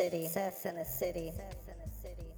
city. 0.00 0.26
Sex 0.28 0.64
in 0.66 0.76
the 0.76 0.84
city. 0.84 1.32
Sex 1.36 1.56
in 1.68 1.74
the 1.84 2.08
city. 2.08 2.28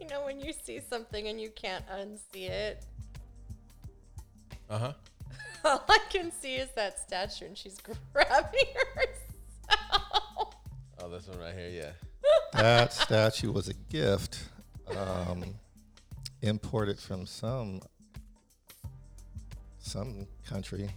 you 0.00 0.06
know 0.08 0.24
when 0.24 0.40
you 0.40 0.52
see 0.52 0.80
something 0.80 1.28
and 1.28 1.40
you 1.40 1.50
can't 1.50 1.84
unsee 1.88 2.48
it. 2.48 2.84
Uh 4.70 4.78
huh. 4.78 4.92
All 5.64 5.84
I 5.88 5.98
can 6.10 6.30
see 6.32 6.54
is 6.56 6.68
that 6.76 6.98
statue, 6.98 7.46
and 7.46 7.56
she's 7.56 7.78
grabbing 8.12 8.60
herself. 8.94 10.54
Oh, 11.00 11.08
this 11.10 11.26
one 11.28 11.38
right 11.38 11.54
here. 11.54 11.70
Yeah. 11.70 11.90
That 12.52 12.92
statue 12.92 13.52
was 13.52 13.68
a 13.68 13.74
gift 13.74 14.38
um, 14.96 15.44
imported 16.42 16.98
from 16.98 17.24
some 17.26 17.80
some 19.78 20.26
country. 20.46 20.90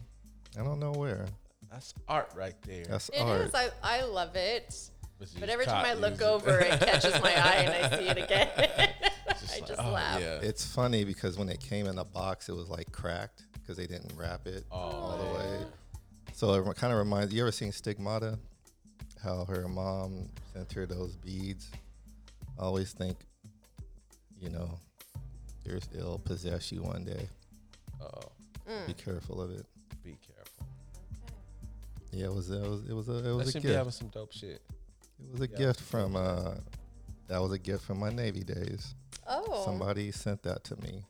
I 0.59 0.63
don't 0.63 0.80
know 0.80 0.91
where. 0.91 1.26
That's 1.70 1.94
art 2.08 2.31
right 2.35 2.55
there. 2.63 2.85
That's 2.85 3.09
It 3.09 3.22
art. 3.22 3.41
is. 3.41 3.55
I, 3.55 3.70
I 3.84 4.03
love 4.03 4.35
it. 4.35 4.76
But 5.21 5.30
But 5.39 5.49
every 5.49 5.66
time 5.66 5.85
I 5.85 5.93
look 5.93 6.13
using- 6.13 6.27
over, 6.27 6.59
it 6.59 6.80
catches 6.80 7.13
my 7.21 7.29
eye, 7.29 7.63
and 7.63 7.93
I 7.93 7.98
see 7.99 8.07
it 8.07 8.17
again. 8.17 8.49
Just 9.39 9.53
I 9.53 9.59
like, 9.59 9.67
just 9.67 9.79
oh, 9.79 9.91
laugh. 9.91 10.20
Yeah. 10.20 10.39
It's 10.41 10.66
funny 10.66 11.03
because 11.03 11.38
when 11.38 11.48
it 11.48 11.59
came 11.59 11.85
in 11.85 11.99
a 11.99 12.03
box, 12.03 12.49
it 12.49 12.55
was 12.55 12.70
like 12.70 12.91
cracked 12.91 13.43
because 13.53 13.77
they 13.77 13.85
didn't 13.85 14.13
wrap 14.17 14.48
it 14.48 14.65
oh, 14.71 14.76
all 14.77 15.17
the 15.17 15.39
way. 15.39 15.65
So 16.34 16.55
it 16.55 16.76
kind 16.76 16.91
of 16.91 16.98
reminds. 16.98 17.31
You 17.34 17.41
ever 17.41 17.52
seen 17.52 17.71
Stigmata? 17.71 18.39
How 19.23 19.45
her 19.45 19.67
mom 19.67 20.27
sent 20.53 20.73
her 20.73 20.88
those 20.88 21.15
beads. 21.17 21.70
I 22.57 22.63
always 22.63 22.91
think, 22.91 23.17
you 24.40 24.49
know, 24.49 24.79
yours 25.63 25.88
it'll 25.95 26.17
possess 26.17 26.71
you 26.71 26.81
one 26.81 27.05
day. 27.05 27.29
Oh, 28.01 28.31
Be 28.87 28.93
careful 28.93 29.40
of 29.40 29.51
it. 29.51 29.68
be 30.03 30.18
careful. 30.26 30.65
Yeah, 32.12 32.26
it 32.26 32.34
was 32.34 32.49
it 32.49 32.59
was 32.68 32.90
it 32.90 32.93
was 32.93 33.07
a 33.09 33.18
it 33.20 33.21
That 33.21 33.35
was 33.35 33.49
a 33.49 33.51
should 33.51 33.62
be 33.62 33.70
having 33.70 33.91
some 33.91 34.07
dope 34.07 34.34
shit. 34.34 34.62
It 35.22 35.32
was 35.32 35.41
a 35.41 35.50
Yeah. 35.52 35.58
gift 35.58 35.80
from 35.82 36.16
uh 36.16 36.55
that 37.27 37.40
was 37.41 37.52
a 37.54 37.60
gift 37.60 37.86
from 37.86 38.00
my 38.00 38.10
Navy 38.10 38.44
days. 38.44 38.94
Oh. 39.27 39.64
Somebody 39.66 40.12
sent 40.12 40.44
that 40.44 40.64
to 40.66 40.76
me. 40.82 41.05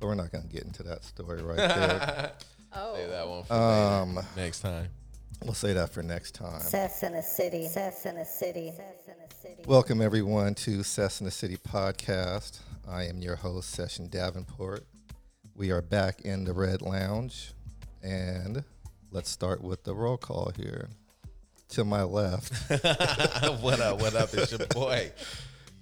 But 0.00 0.06
we're 0.08 0.14
not 0.14 0.32
gonna 0.32 0.46
get 0.48 0.64
into 0.64 0.82
that 0.84 1.04
story 1.04 1.42
right 1.42 1.56
there. 1.56 2.32
Oh. 2.76 2.96
Say 2.96 3.06
that 3.06 3.28
one 3.28 3.44
for 3.44 3.52
um 3.54 4.14
later. 4.16 4.26
next 4.36 4.60
time. 4.60 4.88
we'll 5.44 5.54
say 5.54 5.74
that 5.74 5.90
for 5.90 6.02
next 6.02 6.34
time. 6.34 6.58
Sex 6.60 7.04
in 7.04 7.12
the 7.12 7.22
city. 7.22 7.68
Sex 7.68 8.04
in 8.04 8.16
the 8.16 8.24
city. 8.24 8.72
Sex 8.76 9.06
in 9.06 9.14
the 9.28 9.32
city. 9.36 9.62
Welcome 9.64 10.02
everyone 10.02 10.56
to 10.56 10.82
Sess 10.82 11.20
in 11.20 11.24
the 11.26 11.30
City 11.30 11.56
podcast. 11.56 12.58
I 12.88 13.04
am 13.04 13.20
your 13.22 13.36
host, 13.36 13.70
Session 13.70 14.08
Davenport. 14.08 14.84
We 15.54 15.70
are 15.70 15.82
back 15.82 16.22
in 16.22 16.42
the 16.42 16.52
Red 16.52 16.82
Lounge 16.82 17.52
and 18.02 18.64
let's 19.12 19.30
start 19.30 19.62
with 19.62 19.84
the 19.84 19.94
roll 19.94 20.16
call 20.16 20.50
here. 20.56 20.88
To 21.74 21.84
my 21.84 22.04
left, 22.04 22.52
what 23.60 23.80
up? 23.80 24.00
What 24.00 24.14
up? 24.14 24.32
It's 24.32 24.52
your 24.52 24.64
boy. 24.68 25.10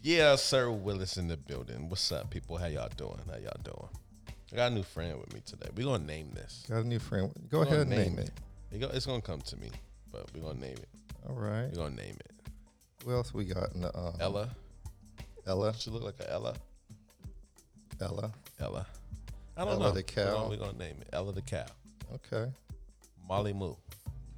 Yeah, 0.00 0.36
Sir 0.36 0.70
Willis 0.70 1.18
in 1.18 1.28
the 1.28 1.36
building. 1.36 1.90
What's 1.90 2.10
up, 2.10 2.30
people? 2.30 2.56
How 2.56 2.64
y'all 2.64 2.88
doing? 2.96 3.20
How 3.30 3.36
y'all 3.36 3.60
doing? 3.62 3.88
I 4.50 4.56
got 4.56 4.72
a 4.72 4.74
new 4.74 4.84
friend 4.84 5.20
with 5.20 5.34
me 5.34 5.42
today. 5.44 5.68
We're 5.76 5.84
gonna 5.84 6.02
name 6.02 6.30
this. 6.32 6.64
got 6.66 6.78
a 6.78 6.88
new 6.88 6.98
friend. 6.98 7.30
Go 7.50 7.58
We're 7.58 7.64
ahead 7.66 7.80
and 7.80 7.90
name 7.90 8.18
it. 8.18 8.30
It 8.70 8.82
It's 8.94 9.04
gonna 9.04 9.20
come 9.20 9.42
to 9.42 9.56
me, 9.58 9.70
but 10.10 10.24
we're 10.34 10.40
gonna 10.40 10.60
name 10.60 10.78
it. 10.78 10.88
All 11.28 11.34
right. 11.34 11.68
We're 11.68 11.82
gonna 11.82 11.94
name 11.94 12.16
it. 12.20 12.32
Who 13.04 13.12
else 13.12 13.34
we 13.34 13.44
got? 13.44 13.74
In 13.74 13.82
the, 13.82 13.94
um, 13.94 14.14
Ella. 14.18 14.48
Ella. 15.46 15.74
She 15.78 15.90
look 15.90 16.04
like 16.04 16.18
a 16.20 16.32
Ella. 16.32 16.54
Ella. 18.00 18.32
Ella. 18.58 18.86
I 19.58 19.64
don't 19.66 19.74
Ella 19.74 19.88
know. 19.88 19.90
the 19.90 20.02
cow? 20.02 20.48
We're 20.48 20.56
gonna 20.56 20.78
name 20.78 20.96
it 21.02 21.08
Ella 21.12 21.34
the 21.34 21.42
cow. 21.42 21.66
Okay. 22.14 22.50
Molly 23.28 23.52
Moo. 23.52 23.74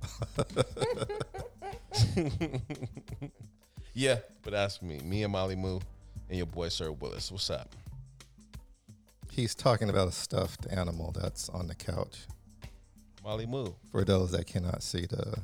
yeah, 3.94 4.16
but 4.42 4.52
that's 4.52 4.82
me. 4.82 5.00
Me 5.04 5.22
and 5.22 5.32
Molly 5.32 5.56
Moo 5.56 5.78
and 6.28 6.36
your 6.36 6.46
boy 6.46 6.68
Sir 6.68 6.90
Willis. 6.92 7.30
What's 7.30 7.50
up? 7.50 7.74
He's 9.30 9.54
talking 9.54 9.90
about 9.90 10.08
a 10.08 10.12
stuffed 10.12 10.66
animal 10.70 11.12
that's 11.20 11.48
on 11.48 11.66
the 11.66 11.74
couch. 11.74 12.26
Molly 13.22 13.46
Moo. 13.46 13.68
For 13.90 14.04
those 14.04 14.30
that 14.32 14.46
cannot 14.46 14.82
see 14.82 15.06
the 15.06 15.38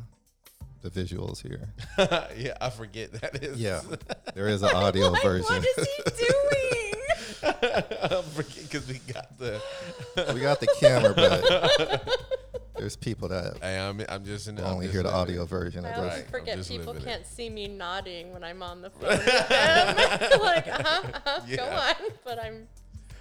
the 0.83 0.91
visuals 0.91 1.43
here. 1.43 1.69
yeah, 2.37 2.57
I 2.61 2.71
forget 2.71 3.13
that 3.21 3.43
is. 3.43 3.59
Yeah. 3.59 3.81
There 4.35 4.47
is 4.47 4.63
an 4.63 4.71
audio 4.71 5.09
Like, 5.09 5.23
version. 5.25 5.57
What 5.57 5.67
is 5.77 5.89
he 5.89 6.03
doing? 6.25 6.95
I 7.43 8.23
forget 8.33 8.63
because 8.63 8.87
we 8.87 9.01
got 9.13 9.37
the. 9.39 9.61
we 10.33 10.41
got 10.41 10.61
the 10.61 10.69
camera, 10.79 11.13
but 11.15 12.09
there's 12.81 12.97
people 12.97 13.29
that 13.29 13.63
I'm, 13.63 14.01
I'm 14.09 14.25
just 14.25 14.49
in 14.49 14.55
the. 14.55 14.65
I'm 14.65 14.73
only 14.75 14.87
just 14.87 14.95
hear 14.95 15.03
the 15.03 15.09
living 15.11 15.21
audio 15.21 15.43
it. 15.43 15.49
version 15.49 15.85
I 15.85 15.91
of 15.91 15.97
always 15.99 16.13
Right, 16.13 16.17
this. 16.17 16.27
I'm 16.27 16.41
forget 16.41 16.67
people 16.67 16.93
living 16.95 17.09
can't 17.09 17.27
see 17.27 17.51
me 17.51 17.69
nodding 17.69 18.33
when 18.33 18.43
I'm 18.43 18.63
on 18.63 18.81
the 18.81 18.89
phone 18.91 19.11
with 19.11 19.27
them. 19.27 20.41
like, 20.41 20.67
uh-huh, 20.67 21.03
uh-huh, 21.15 21.57
go 21.57 21.65
on. 21.65 22.11
But 22.25 22.39
I'm 22.43 22.67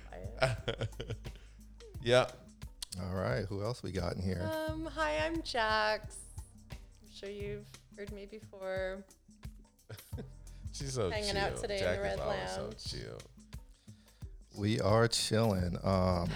quiet. 0.38 0.90
Yeah. 2.02 2.28
All 3.02 3.16
right, 3.16 3.46
who 3.50 3.62
else 3.62 3.84
we 3.84 3.92
got 3.92 4.16
in 4.16 4.22
here? 4.22 4.50
Um, 4.70 4.86
hi, 4.94 5.18
I'm 5.25 5.42
Jax. 5.42 6.16
I'm 6.72 6.78
sure 7.14 7.30
you've 7.30 7.68
heard 7.97 8.12
me 8.14 8.26
before. 8.26 9.03
She's 10.72 10.94
so 10.94 11.09
Hanging 11.09 11.31
chill. 11.34 11.38
out 11.38 11.58
today 11.58 11.80
in 11.80 11.84
the 11.84 11.86
Jack 11.86 11.97
is 11.97 12.03
Red 12.03 12.20
always 12.20 12.58
Lounge. 12.58 12.74
So 12.78 12.97
chill. 12.97 13.18
We 14.58 14.80
are 14.80 15.08
chilling, 15.08 15.78
um, 15.84 16.30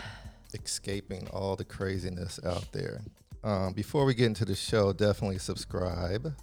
escaping 0.56 1.28
all 1.32 1.56
the 1.56 1.66
craziness 1.66 2.40
out 2.46 2.72
there. 2.72 3.02
Um, 3.44 3.74
before 3.74 4.06
we 4.06 4.14
get 4.14 4.28
into 4.28 4.46
the 4.46 4.56
show, 4.56 4.94
definitely 4.94 5.38
subscribe 5.40 6.24
to 6.24 6.34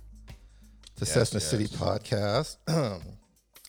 Yes, 1.00 1.12
Cessna 1.12 1.40
City. 1.40 1.64
Podcast. 1.66 2.56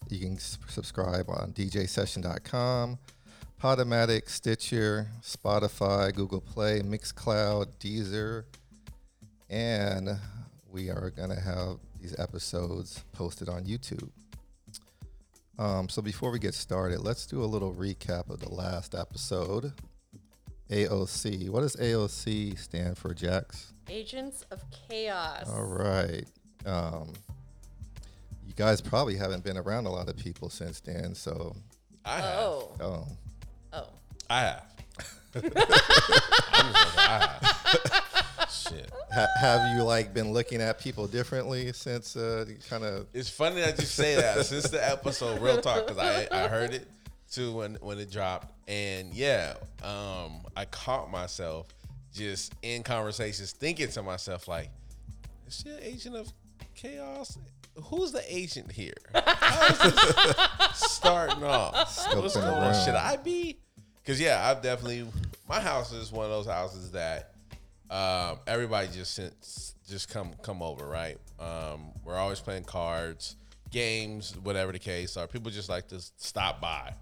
you 0.09 0.19
can 0.19 0.35
s- 0.35 0.57
subscribe 0.67 1.29
on 1.29 1.53
djsession.com, 1.53 2.99
Podomatic, 3.61 4.27
Stitcher, 4.29 5.07
Spotify, 5.21 6.13
Google 6.13 6.41
Play, 6.41 6.81
Mixcloud, 6.81 7.67
Deezer, 7.79 8.43
and 9.49 10.09
we 10.69 10.89
are 10.89 11.09
going 11.11 11.29
to 11.29 11.39
have 11.39 11.77
these 12.01 12.17
episodes 12.19 13.03
posted 13.13 13.47
on 13.47 13.63
YouTube. 13.65 14.09
Um, 15.59 15.89
so 15.89 16.01
before 16.01 16.31
we 16.31 16.39
get 16.39 16.53
started, 16.55 16.99
let's 17.01 17.25
do 17.27 17.43
a 17.43 17.45
little 17.45 17.73
recap 17.73 18.29
of 18.29 18.39
the 18.39 18.49
last 18.49 18.95
episode. 18.95 19.73
AOC. 20.71 21.49
What 21.49 21.61
does 21.61 21.75
AOC 21.75 22.57
stand 22.57 22.97
for, 22.97 23.13
Jax? 23.13 23.73
Agents 23.89 24.45
of 24.51 24.63
Chaos. 24.89 25.49
All 25.49 25.65
right. 25.65 26.23
Um, 26.65 27.11
you 28.47 28.53
guys 28.55 28.79
probably 28.79 29.17
haven't 29.17 29.43
been 29.43 29.57
around 29.57 29.85
a 29.85 29.91
lot 29.91 30.09
of 30.09 30.15
people 30.17 30.49
since 30.49 30.79
then, 30.79 31.13
so 31.13 31.55
I 32.05 32.15
have. 32.21 32.39
Oh, 32.39 32.71
oh, 32.79 33.07
oh. 33.73 33.87
I 34.29 34.39
have. 34.41 34.65
I'm 35.35 35.41
just 35.41 35.55
like, 35.55 36.97
I 36.97 37.39
have. 37.41 38.49
Shit. 38.51 38.91
ha- 39.13 39.27
have 39.39 39.75
you 39.75 39.83
like 39.83 40.13
been 40.13 40.33
looking 40.33 40.61
at 40.61 40.79
people 40.79 41.07
differently 41.07 41.71
since 41.73 42.15
uh, 42.15 42.45
kind 42.69 42.83
of? 42.83 43.07
It's 43.13 43.29
funny 43.29 43.61
that 43.61 43.79
you 43.79 43.85
say 43.85 44.15
that 44.15 44.45
since 44.45 44.69
the 44.69 44.89
episode 44.89 45.41
Real 45.41 45.59
Talk 45.59 45.87
because 45.87 45.97
I, 45.97 46.27
I 46.31 46.47
heard 46.47 46.73
it 46.73 46.87
too 47.31 47.53
when 47.53 47.75
when 47.75 47.97
it 47.99 48.11
dropped 48.11 48.51
and 48.67 49.13
yeah 49.13 49.53
um 49.83 50.41
I 50.55 50.65
caught 50.69 51.09
myself 51.09 51.67
just 52.13 52.53
in 52.61 52.83
conversations 52.83 53.51
thinking 53.51 53.89
to 53.89 54.03
myself 54.03 54.47
like 54.47 54.69
is 55.47 55.63
she 55.63 55.69
an 55.69 55.79
agent 55.81 56.15
of 56.15 56.31
chaos 56.75 57.37
who's 57.83 58.11
the 58.11 58.23
agent 58.27 58.71
here 58.71 58.93
how 59.13 59.65
is 59.67 59.79
this 59.79 60.11
starting 60.73 61.43
off 61.43 61.75
what's 62.13 62.35
going 62.35 62.47
on 62.47 62.85
should 62.85 62.95
I 62.95 63.15
be 63.17 63.57
because 64.01 64.19
yeah 64.19 64.49
I've 64.49 64.61
definitely 64.61 65.07
my 65.47 65.59
house 65.59 65.93
is 65.93 66.11
one 66.11 66.25
of 66.25 66.31
those 66.31 66.47
houses 66.47 66.91
that 66.91 67.31
um, 67.91 68.39
everybody 68.47 68.87
just 68.87 69.13
sent, 69.13 69.33
just 69.87 70.07
come 70.07 70.31
come 70.41 70.61
over, 70.61 70.85
right? 70.85 71.17
Um, 71.41 71.91
we're 72.05 72.15
always 72.15 72.39
playing 72.39 72.63
cards, 72.63 73.35
games, 73.69 74.33
whatever 74.43 74.71
the 74.71 74.79
case 74.79 75.17
are. 75.17 75.27
People 75.27 75.51
just 75.51 75.67
like 75.67 75.89
to 75.89 75.99
stop 76.15 76.61
by. 76.61 76.93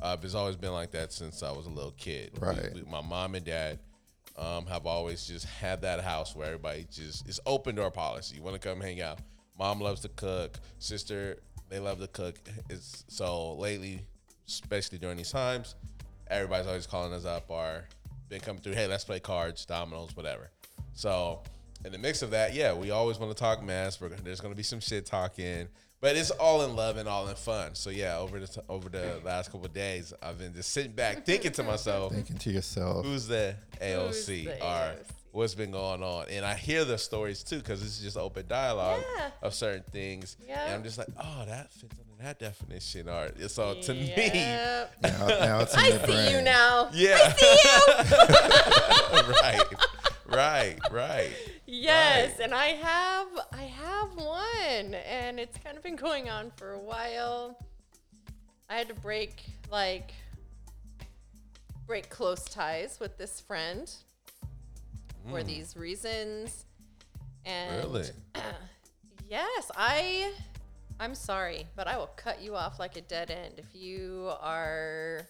Uh, 0.00 0.16
it's 0.22 0.34
always 0.34 0.56
been 0.56 0.72
like 0.72 0.90
that 0.92 1.12
since 1.12 1.42
I 1.42 1.50
was 1.50 1.66
a 1.66 1.70
little 1.70 1.92
kid. 1.92 2.30
We- 2.40 2.46
Right. 2.46 2.72
we- 2.74 2.82
my 2.82 3.00
mom 3.00 3.34
and 3.34 3.44
dad 3.44 3.78
um, 4.36 4.66
have 4.66 4.86
always 4.86 5.26
just 5.26 5.44
had 5.46 5.80
that 5.82 6.00
house 6.00 6.36
where 6.36 6.46
everybody 6.46 6.86
just 6.92 7.26
it's 7.28 7.40
open 7.44 7.74
door 7.74 7.90
policy. 7.90 8.36
You 8.36 8.42
want 8.42 8.60
to 8.60 8.68
come 8.68 8.80
hang 8.80 9.00
out. 9.00 9.18
Mom 9.58 9.80
loves 9.80 10.00
to 10.02 10.08
cook. 10.10 10.60
Sister, 10.78 11.38
they 11.68 11.80
love 11.80 11.98
to 12.00 12.06
cook. 12.06 12.36
It's 12.70 13.04
so 13.08 13.54
lately, 13.54 14.02
especially 14.46 14.98
during 14.98 15.16
these 15.16 15.32
times, 15.32 15.74
everybody's 16.28 16.68
always 16.68 16.86
calling 16.86 17.12
us 17.12 17.24
up 17.24 17.46
or 17.50 17.84
been 18.28 18.40
coming 18.40 18.62
through. 18.62 18.74
Hey, 18.74 18.86
let's 18.86 19.02
play 19.04 19.18
cards, 19.18 19.66
dominoes, 19.66 20.14
whatever. 20.16 20.50
So 20.94 21.42
in 21.84 21.90
the 21.90 21.98
mix 21.98 22.22
of 22.22 22.30
that, 22.30 22.54
yeah, 22.54 22.72
we 22.72 22.92
always 22.92 23.18
want 23.18 23.36
to 23.36 23.40
talk 23.40 23.60
mess. 23.62 24.00
We're, 24.00 24.10
there's 24.10 24.40
going 24.40 24.52
to 24.52 24.56
be 24.56 24.62
some 24.62 24.78
shit 24.80 25.04
talking, 25.06 25.66
but 26.00 26.16
it's 26.16 26.30
all 26.30 26.64
in 26.64 26.76
love 26.76 26.96
and 26.96 27.08
all 27.08 27.28
in 27.28 27.34
fun. 27.36 27.74
So 27.74 27.90
yeah, 27.90 28.18
over 28.18 28.38
the 28.38 28.46
t- 28.46 28.60
over 28.68 28.88
the 28.88 29.20
last 29.24 29.50
couple 29.50 29.66
of 29.66 29.72
days, 29.72 30.12
I've 30.22 30.38
been 30.38 30.54
just 30.54 30.70
sitting 30.70 30.92
back 30.92 31.24
thinking 31.26 31.52
to 31.52 31.62
myself, 31.62 32.12
Thinking 32.14 32.38
to 32.38 32.50
yourself, 32.50 33.04
who's 33.04 33.26
the 33.26 33.54
Who's 33.80 33.82
AOC 34.28 34.44
the 34.44 34.52
or 34.64 34.66
AOC? 34.66 34.96
what's 35.32 35.54
been 35.54 35.70
going 35.70 36.02
on, 36.02 36.26
and 36.30 36.44
I 36.44 36.54
hear 36.54 36.84
the 36.84 36.96
stories 36.98 37.42
too 37.42 37.58
because 37.58 37.82
it's 37.84 38.00
just 38.00 38.16
open 38.16 38.46
dialogue 38.48 39.02
Yeah. 39.16 39.30
of 39.42 39.54
certain 39.54 39.84
things, 39.92 40.36
and 40.48 40.72
I'm 40.74 40.82
just 40.82 40.98
like, 40.98 41.08
oh, 41.18 41.44
that 41.46 41.70
fits 41.72 41.94
under 42.00 42.24
that 42.24 42.38
definition. 42.38 43.08
Or 43.08 43.30
so 43.48 43.74
to 43.80 43.94
me, 43.94 44.30
Now, 44.34 44.86
now 45.02 45.60
it's 45.60 45.74
in 45.74 45.80
I 45.80 45.88
your 45.88 46.06
see 46.06 46.30
you 46.34 46.42
now. 46.42 46.88
yeah, 46.92 47.34
right, 49.42 49.60
right, 50.28 50.76
right. 50.90 51.30
Yes, 51.66 52.38
Right. 52.38 52.44
and 52.44 52.54
I 52.54 52.66
have 52.66 53.28
I 53.52 53.62
have 53.62 54.14
one 54.14 54.94
and 54.94 55.38
it's 55.40 55.58
kind 55.58 55.76
of 55.76 55.82
been 55.82 55.96
going 55.96 56.28
on 56.28 56.50
for 56.56 56.72
a 56.72 56.78
while. 56.78 57.58
I 58.68 58.76
had 58.76 58.88
to 58.88 58.94
break 58.94 59.42
like 59.70 60.12
break 61.86 62.10
close 62.10 62.44
ties 62.44 62.98
with 63.00 63.16
this 63.16 63.40
friend 63.40 63.90
for 65.28 65.40
mm. 65.40 65.46
these 65.46 65.76
reasons. 65.76 66.64
And 67.44 67.76
Really? 67.76 68.08
yes, 69.28 69.70
I 69.76 70.32
I'm 71.00 71.14
sorry, 71.14 71.66
but 71.76 71.86
I 71.86 71.96
will 71.96 72.10
cut 72.16 72.42
you 72.42 72.56
off 72.56 72.78
like 72.78 72.96
a 72.96 73.02
dead 73.02 73.30
end 73.30 73.54
if 73.58 73.74
you 73.74 74.32
are 74.40 75.26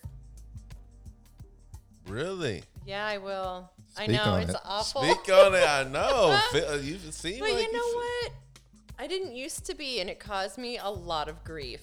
Really? 2.08 2.62
Yeah, 2.86 3.06
I 3.06 3.18
will. 3.18 3.70
I 3.98 4.06
know 4.06 4.22
on 4.22 4.42
it's 4.42 4.50
it. 4.54 4.60
awful. 4.64 5.02
Speak 5.02 5.32
on 5.34 5.54
it. 5.54 5.66
I 5.68 5.84
know. 5.90 6.38
Feel- 6.52 6.80
You 6.82 6.98
seem 7.10 7.40
But 7.40 7.50
like 7.52 7.62
you 7.66 7.72
know 7.72 7.78
feel- 7.82 7.96
what? 7.96 8.32
I 9.00 9.06
didn't 9.06 9.34
used 9.36 9.64
to 9.66 9.74
be, 9.74 10.00
and 10.00 10.10
it 10.10 10.18
caused 10.18 10.58
me 10.58 10.78
a 10.78 10.88
lot 10.90 11.28
of 11.28 11.44
grief. 11.44 11.82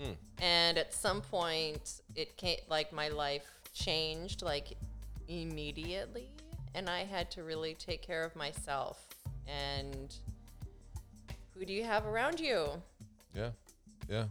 Hmm. 0.00 0.12
And 0.40 0.78
at 0.78 0.94
some 0.94 1.20
point, 1.20 2.00
it 2.14 2.36
came 2.36 2.58
like 2.70 2.92
my 2.92 3.08
life 3.08 3.46
changed 3.74 4.42
like 4.42 4.76
immediately, 5.28 6.28
and 6.74 6.88
I 6.88 7.00
had 7.04 7.30
to 7.32 7.42
really 7.42 7.74
take 7.74 8.02
care 8.02 8.24
of 8.24 8.34
myself. 8.36 9.04
And 9.48 10.14
who 11.54 11.64
do 11.64 11.72
you 11.72 11.82
have 11.84 12.06
around 12.06 12.38
you? 12.38 12.68
Yeah, 13.34 13.50
yeah. 14.08 14.24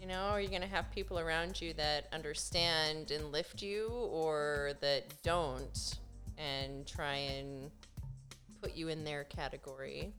You 0.00 0.06
know, 0.08 0.22
are 0.26 0.40
you 0.40 0.48
going 0.48 0.62
to 0.62 0.66
have 0.68 0.90
people 0.92 1.18
around 1.18 1.60
you 1.60 1.72
that 1.74 2.06
understand 2.12 3.10
and 3.12 3.32
lift 3.32 3.62
you 3.62 3.88
or 3.88 4.72
that 4.80 5.04
don't 5.22 5.98
and 6.38 6.86
try 6.86 7.14
and 7.14 7.70
put 8.62 8.74
you 8.74 8.88
in 8.88 9.04
their 9.04 9.24
category? 9.24 10.12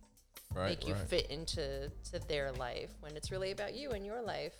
Right, 0.55 0.69
make 0.69 0.87
you 0.87 0.93
right. 0.93 1.03
fit 1.09 1.27
into 1.29 1.91
to 2.11 2.19
their 2.27 2.51
life 2.53 2.89
when 3.01 3.15
it's 3.17 3.31
really 3.31 3.51
about 3.51 3.75
you 3.75 3.91
and 3.91 4.05
your 4.05 4.21
life, 4.21 4.53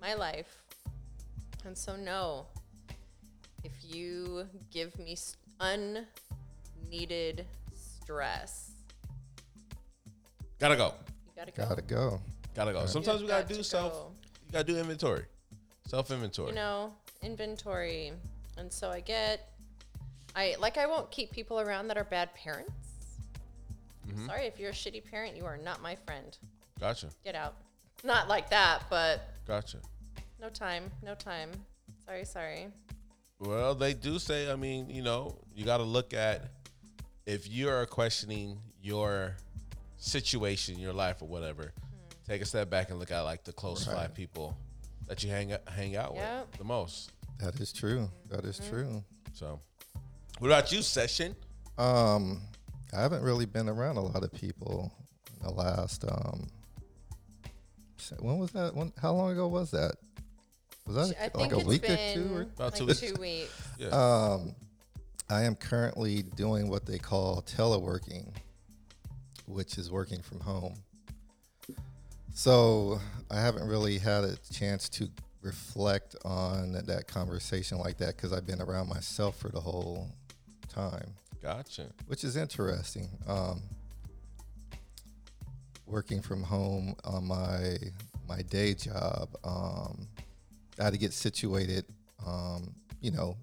my 0.00 0.14
life. 0.14 0.62
And 1.64 1.76
so 1.76 1.94
no. 1.96 2.46
If 3.64 3.72
you 3.82 4.46
give 4.70 4.96
me 4.98 5.16
unneeded 5.60 7.44
stress, 7.74 8.70
Gotta 10.58 10.76
go. 10.76 10.94
you 11.26 11.32
got 11.36 11.46
to 11.46 11.52
go. 11.52 11.68
Gotta 11.68 11.82
go. 11.82 12.20
Gotta 12.54 12.72
go. 12.72 12.80
You 12.82 12.86
Sometimes 12.88 13.20
we 13.20 13.28
gotta 13.28 13.42
got 13.42 13.48
do 13.50 13.56
to 13.56 13.64
self. 13.64 13.92
go. 13.92 14.10
You 14.46 14.52
gotta 14.52 14.64
do 14.64 14.78
inventory, 14.78 15.24
self 15.86 16.10
inventory. 16.10 16.48
you 16.50 16.54
know, 16.54 16.92
inventory. 17.22 18.12
And 18.56 18.72
so 18.72 18.88
I 18.88 19.00
get 19.00 19.50
I 20.36 20.54
like 20.60 20.76
I 20.76 20.86
won't 20.86 21.10
keep 21.10 21.32
people 21.32 21.58
around 21.60 21.88
that 21.88 21.96
are 21.96 22.04
bad 22.04 22.32
parents. 22.34 22.70
Mm-hmm. 24.06 24.26
Sorry 24.26 24.46
if 24.46 24.60
you're 24.60 24.70
a 24.70 24.74
shitty 24.74 25.10
parent, 25.10 25.36
you 25.36 25.44
are 25.46 25.56
not 25.56 25.82
my 25.82 25.96
friend. 25.96 26.36
Gotcha. 26.78 27.08
Get 27.24 27.34
out. 27.34 27.54
Not 28.04 28.28
like 28.28 28.50
that, 28.50 28.82
but 28.90 29.30
Gotcha. 29.46 29.78
no 30.40 30.48
time, 30.50 30.90
no 31.02 31.14
time. 31.14 31.50
Sorry, 32.04 32.24
sorry. 32.24 32.68
Well, 33.40 33.74
they 33.74 33.94
do 33.94 34.18
say. 34.18 34.50
I 34.50 34.56
mean, 34.56 34.88
you 34.90 35.02
know, 35.02 35.38
you 35.54 35.64
got 35.64 35.78
to 35.78 35.82
look 35.82 36.14
at 36.14 36.50
if 37.26 37.48
you 37.50 37.68
are 37.68 37.84
questioning 37.86 38.58
your 38.82 39.36
situation, 39.96 40.78
your 40.78 40.92
life, 40.92 41.22
or 41.22 41.28
whatever. 41.28 41.62
Hmm. 41.72 42.30
Take 42.30 42.42
a 42.42 42.44
step 42.44 42.68
back 42.70 42.90
and 42.90 42.98
look 42.98 43.10
at 43.10 43.22
like 43.22 43.44
the 43.44 43.52
close 43.52 43.86
Right. 43.88 43.96
five 43.96 44.14
people 44.14 44.56
that 45.08 45.22
you 45.24 45.30
hang 45.30 45.54
hang 45.66 45.96
out 45.96 46.14
Yep. 46.14 46.46
with 46.50 46.58
the 46.58 46.64
most. 46.64 47.10
That 47.38 47.58
is 47.60 47.72
true. 47.72 48.10
That 48.28 48.44
is 48.44 48.60
Mm-hmm. 48.60 48.70
true. 48.70 49.04
So, 49.32 49.60
what 50.38 50.48
about 50.48 50.72
you, 50.72 50.82
session? 50.82 51.34
Um, 51.78 52.42
I 52.96 53.00
haven't 53.00 53.22
really 53.22 53.46
been 53.46 53.68
around 53.68 53.96
a 53.96 54.00
lot 54.00 54.22
of 54.22 54.32
people 54.32 54.92
in 55.38 55.46
the 55.46 55.52
last. 55.52 56.04
Um, 56.04 56.48
when 58.20 58.38
was 58.38 58.52
that? 58.52 58.74
When? 58.74 58.92
How 59.00 59.12
long 59.12 59.32
ago 59.32 59.48
was 59.48 59.70
that? 59.72 59.96
Was 60.86 61.08
that 61.10 61.32
I 61.34 61.38
like 61.38 61.52
a 61.52 61.58
week 61.58 61.84
or 61.88 61.96
two? 62.14 62.30
Or, 62.32 62.42
About 62.42 62.58
like 62.58 62.74
two 62.74 62.86
weeks. 62.86 63.00
two 63.00 63.14
weeks. 63.14 63.68
Yeah. 63.78 63.88
Um, 63.88 64.54
I 65.28 65.42
am 65.42 65.56
currently 65.56 66.22
doing 66.22 66.68
what 66.68 66.86
they 66.86 66.98
call 66.98 67.42
teleworking, 67.42 68.32
which 69.46 69.76
is 69.78 69.90
working 69.90 70.22
from 70.22 70.40
home. 70.40 70.74
So 72.32 73.00
I 73.30 73.40
haven't 73.40 73.66
really 73.66 73.98
had 73.98 74.22
a 74.22 74.36
chance 74.52 74.88
to 74.90 75.08
reflect 75.42 76.14
on 76.24 76.72
that 76.72 77.08
conversation 77.08 77.78
like 77.78 77.96
that 77.98 78.16
because 78.16 78.32
I've 78.32 78.46
been 78.46 78.60
around 78.60 78.88
myself 78.88 79.36
for 79.38 79.48
the 79.48 79.60
whole 79.60 80.08
time, 80.76 81.12
gotcha. 81.42 81.86
which 82.06 82.24
is 82.24 82.36
interesting. 82.36 83.08
Um, 83.26 83.62
working 85.86 86.20
from 86.20 86.42
home 86.42 86.94
on 87.04 87.26
my 87.26 87.76
my 88.28 88.42
day 88.42 88.74
job, 88.74 89.28
um, 89.44 90.06
I 90.78 90.84
had 90.84 90.92
to 90.92 90.98
get 90.98 91.12
situated. 91.12 91.84
Um, 92.26 92.74
you 93.00 93.10
know, 93.12 93.36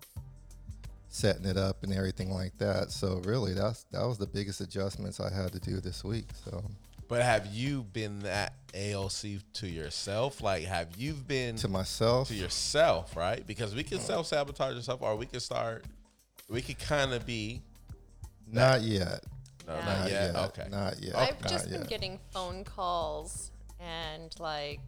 setting 1.08 1.46
it 1.46 1.58
up 1.58 1.84
and 1.84 1.94
everything 1.94 2.32
like 2.32 2.58
that. 2.58 2.92
So 2.92 3.22
really, 3.24 3.54
that's 3.54 3.84
that 3.92 4.06
was 4.06 4.18
the 4.18 4.28
biggest 4.28 4.62
adjustments 4.62 5.20
I 5.20 5.34
had 5.34 5.52
to 5.54 5.60
do 5.60 5.80
this 5.80 6.04
week. 6.04 6.28
So 6.44 6.64
But 7.08 7.22
have 7.22 7.46
you 7.48 7.84
been 7.84 8.20
that 8.20 8.56
AOC 8.74 9.42
to 9.54 9.68
yourself? 9.68 10.42
Like, 10.42 10.64
have 10.64 10.96
you 10.98 11.14
been 11.14 11.56
to 11.58 11.68
myself, 11.68 12.30
to 12.30 12.34
yourself, 12.34 13.16
right? 13.16 13.46
Because 13.46 13.76
we 13.76 13.84
can 13.84 14.00
self 14.00 14.28
sabotage 14.28 14.76
yourself, 14.76 15.02
or 15.02 15.16
we 15.16 15.28
can 15.28 15.40
start. 15.40 15.86
We 16.50 16.62
could 16.62 16.80
kind 16.80 17.14
of 17.14 17.26
be. 17.26 17.62
not 18.48 18.82
yet. 18.82 19.24
No, 19.68 19.74
Yeah. 19.76 19.82
not, 19.82 19.86
Not 20.00 20.10
yet. 20.12 20.34
yet. 20.34 20.36
Okay. 20.36 20.68
Not 20.70 21.00
yet. 21.02 21.16
I've 21.16 21.42
Not 21.42 21.50
just 21.50 21.70
been 21.70 21.84
getting 21.86 22.20
phone 22.32 22.64
calls 22.64 23.52
and 23.80 24.34
like 24.40 24.80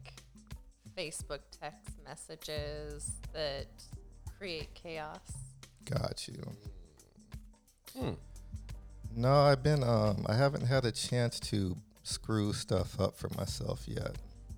Facebook 0.97 1.39
text 1.51 1.91
messages 2.05 3.11
that 3.33 3.67
create 4.37 4.73
chaos. 4.73 5.19
Got 5.85 6.27
you. 6.27 6.41
Hmm. 7.97 8.13
No, 9.15 9.33
I've 9.33 9.63
been. 9.63 9.83
Um, 9.83 10.25
I 10.27 10.35
haven't 10.35 10.65
had 10.65 10.83
a 10.85 10.91
chance 10.91 11.39
to 11.51 11.77
screw 12.03 12.51
stuff 12.53 12.99
up 12.99 13.15
for 13.17 13.29
myself 13.37 13.87
yet. 13.87 14.15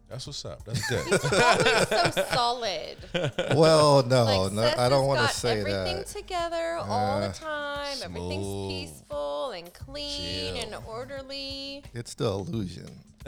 That's 0.10 0.26
what's 0.26 0.46
up. 0.46 0.64
That's 0.64 0.88
good. 0.90 1.06
Always 1.06 2.14
so 2.16 2.26
solid. 2.34 2.98
Well, 3.58 4.04
no, 4.04 4.24
Like, 4.24 4.54
no, 4.54 4.74
I 4.78 4.88
don't 4.90 5.06
want 5.08 5.28
to 5.28 5.36
say 5.36 5.60
everything 5.60 5.98
that. 5.98 6.08
together 6.08 6.78
all 6.80 7.20
the 7.20 7.28
Uh, 7.28 7.34
time. 7.34 7.98
Everything's 8.04 8.90
peaceful 8.92 9.52
and 9.52 9.74
clean 9.74 10.56
Chill. 10.56 10.64
and 10.64 10.76
orderly. 10.88 11.84
It's 11.94 12.14
the 12.14 12.26
illusion. 12.26 12.88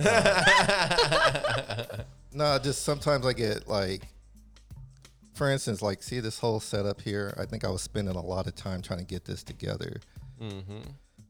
no, 2.33 2.57
just 2.59 2.83
sometimes 2.83 3.25
I 3.25 3.33
get 3.33 3.67
like, 3.67 4.03
for 5.33 5.51
instance, 5.51 5.81
like 5.81 6.01
see 6.03 6.19
this 6.19 6.39
whole 6.39 6.59
setup 6.59 7.01
here. 7.01 7.33
I 7.37 7.45
think 7.45 7.63
I 7.65 7.69
was 7.69 7.81
spending 7.81 8.15
a 8.15 8.21
lot 8.21 8.47
of 8.47 8.55
time 8.55 8.81
trying 8.81 8.99
to 8.99 9.05
get 9.05 9.25
this 9.25 9.43
together. 9.43 9.97
mm-hmm. 10.41 10.79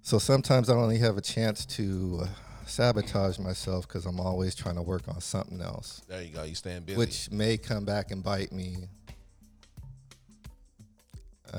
So 0.02 0.18
sometimes 0.18 0.70
I 0.70 0.76
only 0.76 0.98
have 1.00 1.18
a 1.18 1.22
chance 1.22 1.66
to 1.68 2.22
uh, 2.24 2.28
sabotage 2.70 3.40
myself 3.40 3.88
because 3.88 4.06
I'm 4.06 4.20
always 4.20 4.56
trying 4.56 4.76
to 4.76 4.82
work 4.82 5.08
on 5.08 5.20
something 5.22 5.62
else, 5.62 6.02
There 6.08 6.22
you 6.22 6.30
go. 6.34 6.44
You 6.44 6.56
staying 6.56 6.84
busy. 6.84 6.98
which 6.98 7.32
may 7.32 7.58
come 7.58 7.86
back 7.86 8.12
and 8.12 8.24
bite 8.24 8.52
me. 8.52 8.78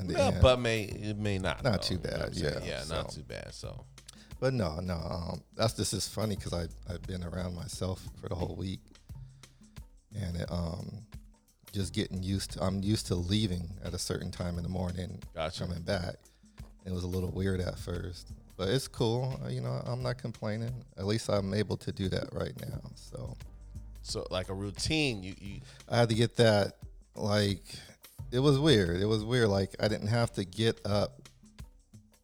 Well, 0.07 0.33
but 0.41 0.61
may 0.61 0.85
it 0.85 1.19
may 1.19 1.39
not. 1.39 1.65
Not 1.65 1.83
though, 1.83 1.89
too 1.89 1.95
you 1.95 2.01
know 2.05 2.19
what 2.19 2.33
bad, 2.33 2.35
yeah, 2.37 2.59
Yeah, 2.65 2.85
not 2.89 3.11
too 3.11 3.23
bad. 3.23 3.53
So 3.53 3.85
But 4.39 4.55
no, 4.55 4.79
no, 4.81 4.95
um, 4.95 5.43
that's 5.57 5.75
just 5.75 5.93
is 5.93 6.07
funny 6.09 6.37
because 6.37 6.53
I 6.53 6.67
I've 6.93 7.03
been 7.03 7.25
around 7.25 7.57
myself 7.57 8.01
for 8.21 8.29
the 8.29 8.37
whole 8.37 8.55
week, 8.55 8.81
and 10.15 10.37
it, 10.37 10.51
um, 10.51 10.99
just 11.73 11.93
getting 11.93 12.23
used 12.23 12.53
to. 12.53 12.63
I'm 12.63 12.83
used 12.83 13.07
to 13.09 13.17
leaving 13.17 13.69
at 13.85 13.93
a 13.93 13.99
certain 13.99 14.31
time 14.31 14.59
in 14.59 14.63
the 14.63 14.69
morning, 14.69 15.19
Gotcha. 15.35 15.65
coming 15.65 15.83
back. 15.83 16.15
It 16.87 16.93
was 16.93 17.03
a 17.03 17.09
little 17.09 17.31
weird 17.31 17.61
at 17.61 17.77
first, 17.79 18.29
but 18.61 18.69
it's 18.69 18.87
cool. 18.89 19.41
Uh, 19.43 19.49
You 19.49 19.63
know, 19.63 19.81
I'm 19.87 20.03
not 20.03 20.19
complaining. 20.19 20.85
At 20.99 21.07
least 21.07 21.31
I'm 21.31 21.55
able 21.55 21.79
to 21.79 21.91
do 21.91 22.11
that 22.11 22.29
right 22.33 22.53
now. 22.61 22.83
So 22.95 23.35
so 24.03 24.27
like 24.31 24.51
a 24.51 24.55
routine. 24.55 25.23
You 25.23 25.35
you 25.41 25.61
I 25.89 25.97
had 25.97 26.11
to 26.11 26.15
get 26.15 26.37
that. 26.37 26.75
Like, 27.17 27.65
it 28.31 28.39
was 28.39 28.59
weird. 28.59 29.01
It 29.01 29.07
was 29.07 29.25
weird. 29.25 29.49
Like 29.49 29.75
I 29.81 29.89
didn't 29.89 30.09
have 30.09 30.31
to 30.35 30.45
get 30.45 30.79
up. 30.85 31.23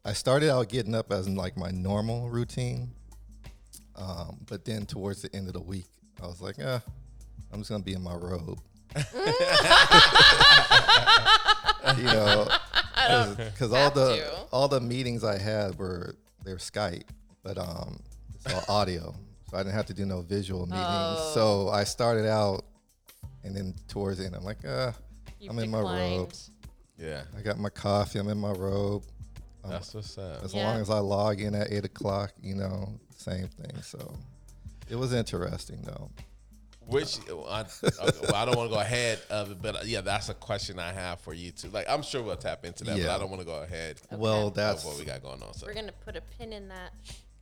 I 0.05 0.13
started 0.13 0.51
out 0.51 0.69
getting 0.69 0.93
up 0.93 1.11
as 1.11 1.25
in 1.25 1.35
like 1.35 1.57
my 1.57 1.71
normal 1.71 2.29
routine, 2.29 2.91
um, 3.95 4.37
but 4.47 4.63
then 4.63 4.85
towards 4.85 5.23
the 5.23 5.35
end 5.35 5.47
of 5.47 5.53
the 5.53 5.61
week, 5.61 5.87
I 6.21 6.27
was 6.27 6.39
like, 6.39 6.59
eh, 6.59 6.79
I'm 7.51 7.59
just 7.61 7.71
gonna 7.71 7.83
be 7.83 7.93
in 7.93 8.03
my 8.03 8.13
robe. 8.13 8.59
you 11.97 12.03
know, 12.03 12.47
because 13.37 13.73
all 13.73 13.89
the 13.89 14.17
to. 14.17 14.37
all 14.51 14.67
the 14.67 14.79
meetings 14.79 15.23
I 15.23 15.39
had 15.39 15.79
were 15.79 16.15
they 16.47 16.53
were 16.53 16.59
Skype, 16.59 17.03
but 17.43 17.57
um, 17.57 17.99
it's 18.33 18.51
all 18.53 18.63
audio, 18.79 19.13
so 19.51 19.57
I 19.57 19.63
didn't 19.63 19.75
have 19.75 19.85
to 19.87 19.93
do 19.93 20.05
no 20.05 20.21
visual 20.21 20.65
meetings. 20.65 20.85
Oh. 20.87 21.31
So 21.33 21.69
I 21.69 21.83
started 21.83 22.25
out, 22.25 22.63
and 23.43 23.53
then 23.55 23.75
towards 23.89 24.19
the 24.19 24.25
end, 24.25 24.35
I'm 24.35 24.45
like, 24.45 24.63
uh, 24.65 24.93
You've 25.39 25.51
I'm 25.51 25.59
in 25.59 25.69
my 25.69 25.81
robe. 25.81 26.31
Yeah, 26.97 27.23
I 27.37 27.41
got 27.41 27.59
my 27.59 27.69
coffee, 27.69 28.17
I'm 28.17 28.29
in 28.29 28.37
my 28.39 28.53
robe. 28.53 29.03
Um, 29.63 29.71
that's 29.71 29.93
what's 29.93 30.17
up. 30.17 30.41
As 30.43 30.53
Yeah. 30.53 30.65
long 30.71 30.79
as 30.81 30.89
I 30.89 30.99
log 30.99 31.41
in 31.41 31.53
at 31.53 31.69
eight 31.71 31.83
o'clock, 31.85 32.31
you 32.41 32.55
know, 32.55 32.97
same 33.17 33.49
thing. 33.49 33.81
So 33.83 34.13
it 34.89 34.95
was 34.95 35.11
interesting 35.13 35.81
though. 35.83 36.09
Which 36.87 37.17
I, 37.29 37.33
well, 37.33 38.35
I 38.35 38.45
don't 38.45 38.55
want 38.55 38.69
to 38.69 38.75
go 38.75 38.79
ahead 38.79 39.19
of 39.29 39.51
it, 39.51 39.61
but 39.61 39.75
uh, 39.75 39.79
yeah, 39.83 40.01
that's 40.01 40.29
a 40.29 40.33
question 40.33 40.79
I 40.79 40.93
have 40.93 41.19
for 41.19 41.33
you 41.33 41.51
too. 41.51 41.69
Like 41.69 41.85
I'm 41.89 42.01
sure 42.01 42.23
we'll 42.23 42.35
tap 42.37 42.63
into 42.65 42.83
that, 42.85 42.93
but 42.93 43.01
Yeah. 43.01 43.15
I 43.15 43.19
don't 43.19 43.29
want 43.29 43.41
to 43.41 43.45
go 43.45 43.61
ahead 43.61 43.97
Well, 44.11 44.47
of 44.47 44.53
that's 44.53 44.85
what 44.85 44.97
we 44.97 45.03
got 45.05 45.21
going 45.21 45.43
on. 45.43 45.53
So 45.53 45.67
We're 45.67 45.73
gonna 45.73 45.91
put 46.05 46.15
a 46.15 46.21
pin 46.21 46.53
in 46.53 46.69
that. 46.69 46.93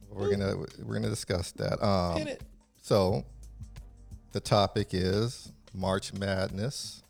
we're 0.10 0.32
gonna 0.32 0.58
we're 0.84 0.96
gonna 0.96 1.10
discuss 1.10 1.52
that. 1.54 1.84
Um, 1.86 2.18
Hit 2.18 2.28
it. 2.28 2.42
So 2.82 3.24
the 4.32 4.40
topic 4.40 4.90
is 4.94 5.52
March 5.74 6.12
Madness, 6.14 7.04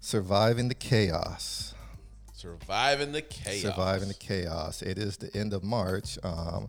surviving 0.00 0.68
the 0.68 0.74
chaos. 0.74 1.74
surviving 2.32 3.12
the 3.12 3.22
chaos. 3.22 3.62
Surviving 3.62 4.08
the 4.08 4.14
chaos. 4.14 4.82
It 4.82 4.98
is 4.98 5.16
the 5.16 5.34
end 5.36 5.52
of 5.52 5.64
March. 5.64 6.18
Um, 6.22 6.68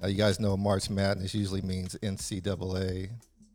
now 0.00 0.08
you 0.08 0.16
guys 0.16 0.40
know 0.40 0.56
March 0.56 0.90
Madness 0.90 1.34
usually 1.34 1.62
means 1.62 1.94
NCAA. 2.02 3.10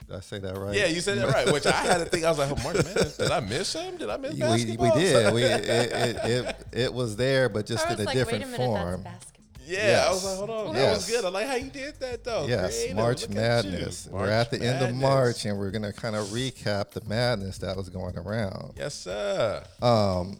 Did 0.09 0.17
I 0.17 0.21
say 0.21 0.39
that 0.39 0.57
right? 0.57 0.75
Yeah, 0.75 0.87
you 0.87 1.01
said 1.01 1.19
that 1.19 1.31
right. 1.31 1.53
Which 1.53 1.67
I 1.67 1.71
had 1.71 1.99
to 1.99 2.05
think. 2.05 2.25
I 2.25 2.29
was 2.29 2.39
like, 2.39 2.51
oh, 2.51 2.63
March 2.63 2.83
Madness. 2.83 3.17
Did 3.17 3.29
I 3.29 3.41
miss 3.41 3.67
something? 3.67 3.97
Did 3.97 4.09
I 4.09 4.17
miss 4.17 4.33
we, 4.33 4.39
basketball? 4.39 4.91
we 4.95 5.01
did. 5.01 5.33
We 5.35 5.43
it, 5.43 5.65
it, 5.69 6.15
it, 6.25 6.55
it 6.71 6.93
was 6.93 7.15
there, 7.15 7.47
but 7.47 7.67
just 7.67 7.85
in 7.85 7.91
was 7.91 7.99
a 7.99 8.03
like, 8.05 8.15
different 8.15 8.45
wait 8.45 8.55
a 8.55 8.57
minute, 8.57 8.65
form. 8.65 9.03
that's 9.03 9.25
basketball. 9.25 9.65
Yeah, 9.67 10.05
I 10.07 10.11
was 10.11 10.25
like, 10.25 10.37
hold 10.37 10.49
on, 10.49 10.73
that 10.73 10.93
was 10.95 11.07
good. 11.07 11.23
I 11.23 11.29
like 11.29 11.45
how 11.45 11.55
you 11.57 11.69
did 11.69 11.99
that 11.99 12.23
though. 12.23 12.47
Yes, 12.47 12.75
Creative. 12.75 12.95
March 12.95 13.21
Look 13.21 13.37
at 13.37 13.65
Madness. 13.65 14.07
We're 14.11 14.29
at 14.29 14.49
the 14.49 14.59
end 14.63 14.83
of 14.83 14.95
March, 14.95 15.45
and 15.45 15.59
we're 15.59 15.69
gonna 15.69 15.93
kind 15.93 16.15
of 16.15 16.25
recap 16.29 16.89
the 16.89 17.01
madness 17.07 17.59
that 17.59 17.77
was 17.77 17.87
going 17.89 18.17
around. 18.17 18.73
Yes, 18.77 18.95
sir. 18.95 19.63
Um, 19.79 20.39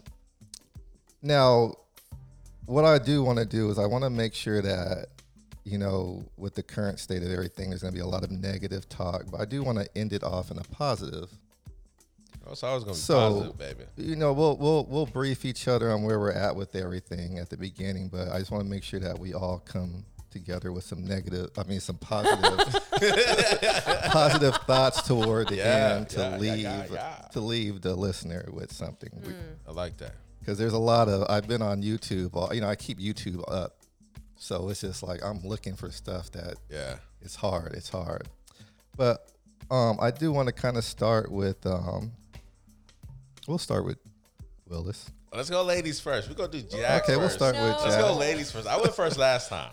now, 1.22 1.76
what 2.66 2.86
I 2.86 2.98
do 2.98 3.24
want 3.24 3.38
to 3.38 3.46
do 3.46 3.70
is 3.70 3.78
I 3.78 3.86
want 3.86 4.04
to 4.04 4.10
make 4.10 4.34
sure 4.34 4.64
that, 4.64 5.10
you 5.70 5.78
know, 5.78 6.24
with 6.38 6.56
the 6.56 6.64
current 6.64 7.00
state 7.00 7.22
of 7.24 7.32
everything, 7.32 7.70
there's 7.70 7.82
going 7.82 7.94
to 7.94 7.98
be 7.98 8.02
a 8.02 8.08
lot 8.08 8.24
of 8.24 8.32
negative 8.32 8.88
talk, 8.90 9.24
but 9.32 9.40
I 9.42 9.46
do 9.46 9.64
want 9.64 9.78
to 9.78 9.88
end 9.98 10.14
it 10.14 10.24
off 10.24 10.52
in 10.52 10.58
a 10.58 10.64
positive. 10.64 11.30
Oh, 12.48 12.52
It's 12.54 12.64
always 12.64 12.84
gonna 12.84 12.94
be 12.96 13.00
So, 13.00 13.16
positive, 13.54 13.58
baby. 13.58 13.84
You 13.98 14.16
know, 14.16 14.34
we'll 14.34 14.58
we'll 14.58 14.86
we'll 14.86 15.06
brief 15.06 15.46
each 15.46 15.68
other 15.68 15.92
on 15.92 16.04
where 16.04 16.20
we're 16.20 16.32
at 16.32 16.56
with 16.56 16.76
everything 16.76 17.38
at 17.38 17.50
the 17.50 17.58
beginning, 17.58 18.08
but 18.08 18.30
I 18.30 18.40
just 18.40 18.50
want 18.50 18.64
to 18.64 18.70
make 18.70 18.84
sure 18.84 19.00
that 19.02 19.20
we 19.20 19.34
all 19.34 19.60
come 19.60 20.06
together 20.32 20.72
with 20.72 20.84
some 20.84 21.04
negative, 21.06 21.50
I 21.58 21.64
mean, 21.64 21.80
some 21.80 21.98
positive, 21.98 22.60
positive 24.12 24.56
thoughts 24.68 25.02
toward 25.04 25.50
the 25.50 25.56
Yeah, 25.58 25.96
end 25.98 26.10
to 26.10 26.20
yeah, 26.20 26.30
yeah, 26.30 26.38
leave 26.38 26.60
yeah, 26.60 26.86
yeah. 26.92 27.16
to 27.34 27.40
leave 27.40 27.82
the 27.82 27.96
listener 27.96 28.48
with 28.52 28.72
something. 28.72 29.10
We- 29.26 29.34
I 29.68 29.72
like 29.72 29.98
that. 29.98 30.14
because 30.40 30.58
there's 30.58 30.74
a 30.74 30.78
lot 30.80 31.08
of 31.10 31.26
I've 31.30 31.48
been 31.48 31.62
on 31.62 31.82
YouTube. 31.84 32.36
uh, 32.36 32.54
You 32.54 32.62
know, 32.62 32.70
I 32.70 32.76
keep 32.76 33.00
YouTube 33.00 33.44
up, 33.52 33.76
so 34.40 34.70
it's 34.70 34.82
just 34.82 35.04
like 35.04 35.24
I'm 35.24 35.42
looking 35.44 35.76
for 35.76 35.92
stuff 35.92 36.32
that 36.32 36.56
Yeah. 36.70 36.96
it's 37.22 37.36
hard. 37.36 37.74
It's 37.74 37.90
hard, 37.90 38.28
but 38.98 39.28
um, 39.70 39.98
I 40.02 40.10
do 40.10 40.32
want 40.32 40.48
to 40.48 40.54
kind 40.54 40.78
of 40.78 40.84
start 40.84 41.32
with. 41.32 41.64
Um, 41.68 42.12
we'll 43.48 43.58
start 43.60 43.86
with 43.86 43.98
Willis. 44.68 45.12
Let's 45.32 45.50
go, 45.52 45.62
ladies 45.64 46.00
first. 46.00 46.28
We're 46.28 46.34
gonna 46.36 46.50
do 46.52 46.62
Jack. 46.62 47.04
Okay, 47.04 47.16
we'll 47.16 47.28
first. 47.28 47.36
start 47.36 47.54
with 47.56 47.64
No. 47.78 47.84
Let's 47.84 47.98
go, 47.98 48.16
ladies 48.16 48.52
first. 48.52 48.66
I 48.68 48.78
went 48.78 48.96
first 48.96 49.18
last 49.20 49.50
time. 49.50 49.70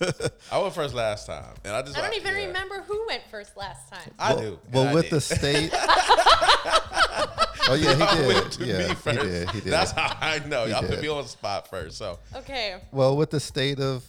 I 0.52 0.58
went 0.58 0.72
first 0.74 0.94
last 0.94 1.26
time, 1.26 1.54
and 1.64 1.74
I 1.74 1.82
just 1.82 1.98
I 1.98 2.00
don't 2.02 2.10
like- 2.12 2.20
even 2.20 2.34
yeah. 2.34 2.46
remember 2.46 2.80
who 2.82 3.04
went 3.08 3.22
first 3.30 3.56
last 3.56 3.90
time. 3.92 4.10
I 4.18 4.32
well, 4.34 4.42
do. 4.42 4.58
Well, 4.72 4.88
I 4.88 4.94
with 4.94 5.04
did. 5.04 5.12
the 5.12 5.20
state. 5.20 5.72
oh 7.68 7.74
yeah, 7.74 7.92
Y'all 7.96 8.16
he 8.16 8.26
went 8.34 8.44
did. 8.44 8.52
to 8.52 8.64
Yeah, 8.66 8.78
me 8.88 8.94
he 8.94 9.12
did. 9.28 9.50
He 9.50 9.60
did. 9.60 9.72
That's 9.72 9.90
how 9.92 10.16
I 10.20 10.38
know. 10.46 10.64
He 10.64 10.70
Y'all 10.72 10.80
put 10.80 10.90
did. 10.90 11.02
me 11.02 11.08
on 11.08 11.22
the 11.22 11.28
spot 11.28 11.68
first. 11.68 11.98
So 11.98 12.18
Okay, 12.34 12.76
well, 12.92 13.16
with 13.16 13.30
the 13.30 13.40
state 13.40 13.80
of, 13.80 14.04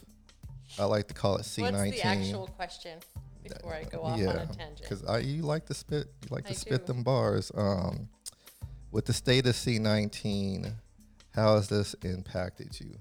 I 0.80 0.86
like 0.86 1.08
to 1.08 1.14
call 1.14 1.38
it 1.38 1.46
C 1.46 1.62
what's 1.62 1.74
nineteen. 1.74 2.00
the 2.00 2.06
actual 2.08 2.48
question 2.48 3.00
before 3.44 3.74
I 3.74 3.84
go 3.84 4.04
off 4.04 4.20
on 4.20 4.28
a 4.28 4.46
tangent? 4.48 4.82
because 4.82 5.04
I 5.06 5.20
you 5.20 5.42
like 5.44 5.66
to 5.68 5.74
spit, 5.74 6.08
you 6.24 6.28
like 6.30 6.46
to 6.48 6.54
spit 6.54 6.86
do. 6.86 6.94
them 6.94 7.04
bars. 7.04 7.52
Um, 7.56 8.10
with 8.92 9.06
the 9.06 9.14
state 9.14 9.46
of 9.48 9.56
C 9.56 9.80
nineteen, 9.80 10.74
how 11.34 11.56
has 11.56 11.68
this 11.70 11.94
impacted 12.04 12.80
you? 12.80 12.96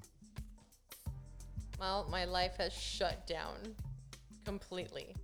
Well, 1.79 2.07
my 2.11 2.25
life 2.25 2.57
has 2.59 2.73
shut 2.73 3.27
down 3.27 3.55
completely. 4.45 5.15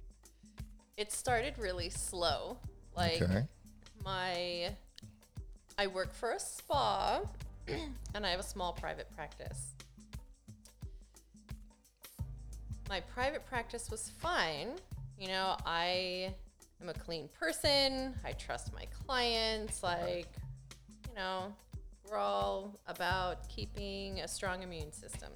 It 0.97 1.11
started 1.13 1.55
really 1.59 1.89
slow. 1.89 2.59
Like 2.95 3.23
Okay, 3.23 3.47
my 4.05 4.75
I 5.79 5.87
work 5.87 6.15
for 6.15 6.33
a 6.33 6.39
spa 6.41 7.21
and 8.15 8.27
I 8.27 8.31
have 8.31 8.41
a 8.41 8.45
small 8.45 8.73
private 8.73 9.09
practice. 9.17 9.75
My 12.89 13.01
private 13.01 13.47
practice 13.47 13.91
was 13.91 14.11
fine. 14.21 14.69
You 15.19 15.29
know, 15.29 15.57
I 15.65 16.35
am 16.83 16.89
a 16.89 16.95
clean 16.95 17.29
person. 17.39 18.15
I 18.25 18.33
trust 18.33 18.75
my 18.75 18.85
clients. 19.07 19.83
Like, 19.83 20.29
you 21.09 21.15
know, 21.15 21.55
we're 22.09 22.19
all 22.19 22.79
about 22.87 23.49
keeping 23.49 24.21
a 24.21 24.29
strong 24.29 24.63
immune 24.63 24.93
system. 24.93 25.31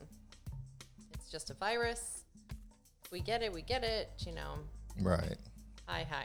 It's 1.14 1.30
just 1.30 1.50
a 1.50 1.54
virus. 1.54 2.24
We 3.10 3.20
get 3.20 3.42
it, 3.42 3.52
we 3.52 3.62
get 3.62 3.84
it. 3.84 4.10
You 4.26 4.34
know, 4.34 4.54
right. 5.00 5.38
hi, 5.86 6.06
hi. 6.10 6.24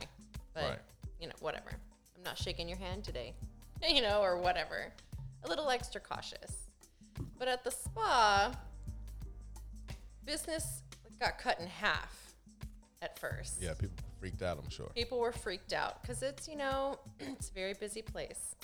But, 0.53 0.63
Right. 0.63 0.79
you 1.19 1.27
know, 1.27 1.35
whatever. 1.39 1.71
I'm 2.17 2.23
not 2.23 2.37
shaking 2.37 2.67
your 2.67 2.77
hand 2.77 3.03
today, 3.05 3.33
you 3.89 4.01
know, 4.01 4.21
or 4.21 4.37
whatever. 4.37 4.91
A 5.43 5.49
little 5.49 5.69
extra 5.69 5.99
cautious. 5.99 6.67
But 7.37 7.47
at 7.47 7.63
the 7.63 7.71
spa, 7.71 8.53
business 10.25 10.83
got 11.19 11.37
cut 11.37 11.59
in 11.59 11.67
half 11.67 12.35
at 13.01 13.17
first. 13.17 13.61
yeah, 13.61 13.73
people 13.73 13.97
freaked 14.19 14.43
out. 14.43 14.59
I'm 14.63 14.69
sure. 14.69 14.91
People 14.95 15.19
were 15.19 15.31
freaked 15.31 15.73
out 15.73 16.01
because 16.01 16.21
it's, 16.21 16.47
you 16.47 16.55
know, 16.55 16.99
it's 17.19 17.49
a 17.49 17.53
very 17.53 17.73
busy 17.73 18.01
place. 18.01 18.55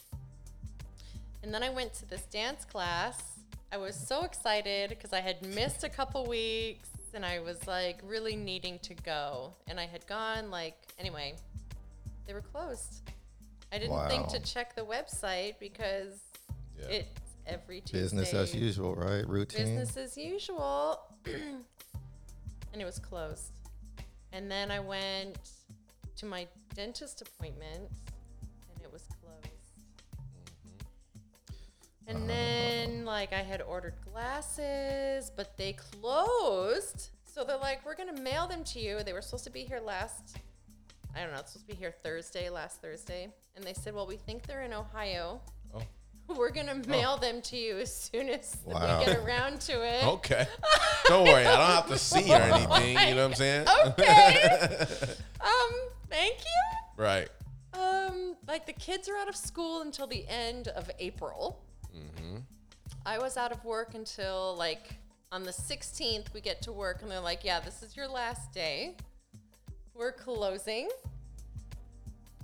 And 1.43 1.53
then 1.53 1.63
I 1.63 1.69
went 1.69 1.93
to 1.95 2.05
this 2.05 2.21
dance 2.23 2.65
class. 2.65 3.39
I 3.71 3.77
was 3.77 3.95
so 3.95 4.23
excited 4.23 4.89
because 4.89 5.13
I 5.13 5.21
had 5.21 5.43
missed 5.43 5.83
a 5.83 5.89
couple 5.89 6.25
weeks 6.25 6.89
and 7.13 7.25
I 7.25 7.39
was 7.39 7.65
like 7.67 7.99
really 8.03 8.35
needing 8.35 8.79
to 8.79 8.93
go. 8.93 9.53
And 9.67 9.79
I 9.79 9.85
had 9.85 10.05
gone, 10.07 10.51
like, 10.51 10.75
anyway, 10.99 11.35
they 12.25 12.33
were 12.33 12.41
closed. 12.41 13.01
I 13.71 13.79
didn't 13.79 14.07
think 14.09 14.27
to 14.29 14.39
check 14.39 14.75
the 14.75 14.83
website 14.85 15.55
because 15.59 16.21
it's 16.89 17.27
every 17.45 17.81
Tuesday. 17.81 18.01
Business 18.01 18.33
as 18.33 18.55
usual, 18.55 18.95
right? 18.95 19.27
Routine. 19.27 19.77
Business 19.77 19.97
as 19.97 20.17
usual. 20.17 21.01
and 21.25 22.81
it 22.81 22.85
was 22.85 22.99
closed. 22.99 23.51
And 24.31 24.51
then 24.51 24.71
I 24.71 24.79
went 24.79 25.37
to 26.17 26.25
my 26.25 26.47
dentist 26.75 27.21
appointment 27.21 27.89
and 28.75 28.83
it 28.83 28.91
was 28.91 29.03
closed. 29.21 29.47
Mm-hmm. 32.05 32.09
And 32.09 32.17
uh-huh. 32.17 32.27
then, 32.27 33.05
like, 33.05 33.33
I 33.33 33.41
had 33.41 33.61
ordered 33.61 33.95
glasses, 34.11 35.31
but 35.35 35.57
they 35.57 35.73
closed. 35.73 37.09
So 37.25 37.43
they're 37.43 37.57
like, 37.57 37.85
we're 37.85 37.95
going 37.95 38.13
to 38.15 38.21
mail 38.21 38.47
them 38.47 38.63
to 38.65 38.79
you. 38.79 39.03
They 39.03 39.13
were 39.13 39.21
supposed 39.21 39.43
to 39.43 39.51
be 39.51 39.63
here 39.63 39.79
last, 39.79 40.37
I 41.17 41.21
don't 41.23 41.31
know, 41.31 41.39
it's 41.39 41.53
supposed 41.53 41.67
to 41.67 41.73
be 41.75 41.79
here 41.79 41.91
Thursday, 42.03 42.49
last 42.49 42.79
Thursday. 42.81 43.29
And 43.55 43.65
they 43.65 43.73
said, 43.73 43.95
well, 43.95 44.05
we 44.05 44.17
think 44.17 44.45
they're 44.45 44.61
in 44.61 44.73
Ohio. 44.73 45.41
Oh. 45.73 45.81
We're 46.35 46.51
going 46.51 46.67
to 46.67 46.87
mail 46.87 47.17
them 47.17 47.41
to 47.43 47.57
you 47.57 47.79
as 47.79 47.95
soon 47.95 48.29
as 48.29 48.57
Wow. 48.65 48.99
we 48.99 49.05
get 49.05 49.17
around 49.17 49.61
to 49.61 49.73
it. 49.81 50.03
Okay. 50.05 50.45
don't 51.05 51.23
worry. 51.25 51.45
I 51.45 51.55
don't 51.55 51.75
have 51.75 51.87
to 51.87 51.97
see 51.97 52.31
or 52.31 52.37
anything. 52.37 52.97
You 53.09 53.15
know 53.15 53.23
what 53.23 53.31
I'm 53.31 53.33
saying? 53.33 53.67
Okay. 53.87 54.57
um, 55.41 55.71
thank 56.09 56.37
you. 56.39 57.03
right. 57.03 57.29
Um, 57.73 58.35
like 58.47 58.65
the 58.67 58.73
kids 58.73 59.07
are 59.09 59.15
out 59.17 59.29
of 59.29 59.35
school 59.35 59.81
until 59.81 60.05
the 60.05 60.25
end 60.27 60.67
of 60.69 60.89
April. 60.99 61.63
Mm-hmm. 61.95 62.37
I 63.05 63.17
was 63.17 63.37
out 63.37 63.51
of 63.51 63.63
work 63.63 63.95
until 63.95 64.55
like 64.57 64.89
on 65.31 65.43
the 65.43 65.51
16th. 65.51 66.33
We 66.33 66.41
get 66.41 66.61
to 66.63 66.71
work 66.71 67.01
and 67.01 67.09
they're 67.09 67.19
like, 67.19 67.43
"Yeah, 67.43 67.59
this 67.59 67.81
is 67.83 67.95
your 67.95 68.07
last 68.07 68.51
day. 68.51 68.97
We're 69.97 70.11
closing 70.11 70.89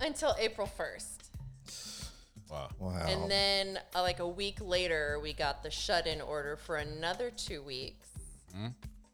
until 0.00 0.34
April 0.38 0.68
1st." 0.78 1.30
Wow. 2.50 2.68
wow. 2.78 3.06
And 3.06 3.30
then 3.30 3.78
uh, 3.94 4.02
like 4.02 4.20
a 4.20 4.28
week 4.28 4.58
later, 4.60 5.18
we 5.22 5.32
got 5.32 5.62
the 5.62 5.70
shut-in 5.70 6.20
order 6.20 6.56
for 6.56 6.76
another 6.76 7.30
two 7.30 7.62
weeks. 7.62 8.08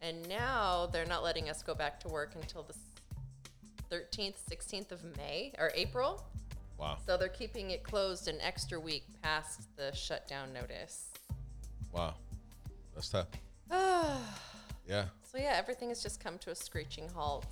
And 0.03 0.29
now 0.29 0.89
they're 0.91 1.07
not 1.07 1.23
letting 1.23 1.49
us 1.51 1.63
go 1.63 1.75
back 1.75 2.01
to 2.01 2.09
work 2.09 2.35
until 2.35 2.63
the 2.63 2.75
13th, 3.95 4.37
16th 4.51 4.93
of 4.93 5.05
May 5.17 5.53
or 5.59 5.71
April. 5.75 6.25
Wow. 6.79 6.97
So 7.07 7.17
they're 7.17 7.29
keeping 7.29 7.71
it 7.71 7.83
closed 7.83 8.29
an 8.29 8.39
extra 8.41 8.81
week 8.81 9.05
past 9.23 9.69
the 9.77 9.93
shutdown 9.93 10.53
notice. 10.53 11.11
Wow. 11.93 12.15
That's 12.95 13.11
tough. 13.11 13.29
Yeah. 14.89 15.05
So 15.23 15.39
yeah, 15.39 15.55
everything 15.55 15.91
has 15.91 16.03
just 16.03 16.19
come 16.19 16.37
to 16.39 16.51
a 16.51 16.55
screeching 16.55 17.09
halt. 17.15 17.47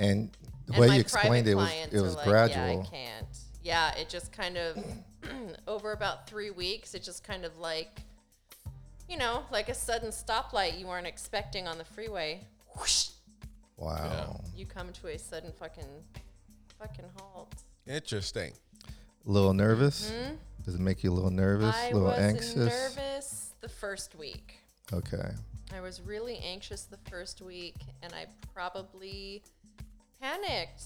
And 0.00 0.30
the 0.66 0.72
And 0.72 0.80
way 0.80 0.94
you 0.94 1.00
explained 1.00 1.46
it 1.46 1.54
was 1.54 1.70
it 1.92 2.00
was 2.00 2.16
like, 2.16 2.26
gradual. 2.26 2.64
Yeah, 2.66 2.80
I 2.80 2.86
can't. 2.90 3.26
Yeah, 3.62 3.94
it 3.96 4.08
just 4.08 4.32
kind 4.32 4.56
of 4.56 4.82
over 5.68 5.92
about 5.92 6.26
three 6.28 6.50
weeks. 6.50 6.94
It 6.94 7.02
just 7.04 7.22
kind 7.22 7.44
of 7.44 7.58
like, 7.58 8.00
you 9.08 9.16
know, 9.18 9.44
like 9.52 9.68
a 9.68 9.74
sudden 9.74 10.08
stoplight 10.10 10.78
you 10.78 10.86
weren't 10.86 11.06
expecting 11.06 11.68
on 11.68 11.76
the 11.78 11.84
freeway. 11.84 12.40
Whoosh, 12.76 13.08
Wow. 13.76 14.40
you 14.56 14.64
come 14.66 14.92
to 14.92 15.08
a 15.08 15.18
sudden 15.18 15.52
fucking, 15.52 15.84
fucking 16.78 17.04
halt. 17.16 17.52
Interesting. 17.86 18.52
A 19.26 19.30
little 19.30 19.52
nervous? 19.52 20.10
Does 20.64 20.74
it 20.76 20.80
make 20.80 21.02
you 21.04 21.12
a 21.12 21.14
little 21.14 21.30
nervous? 21.30 21.74
Mm-hmm. 21.74 21.84
I 21.86 21.88
a 21.88 21.94
little 21.94 22.08
was 22.08 22.18
anxious? 22.18 22.56
nervous 22.56 23.52
the 23.60 23.68
first 23.68 24.14
week. 24.14 24.56
Okay. 24.92 25.30
I 25.74 25.80
was 25.80 26.00
really 26.00 26.38
anxious 26.38 26.82
the 26.84 26.98
first 27.10 27.40
week 27.42 27.76
and 28.02 28.12
I 28.14 28.26
probably 28.54 29.42
panicked. 30.20 30.84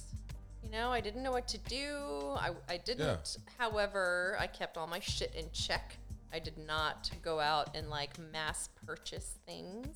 You 0.62 0.70
know, 0.70 0.90
I 0.90 1.00
didn't 1.00 1.22
know 1.22 1.32
what 1.32 1.46
to 1.48 1.58
do. 1.58 1.96
I, 2.36 2.50
I 2.68 2.78
didn't, 2.78 3.36
however, 3.58 4.36
I 4.40 4.46
kept 4.46 4.78
all 4.78 4.86
my 4.86 5.00
shit 5.00 5.34
in 5.36 5.44
check. 5.52 5.96
I 6.32 6.38
did 6.38 6.56
not 6.66 7.10
go 7.22 7.38
out 7.38 7.76
and 7.76 7.90
like 7.90 8.18
mass 8.32 8.68
purchase 8.86 9.38
things. 9.46 9.86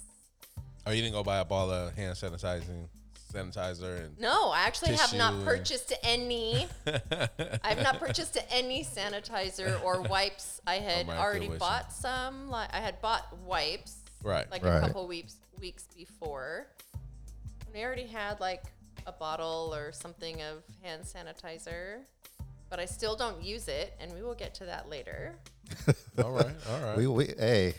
Oh, 0.86 0.90
you 0.92 1.02
didn't 1.02 1.14
go 1.14 1.22
buy 1.22 1.38
up 1.38 1.50
all 1.50 1.66
the 1.68 1.92
hand 1.96 2.16
sanitizing, 2.16 2.88
sanitizer, 3.32 4.04
and 4.04 4.18
No, 4.18 4.50
I 4.50 4.60
actually 4.60 4.94
have 4.94 5.14
not 5.14 5.42
purchased 5.44 5.92
any. 6.02 6.66
I 6.86 7.28
have 7.64 7.82
not 7.82 7.98
purchased 7.98 8.36
any 8.50 8.84
sanitizer 8.84 9.82
or 9.82 10.02
wipes. 10.02 10.60
I 10.66 10.78
oh 10.78 10.80
had 10.82 11.08
right 11.08 11.18
already 11.18 11.48
bought 11.48 11.92
some. 11.92 12.48
Like 12.50 12.72
I 12.72 12.78
had 12.80 13.00
bought 13.00 13.26
wipes. 13.44 13.96
Right. 14.22 14.50
Like 14.50 14.64
Right. 14.64 14.76
a 14.76 14.80
couple 14.80 15.06
weeks 15.08 15.36
weeks 15.60 15.84
before. 15.96 16.68
And 17.66 17.76
I 17.76 17.82
already 17.82 18.06
had 18.06 18.38
like 18.40 18.62
a 19.06 19.12
bottle 19.12 19.72
or 19.74 19.92
something 19.92 20.40
of 20.42 20.62
hand 20.82 21.02
sanitizer. 21.02 22.00
But 22.70 22.80
I 22.80 22.84
still 22.84 23.16
don't 23.16 23.42
use 23.42 23.68
it, 23.68 23.94
and 23.98 24.12
we 24.12 24.22
will 24.22 24.34
get 24.34 24.54
to 24.56 24.66
that 24.66 24.88
later. 24.90 25.34
all 26.22 26.32
right, 26.32 26.54
all 26.70 26.80
right. 26.80 26.96
We, 26.98 27.06
we 27.06 27.24
hey, 27.38 27.74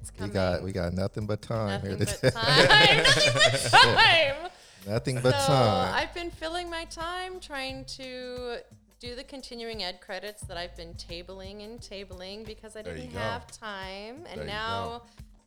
It's 0.00 0.10
we 0.18 0.28
got 0.28 0.62
we 0.62 0.72
got 0.72 0.92
nothing 0.92 1.26
but 1.26 1.40
time 1.42 1.68
nothing 1.82 1.90
here 1.90 1.98
but 1.98 2.08
today. 2.08 2.30
time. 2.30 3.04
nothing 3.04 3.32
but 3.34 3.70
time. 3.70 4.50
nothing 4.88 5.20
but 5.22 5.40
so 5.40 5.46
time. 5.46 5.94
I've 5.94 6.12
been 6.14 6.30
filling 6.30 6.68
my 6.68 6.84
time 6.86 7.38
trying 7.38 7.84
to 7.96 8.56
do 8.98 9.14
the 9.14 9.24
continuing 9.24 9.84
ed 9.84 10.00
credits 10.00 10.42
that 10.42 10.56
I've 10.56 10.76
been 10.76 10.94
tabling 10.94 11.64
and 11.64 11.80
tabling 11.80 12.44
because 12.44 12.74
I 12.74 12.82
There 12.82 12.94
didn't 12.94 13.12
have 13.12 13.46
time. 13.48 14.24
And 14.30 14.40
There 14.40 14.46
you 14.46 14.52
now 14.52 15.02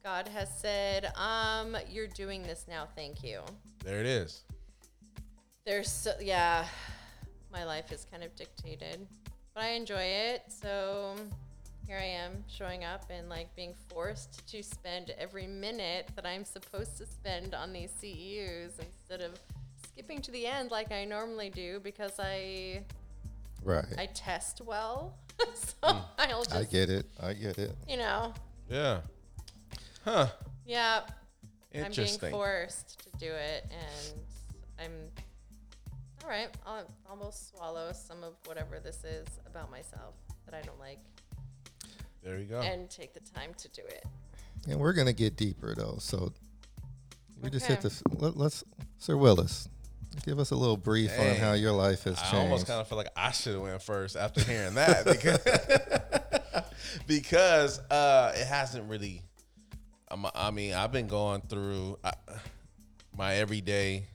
God 0.07 0.29
has 0.29 0.47
said, 0.57 1.11
um, 1.17 1.75
you're 1.89 2.07
doing 2.07 2.41
this 2.43 2.65
now, 2.69 2.87
thank 2.95 3.23
you. 3.23 3.41
there 3.83 3.99
it 3.99 4.05
is. 4.05 4.43
There's 5.67 5.91
so 5.91 6.13
yeah, 6.21 6.65
my 7.51 7.65
life 7.65 7.91
is 7.91 8.07
kind 8.09 8.23
of 8.23 8.33
dictated. 8.37 9.05
But 9.53 9.65
I 9.65 9.71
enjoy 9.71 10.01
it, 10.01 10.43
so 10.47 11.13
here 11.85 11.97
I 11.97 12.05
am 12.05 12.45
showing 12.47 12.85
up 12.85 13.03
and 13.09 13.27
like 13.27 13.53
being 13.53 13.73
forced 13.89 14.47
to 14.47 14.63
spend 14.63 15.13
every 15.19 15.45
minute 15.45 16.09
that 16.15 16.25
I'm 16.25 16.45
supposed 16.45 16.97
to 16.99 17.05
spend 17.05 17.53
on 17.53 17.73
these 17.73 17.91
CEUs 18.01 18.79
instead 18.79 19.19
of 19.19 19.37
skipping 19.83 20.21
to 20.21 20.31
the 20.31 20.47
end 20.47 20.71
like 20.71 20.93
I 20.93 21.03
normally 21.03 21.49
do 21.49 21.81
because 21.81 22.13
I 22.17 22.83
right. 23.61 23.93
I 23.97 24.05
test 24.05 24.61
well. 24.65 25.17
so 25.53 25.73
mm. 25.83 26.01
I'll 26.17 26.43
just 26.45 26.55
I 26.55 26.63
get 26.63 26.89
it. 26.89 27.05
I 27.21 27.33
get 27.33 27.57
it. 27.57 27.75
you 27.89 27.97
know, 27.97 28.33
Yeah. 28.69 29.01
Huh. 30.05 30.27
yeah, 30.65 31.01
I'm 31.75 31.91
being 31.91 32.17
forced 32.31 32.99
to 32.99 33.09
do 33.19 33.33
it 33.33 33.65
and 33.69 34.21
I'm 34.79 34.93
all 36.27 36.33
right, 36.33 36.49
I'll 36.65 36.85
almost 37.09 37.51
swallow 37.51 37.93
some 37.93 38.21
of 38.21 38.33
whatever 38.45 38.79
this 38.83 39.05
is 39.05 39.25
about 39.45 39.71
myself 39.71 40.13
that 40.45 40.53
I 40.53 40.61
don't 40.61 40.77
like 40.77 40.99
There 42.21 42.37
you 42.37 42.43
go. 42.43 42.59
and 42.59 42.89
take 42.89 43.13
the 43.13 43.21
time 43.21 43.51
to 43.57 43.69
do 43.69 43.81
it. 43.87 44.05
And 44.67 44.77
we're 44.77 44.91
gonna 44.91 45.13
get 45.13 45.37
deeper 45.37 45.73
though. 45.73 45.95
So 45.99 46.33
we 47.41 47.49
just 47.49 47.65
hit 47.65 47.75
Okay. 47.79 47.83
this. 47.83 48.03
Let, 48.17 48.35
let's, 48.35 48.65
Sir 48.97 49.15
Willis, 49.15 49.69
give 50.25 50.37
us 50.37 50.51
a 50.51 50.55
little 50.57 50.75
brief 50.75 51.17
on 51.17 51.37
how 51.37 51.53
your 51.53 51.71
life 51.71 52.03
has 52.03 52.17
I 52.17 52.21
changed. 52.23 52.35
I 52.35 52.39
almost 52.39 52.67
kind 52.67 52.81
of 52.81 52.89
feel 52.89 52.97
like 52.97 53.11
I 53.15 53.31
should 53.31 53.53
have 53.53 53.61
went 53.61 53.81
first 53.81 54.17
after 54.17 54.41
hearing 54.43 54.73
that 54.73 55.05
because 55.05 55.39
because 57.07 57.79
uh, 57.89 58.33
it 58.35 58.47
hasn't 58.47 58.89
really. 58.89 59.21
I'm, 60.09 60.25
I 60.35 60.51
mean, 60.51 60.73
I've 60.73 60.91
been 60.91 61.07
going 61.07 61.39
through 61.41 61.99
uh, 62.03 62.11
my 63.17 63.35
everyday 63.35 64.07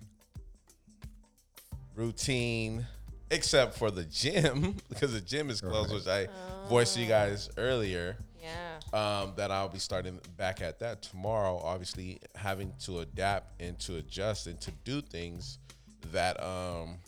routine, 1.94 2.86
except 3.30 3.76
for 3.76 3.90
the 3.90 4.04
gym 4.04 4.76
because 4.88 5.12
the 5.12 5.20
gym 5.20 5.50
is 5.50 5.60
closed, 5.60 5.90
Right. 5.90 5.94
which 5.94 6.06
I 6.08 6.28
voiced 6.68 6.94
to 6.94 7.00
you 7.00 7.06
guys 7.06 7.48
earlier. 7.56 8.16
Yeah. 8.42 8.80
um, 8.92 9.32
that 9.36 9.50
I'll 9.52 9.68
be 9.68 9.78
starting 9.78 10.18
back 10.36 10.60
at 10.60 10.80
that 10.80 11.00
tomorrow. 11.02 11.58
Obviously, 11.62 12.18
having 12.34 12.72
to 12.80 12.98
adapt 13.00 13.60
and 13.62 13.78
to 13.80 13.96
adjust 13.96 14.46
and 14.48 14.60
to 14.62 14.70
do 14.84 15.00
things 15.00 15.58
that 16.10 16.42
um, 16.42 16.98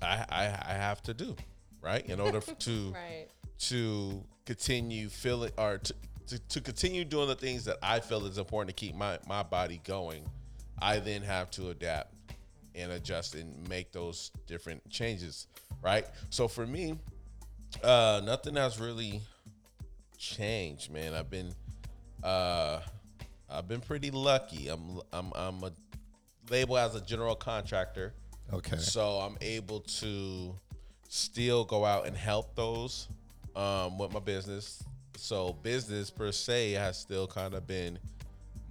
I, 0.00 0.24
I 0.30 0.44
I 0.70 0.72
have 0.72 1.02
to 1.02 1.14
do 1.14 1.36
right 1.82 2.04
in 2.06 2.18
order 2.20 2.40
to 2.40 2.90
Right. 2.94 3.26
to 3.68 4.24
continue 4.46 5.08
feeling 5.08 5.52
or 5.58 5.78
to, 5.78 5.94
to, 6.28 6.38
to 6.48 6.60
continue 6.60 7.04
doing 7.04 7.28
the 7.28 7.34
things 7.34 7.64
that 7.66 7.76
I 7.82 8.00
feel 8.00 8.24
is 8.26 8.38
important 8.38 8.74
to 8.76 8.80
keep 8.86 8.94
my, 8.94 9.18
my 9.28 9.42
body 9.42 9.80
going, 9.84 10.24
I 10.80 10.98
then 11.00 11.22
have 11.22 11.50
to 11.52 11.68
adapt 11.70 12.14
and 12.74 12.92
adjust 12.92 13.34
and 13.34 13.68
make 13.68 13.92
those 13.92 14.30
different 14.46 14.88
changes. 14.90 15.46
Right. 15.82 16.06
So 16.30 16.48
for 16.48 16.66
me, 16.66 16.98
uh, 17.82 18.20
nothing 18.24 18.56
has 18.56 18.80
really 18.80 19.20
changed, 20.16 20.90
man. 20.90 21.14
I've 21.14 21.30
been 21.30 21.54
uh 22.22 22.80
I've 23.50 23.68
been 23.68 23.80
pretty 23.80 24.10
lucky. 24.10 24.68
I'm 24.68 25.00
I'm 25.12 25.32
I'm 25.34 25.62
a 25.62 25.72
label 26.50 26.76
as 26.78 26.94
a 26.94 27.00
general 27.00 27.34
contractor. 27.34 28.14
okay. 28.52 28.76
So 28.76 29.18
I'm 29.18 29.36
able 29.40 29.80
to 29.80 30.54
still 31.08 31.64
go 31.64 31.84
out 31.84 32.06
and 32.06 32.16
help 32.16 32.54
those 32.54 33.08
um, 33.56 33.98
with 33.98 34.12
my 34.12 34.20
business. 34.20 34.82
So 35.16 35.54
business 35.62 36.10
per 36.10 36.30
se 36.32 36.72
has 36.72 36.98
still 36.98 37.26
kind 37.26 37.54
of 37.54 37.66
been 37.66 37.98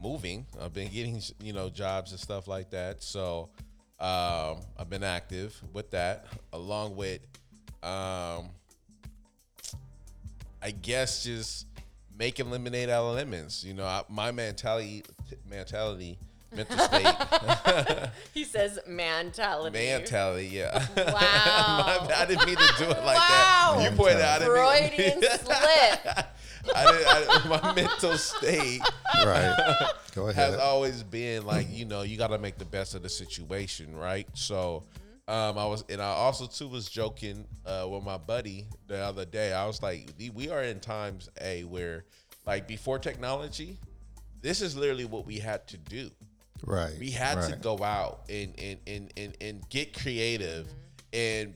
moving. 0.01 0.45
I've 0.61 0.73
been 0.73 0.91
getting 0.91 1.21
you 1.41 1.53
know 1.53 1.69
jobs 1.69 2.11
and 2.11 2.19
stuff 2.19 2.47
like 2.47 2.69
that. 2.71 3.01
So 3.03 3.49
um, 3.99 4.57
I've 4.77 4.89
been 4.89 5.03
active 5.03 5.59
with 5.73 5.89
that, 5.91 6.25
along 6.53 6.95
with 6.95 7.21
um, 7.83 8.49
I 10.61 10.71
guess 10.81 11.23
just 11.23 11.65
making 12.17 12.49
lemonade 12.49 12.89
out 12.89 13.05
of 13.05 13.15
lemons. 13.15 13.63
You 13.63 13.73
know, 13.73 13.85
I, 13.85 14.03
my 14.09 14.31
mentality 14.31 15.03
mentality 15.49 16.17
mental 16.55 16.77
state 16.77 17.05
He 18.33 18.43
says 18.43 18.79
mentality. 18.87 19.77
mentality. 19.77 20.47
Yeah. 20.47 20.85
Wow. 20.95 21.13
My- 22.07 22.15
I 22.15 22.25
didn't 22.27 22.45
mean 22.45 22.55
to 22.55 22.73
do 22.77 22.85
it 22.85 23.03
like 23.03 23.17
Wow. 23.17 23.75
that. 23.77 23.91
You 23.91 23.97
pointed 23.97 24.21
out. 24.21 24.41
Freudian 24.41 25.21
slip. 25.43 26.25
I 26.75 26.91
didn't, 26.91 27.07
I, 27.53 27.59
my 27.61 27.73
mental 27.75 28.17
state 28.17 28.81
right. 29.25 29.91
Go 30.15 30.27
has 30.27 30.55
always 30.55 31.03
been 31.03 31.45
like 31.45 31.67
you 31.69 31.85
know 31.85 32.01
you 32.01 32.17
got 32.17 32.27
to 32.31 32.37
make 32.37 32.57
the 32.57 32.65
best 32.65 32.95
of 32.95 33.03
the 33.03 33.09
situation, 33.09 33.95
right? 33.95 34.27
So. 34.33 34.83
Um, 35.29 35.57
I 35.57 35.65
was, 35.65 35.83
and 35.89 36.01
I 36.01 36.05
also 36.05 36.47
too 36.47 36.69
was 36.69 36.87
joking 36.87 37.45
uh, 37.65 37.85
with 37.91 38.01
my 38.01 38.15
buddy 38.17 38.65
the 38.87 38.97
other 38.99 39.25
day. 39.25 39.51
I 39.51 39.65
was 39.67 39.83
like, 39.83 40.07
"We- 40.17 40.29
"We 40.29 40.49
are 40.49 40.63
in 40.63 40.79
times 40.79 41.27
a 41.41 41.65
where, 41.65 42.05
like, 42.45 42.65
before 42.65 42.97
technology, 42.97 43.77
this 44.41 44.61
is 44.61 44.77
literally 44.77 45.03
what 45.03 45.25
we 45.25 45.37
had 45.39 45.67
to 45.67 45.77
do. 45.77 46.09
right. 46.63 46.93
We 46.97 47.11
had 47.11 47.35
to 47.49 47.57
go 47.57 47.83
out 47.83 48.21
and 48.29 48.53
and, 48.57 48.79
and, 48.87 49.11
and 49.17 49.37
and 49.41 49.69
get 49.69 49.99
creative 50.01 50.73
and 51.11 51.53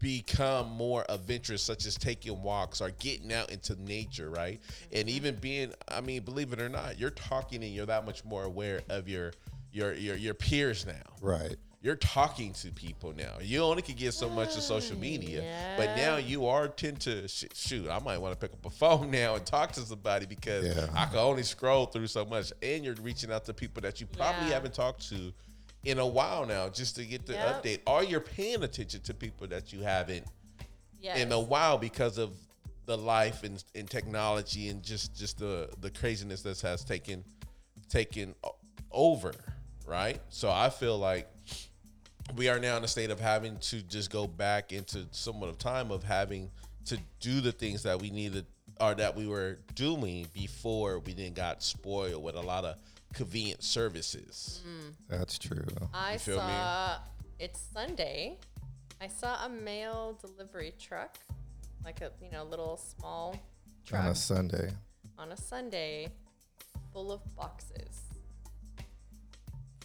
become 0.00 0.70
more 0.70 1.04
adventurous, 1.08 1.62
such 1.62 1.86
as 1.86 1.96
taking 1.96 2.42
walks 2.42 2.80
or 2.80 2.90
getting 2.98 3.32
out 3.32 3.50
into 3.50 3.80
nature, 3.82 4.30
right? 4.30 4.60
And 4.92 5.08
mm-hmm. 5.08 5.16
even 5.16 5.34
being, 5.36 5.72
I 5.88 6.00
mean, 6.00 6.22
believe 6.22 6.52
it 6.52 6.60
or 6.60 6.68
not, 6.68 6.98
you're 6.98 7.10
talking 7.10 7.62
and 7.62 7.72
you're 7.72 7.86
that 7.86 8.04
much 8.06 8.24
more 8.24 8.44
aware 8.44 8.82
of 8.88 9.08
your 9.08 9.32
your 9.72 9.94
your, 9.94 10.16
your 10.16 10.34
peers 10.34 10.86
now. 10.86 10.94
Right. 11.20 11.56
You're 11.80 11.94
talking 11.94 12.52
to 12.54 12.72
people 12.72 13.14
now. 13.16 13.34
You 13.40 13.60
only 13.60 13.82
can 13.82 13.94
get 13.94 14.12
so 14.12 14.28
much 14.28 14.56
of 14.56 14.62
social 14.62 14.98
media, 14.98 15.42
yeah. 15.42 15.76
but 15.76 15.96
now 15.96 16.16
you 16.16 16.46
are 16.46 16.66
tend 16.66 17.00
to 17.02 17.28
sh- 17.28 17.44
shoot. 17.54 17.88
I 17.88 18.00
might 18.00 18.18
want 18.18 18.34
to 18.34 18.38
pick 18.38 18.52
up 18.52 18.66
a 18.66 18.70
phone 18.70 19.10
now 19.12 19.36
and 19.36 19.46
talk 19.46 19.72
to 19.72 19.80
somebody 19.82 20.26
because 20.26 20.66
Yeah. 20.66 20.88
I 20.92 21.06
can 21.06 21.18
only 21.18 21.44
scroll 21.44 21.86
through 21.86 22.08
so 22.08 22.24
much, 22.24 22.52
and 22.62 22.84
you're 22.84 22.96
reaching 22.96 23.30
out 23.30 23.44
to 23.44 23.54
people 23.54 23.80
that 23.82 24.00
you 24.00 24.08
probably 24.08 24.48
Yeah. 24.48 24.54
haven't 24.54 24.74
talked 24.74 25.08
to 25.10 25.32
in 25.88 25.98
a 25.98 26.06
while 26.06 26.44
now, 26.44 26.68
just 26.68 26.96
to 26.96 27.04
get 27.06 27.24
the 27.24 27.32
Yep. 27.32 27.62
update. 27.64 27.80
Or 27.86 28.04
you're 28.04 28.20
paying 28.20 28.62
attention 28.62 29.00
to 29.02 29.14
people 29.14 29.46
that 29.48 29.72
you 29.72 29.80
haven't 29.80 30.26
Yes. 31.00 31.18
in 31.18 31.32
a 31.32 31.40
while 31.40 31.78
because 31.78 32.18
of 32.18 32.32
the 32.86 32.96
life 32.98 33.42
and, 33.42 33.62
and 33.74 33.88
technology 33.88 34.68
and 34.68 34.82
just 34.82 35.14
just 35.16 35.38
the 35.38 35.68
the 35.80 35.90
craziness 35.90 36.42
that 36.42 36.60
has 36.60 36.84
taken 36.84 37.24
taken 37.88 38.34
over, 38.90 39.32
right? 39.86 40.20
So 40.28 40.50
I 40.50 40.68
feel 40.70 40.98
like 40.98 41.28
we 42.36 42.48
are 42.48 42.58
now 42.58 42.76
in 42.76 42.84
a 42.84 42.88
state 42.88 43.10
of 43.10 43.20
having 43.20 43.56
to 43.58 43.82
just 43.82 44.10
go 44.10 44.26
back 44.26 44.72
into 44.72 45.06
somewhat 45.12 45.48
of 45.48 45.56
time 45.58 45.90
of 45.90 46.02
having 46.02 46.50
to 46.86 46.98
do 47.20 47.40
the 47.40 47.52
things 47.52 47.82
that 47.84 48.00
we 48.00 48.10
needed 48.10 48.44
or 48.80 48.94
that 48.94 49.14
we 49.16 49.26
were 49.26 49.58
doing 49.74 50.26
before 50.34 50.98
we 50.98 51.12
then 51.14 51.32
got 51.32 51.62
spoiled 51.62 52.22
with 52.22 52.34
a 52.36 52.40
lot 52.40 52.64
of 52.64 52.76
convenient 53.14 53.62
services. 53.62 54.62
Mm. 54.66 54.92
That's 55.08 55.38
true. 55.38 55.64
I 55.94 56.14
You 56.14 56.18
feel 56.18 56.36
me? 56.36 56.40
saw 56.42 56.98
it's 57.38 57.60
Sunday. 57.72 58.38
I 59.00 59.08
saw 59.08 59.44
a 59.44 59.48
mail 59.48 60.18
delivery 60.20 60.74
truck, 60.78 61.18
like 61.84 62.00
a 62.00 62.10
you 62.22 62.30
know 62.30 62.44
little 62.44 62.76
small 62.76 63.30
On 63.32 63.38
truck 63.86 64.04
a 64.06 64.14
Sunday. 64.14 64.70
on 65.16 65.32
a 65.32 65.36
Sunday, 65.36 66.08
full 66.92 67.12
of 67.12 67.20
boxes. 67.36 68.02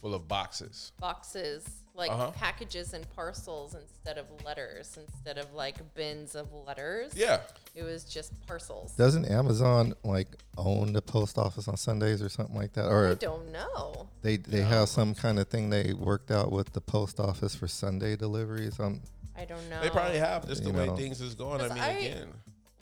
Full 0.04 0.14
of 0.14 0.28
boxes. 0.28 0.92
Boxes 1.00 1.66
like 1.96 2.12
Uh-huh. 2.12 2.32
packages 2.32 2.94
and 2.94 3.10
parcels 3.16 3.74
instead 3.74 4.18
of 4.18 4.26
letters, 4.44 4.98
instead 4.98 5.38
of 5.38 5.54
like 5.54 5.78
bins 5.96 6.36
of 6.36 6.52
letters. 6.52 7.14
Yeah. 7.16 7.40
It 7.74 7.84
was 7.84 8.04
just 8.04 8.34
parcels. 8.46 8.92
Doesn't 8.98 9.24
Amazon 9.26 9.94
like 10.04 10.28
own 10.58 10.92
the 10.92 11.02
post 11.02 11.38
office 11.38 11.70
on 11.70 11.78
Sundays 11.78 12.22
or 12.22 12.28
something 12.28 12.56
like 12.58 12.74
that? 12.74 12.88
Or 12.88 13.12
I 13.12 13.14
don't 13.14 13.50
know. 13.54 14.10
they 14.22 14.36
they 14.38 14.60
have 14.62 14.90
some 14.90 15.16
kind 15.16 15.40
of 15.40 15.48
thing 15.48 15.70
they 15.70 15.94
worked 15.94 16.32
out 16.32 16.52
with 16.52 16.74
the 16.74 16.82
post 16.82 17.20
office 17.22 17.56
for 17.56 17.70
Sunday 17.70 18.18
deliveries. 18.18 18.80
Um, 18.82 19.02
I 19.38 19.46
don't 19.46 19.70
know. 19.70 19.82
They 19.82 19.90
probably 19.90 20.20
have 20.20 20.46
just 20.50 20.64
the 20.64 20.72
You 20.72 20.76
way 20.78 20.88
know. 20.88 20.98
things 20.98 21.22
is 21.22 21.34
going. 21.34 21.62
I 21.62 21.70
mean, 21.70 21.78
I- 21.80 21.90
again. 21.92 22.34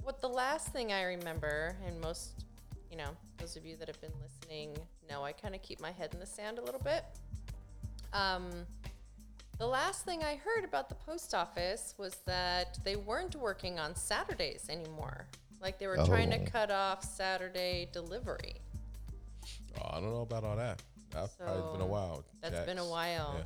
What 0.01 0.21
the 0.21 0.29
last 0.29 0.69
thing 0.69 0.91
I 0.91 1.03
remember, 1.03 1.75
and 1.85 2.01
most, 2.01 2.31
you 2.89 2.97
know, 2.97 3.11
those 3.37 3.55
of 3.55 3.63
you 3.65 3.77
that 3.77 3.87
have 3.87 4.01
been 4.01 4.11
listening 4.23 4.75
I 5.23 5.31
kind 5.33 5.53
of 5.55 5.61
keep 5.61 5.81
my 5.81 5.91
head 5.91 6.13
in 6.13 6.19
the 6.19 6.25
sand 6.25 6.57
a 6.59 6.61
little 6.63 6.79
bit. 6.81 7.03
Um, 8.13 8.49
the 9.57 9.67
last 9.67 10.05
thing 10.05 10.23
I 10.23 10.35
heard 10.35 10.63
about 10.63 10.89
the 10.89 10.95
post 10.95 11.33
office 11.33 11.93
was 11.97 12.15
that 12.25 12.79
they 12.83 12.95
weren't 12.95 13.35
working 13.35 13.79
on 13.79 13.95
Saturdays 13.95 14.67
anymore. 14.69 15.27
Like 15.61 15.77
they 15.79 15.87
were 15.87 15.97
trying 16.05 16.31
to 16.31 16.41
Oh. 16.41 16.45
cut 16.45 16.71
off 16.71 17.03
Saturday 17.03 17.87
delivery. 17.91 18.55
Oh, 19.79 19.89
I 19.91 19.99
don't 19.99 20.11
know 20.11 20.21
about 20.21 20.43
all 20.43 20.55
that. 20.55 20.81
That's 21.11 21.35
probably 21.35 21.73
been 21.73 21.81
a 21.81 21.85
while. 21.87 22.23
that's 22.41 22.65
been 22.65 22.77
a 22.79 22.85
while. 22.87 23.35
Yeah. 23.37 23.43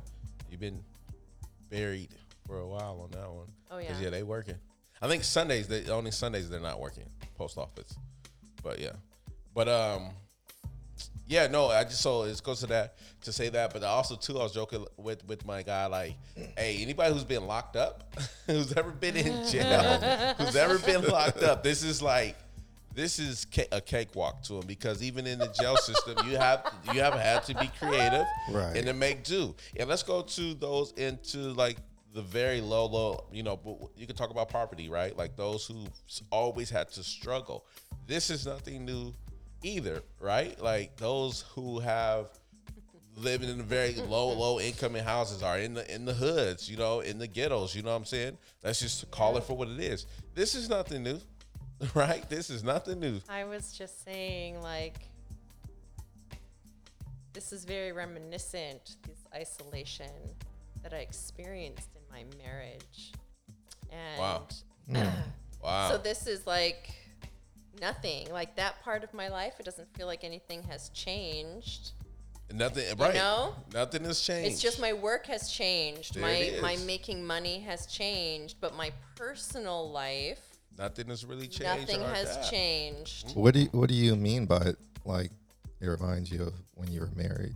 You've 0.50 0.60
been 0.60 0.82
buried 1.68 2.10
for 2.46 2.60
a 2.60 2.66
while 2.66 3.00
on 3.02 3.10
that 3.10 3.30
one. 3.30 3.48
Oh, 3.70 3.78
yeah. 3.78 3.98
yeah, 4.00 4.10
they 4.10 4.22
working. 4.22 4.54
I 5.02 5.08
think 5.08 5.24
Sundays, 5.24 5.68
they 5.68 5.88
only 5.90 6.10
Sundays 6.12 6.48
they're 6.48 6.60
not 6.60 6.80
working. 6.80 7.04
Post 7.36 7.58
office. 7.58 7.94
But 8.62 8.78
yeah. 8.78 8.92
But 9.52 9.68
um 9.68 10.10
yeah, 11.26 11.46
no, 11.48 11.66
I 11.68 11.84
just 11.84 12.00
so 12.00 12.22
it 12.22 12.40
goes 12.42 12.60
to 12.60 12.66
that 12.68 12.94
to 13.22 13.32
say 13.32 13.48
that, 13.48 13.72
but 13.72 13.82
also 13.82 14.16
too, 14.16 14.38
I 14.38 14.42
was 14.42 14.52
joking 14.52 14.84
with 14.96 15.26
with 15.26 15.44
my 15.44 15.62
guy 15.62 15.86
like, 15.86 16.14
hey, 16.56 16.78
anybody 16.80 17.12
who's 17.12 17.24
been 17.24 17.46
locked 17.46 17.76
up, 17.76 18.14
who's 18.46 18.72
ever 18.74 18.90
been 18.90 19.16
in 19.16 19.46
jail, 19.48 20.34
who's 20.38 20.56
ever 20.56 20.78
been 20.78 21.02
locked 21.04 21.42
up, 21.42 21.62
this 21.62 21.82
is 21.82 22.00
like, 22.00 22.36
this 22.94 23.18
is 23.18 23.46
ca- 23.52 23.68
a 23.72 23.80
cakewalk 23.80 24.42
to 24.44 24.54
them 24.54 24.66
because 24.66 25.02
even 25.02 25.26
in 25.26 25.38
the 25.38 25.48
jail 25.48 25.76
system, 25.76 26.14
you 26.28 26.36
have 26.36 26.72
you 26.92 27.00
have 27.00 27.14
had 27.14 27.42
to 27.44 27.54
be 27.54 27.68
creative 27.78 28.24
Right. 28.50 28.76
and 28.76 28.86
to 28.86 28.92
make 28.94 29.24
do. 29.24 29.54
And 29.78 29.88
let's 29.88 30.02
go 30.02 30.22
to 30.22 30.54
those 30.54 30.92
into 30.92 31.38
like 31.38 31.76
the 32.14 32.22
very 32.22 32.60
low, 32.62 32.86
low. 32.86 33.24
You 33.32 33.42
know, 33.42 33.56
but 33.56 33.76
you 33.96 34.06
can 34.06 34.16
talk 34.16 34.30
about 34.30 34.48
poverty, 34.48 34.88
right? 34.88 35.14
Like 35.16 35.36
those 35.36 35.66
who 35.66 35.84
always 36.30 36.70
had 36.70 36.90
to 36.92 37.02
struggle. 37.02 37.66
This 38.06 38.30
is 38.30 38.46
nothing 38.46 38.84
new 38.86 39.12
either, 39.62 40.02
right? 40.20 40.60
Like 40.60 40.96
those 40.96 41.44
who 41.54 41.80
have 41.80 42.28
living 43.16 43.48
in 43.48 43.62
very 43.62 43.94
low, 44.08 44.32
low 44.32 44.60
income 44.60 44.94
houses 44.94 45.42
are 45.42 45.58
in 45.58 45.74
the 45.74 45.94
in 45.94 46.04
the 46.04 46.14
hoods, 46.14 46.70
you 46.70 46.76
know, 46.76 47.00
in 47.00 47.18
the 47.18 47.26
ghettos. 47.26 47.74
You 47.74 47.82
know 47.82 47.90
what 47.90 47.96
I'm 47.96 48.04
saying? 48.04 48.38
Let's 48.62 48.80
just 48.80 49.10
call 49.10 49.36
it 49.36 49.44
for 49.44 49.56
what 49.56 49.68
it 49.68 49.80
is. 49.80 50.06
This 50.34 50.54
is 50.54 50.68
nothing 50.68 51.02
new, 51.02 51.18
right? 51.94 52.28
This 52.28 52.50
is 52.50 52.62
nothing 52.62 53.00
new. 53.00 53.20
I 53.28 53.44
was 53.44 53.72
just 53.72 54.04
saying, 54.04 54.60
like, 54.62 55.08
this 57.32 57.52
is 57.52 57.64
very 57.64 57.92
reminiscent, 57.92 58.96
this 59.06 59.18
isolation 59.34 60.10
that 60.82 60.92
I 60.92 60.98
experienced 60.98 61.90
in 61.94 62.02
my 62.10 62.24
marriage. 62.44 63.12
And 63.90 64.18
Wow. 64.18 64.46
Mm. 64.90 65.12
Wow. 65.62 65.90
so 65.90 65.98
this 65.98 66.28
is 66.28 66.46
like 66.46 66.90
nothing. 67.80 68.30
Like 68.30 68.56
that 68.56 68.82
part 68.82 69.04
of 69.04 69.12
my 69.14 69.28
life, 69.28 69.54
it 69.58 69.64
doesn't 69.64 69.92
feel 69.96 70.06
like 70.06 70.24
anything 70.24 70.62
has 70.64 70.88
changed. 70.90 71.92
nothing, 72.52 72.84
right? 72.98 73.14
know? 73.14 73.54
Nothing 73.72 74.04
has 74.04 74.20
changed. 74.20 74.52
It's 74.52 74.62
just 74.62 74.80
my 74.80 74.92
work 74.92 75.26
has 75.26 75.50
changed. 75.50 76.14
There 76.14 76.22
my 76.22 76.32
it 76.32 76.62
my 76.62 76.76
making 76.86 77.26
money 77.26 77.60
has 77.60 77.86
changed, 77.86 78.56
but 78.60 78.74
my 78.76 78.92
personal 79.16 79.90
life, 79.90 80.40
nothing 80.78 81.08
has 81.08 81.24
really 81.24 81.48
changed. 81.48 81.80
nothing 81.80 82.00
has 82.00 82.36
that. 82.36 82.50
changed. 82.50 83.32
what 83.34 83.54
do 83.54 83.60
you, 83.60 83.68
what 83.72 83.88
do 83.88 83.94
you 83.94 84.16
mean 84.16 84.46
by 84.46 84.72
like 85.04 85.30
it 85.80 85.86
reminds 85.86 86.30
you 86.30 86.42
of 86.42 86.54
when 86.74 86.90
you 86.90 87.00
were 87.00 87.10
married? 87.14 87.54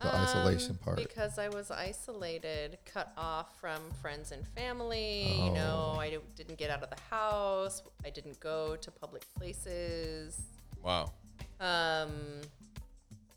The 0.00 0.14
isolation 0.14 0.72
Um, 0.72 0.78
part. 0.78 0.96
Because 0.96 1.38
I 1.38 1.48
was 1.50 1.70
isolated, 1.70 2.78
cut 2.86 3.12
off 3.18 3.58
from 3.60 3.80
friends 4.00 4.32
and 4.32 4.46
family. 4.48 5.30
You 5.44 5.50
know, 5.50 5.96
i 5.98 6.18
didn't 6.36 6.56
get 6.56 6.70
out 6.70 6.82
of 6.82 6.88
the 6.90 7.00
house. 7.10 7.82
I 8.04 8.08
didn't 8.10 8.40
go 8.40 8.76
to 8.76 8.90
public 8.90 9.22
places. 9.38 10.40
Wow. 10.82 11.12
Um, 11.60 12.40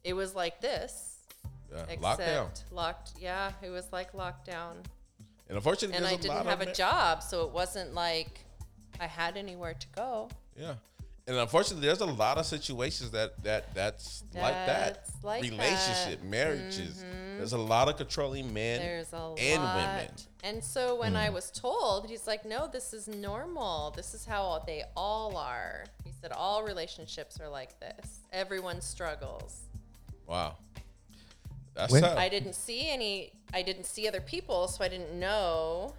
it 0.05 0.13
was 0.13 0.35
like 0.35 0.61
this, 0.61 1.17
Yeah. 1.69 1.83
except 1.89 2.01
Lockdown. 2.01 2.71
locked. 2.71 3.11
Yeah, 3.19 3.51
it 3.61 3.69
was 3.69 3.91
like 3.91 4.13
lockdown, 4.13 4.75
And 5.49 5.57
unfortunately, 5.57 5.97
and 5.97 6.05
there's 6.05 6.13
I 6.13 6.15
a 6.15 6.21
didn't 6.21 6.35
lot 6.37 6.45
have 6.45 6.61
a 6.61 6.65
ma- 6.67 6.71
job, 6.71 7.21
so 7.23 7.43
it 7.45 7.51
wasn't 7.51 7.93
like 7.93 8.39
I 9.01 9.07
had 9.07 9.35
anywhere 9.35 9.73
to 9.73 9.87
go. 9.95 10.29
Yeah. 10.55 10.75
And 11.25 11.37
unfortunately, 11.37 11.87
there's 11.87 12.01
a 12.01 12.05
lot 12.05 12.37
of 12.37 12.45
situations 12.45 13.11
that 13.11 13.41
that 13.43 13.73
that's, 13.73 14.23
like 14.35 14.53
that. 14.53 15.07
Like 15.23 15.41
Relationship, 15.43 16.19
that. 16.19 16.19
Mm-hmm. 16.19 16.29
marriages. 16.29 17.05
There's 17.37 17.53
a 17.53 17.57
lot 17.57 17.87
of 17.87 17.95
controlling 17.95 18.53
men 18.53 18.81
and 18.81 19.13
lot. 19.13 19.37
women. 19.37 20.09
And 20.43 20.61
so 20.61 20.99
when 20.99 21.15
I 21.15 21.29
was 21.29 21.49
told, 21.51 22.09
he's 22.09 22.27
like, 22.27 22.43
no, 22.45 22.67
this 22.67 22.93
is 22.93 23.07
normal. 23.07 23.91
This 23.95 24.13
is 24.13 24.25
how 24.25 24.61
they 24.67 24.83
all 24.97 25.37
are. 25.37 25.85
He 26.03 26.11
said, 26.21 26.33
all 26.33 26.63
relationships 26.63 27.39
are 27.39 27.47
like 27.47 27.79
this. 27.79 28.19
Everyone 28.33 28.81
struggles. 28.81 29.61
Wow. 30.27 30.57
That's 31.73 31.93
When- 31.93 32.03
I 32.03 32.27
didn't 32.27 32.55
see 32.55 32.89
any, 32.89 33.31
I 33.53 33.61
didn't 33.61 33.85
see 33.85 34.07
other 34.07 34.21
people, 34.21 34.67
so 34.67 34.83
I 34.83 34.89
didn't 34.89 35.17
know 35.17 35.95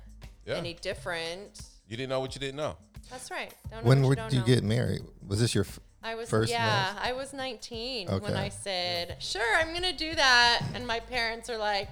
yeah. 0.46 0.56
any 0.56 0.74
different. 0.74 1.62
you 1.88 1.96
didn't 1.96 2.10
know 2.10 2.20
what 2.20 2.34
you 2.34 2.40
didn't 2.40 2.56
know. 2.56 2.76
That's 3.10 3.30
right. 3.30 3.52
Don't 3.70 3.84
know 3.84 3.88
When 3.88 4.02
what 4.02 4.08
were, 4.08 4.12
you 4.12 4.16
don't 4.16 4.30
did 4.30 4.36
you 4.36 4.40
know. 4.40 4.46
get 4.46 4.64
married? 4.64 5.02
Was 5.26 5.40
this 5.40 5.54
your? 5.54 5.64
F- 5.64 5.80
I 6.02 6.14
was 6.16 6.28
first 6.28 6.50
yeah, 6.50 6.92
marriage? 6.94 6.98
I 7.02 7.12
was 7.14 7.32
19 7.32 8.08
Okay. 8.10 8.22
when 8.24 8.34
I 8.36 8.48
said, 8.50 9.16
"Sure, 9.20 9.56
I'm 9.56 9.68
going 9.70 9.82
to 9.84 9.92
do 9.96 10.14
that." 10.14 10.62
And 10.74 10.86
my 10.86 11.00
parents 11.00 11.48
are 11.48 11.56
like, 11.58 11.88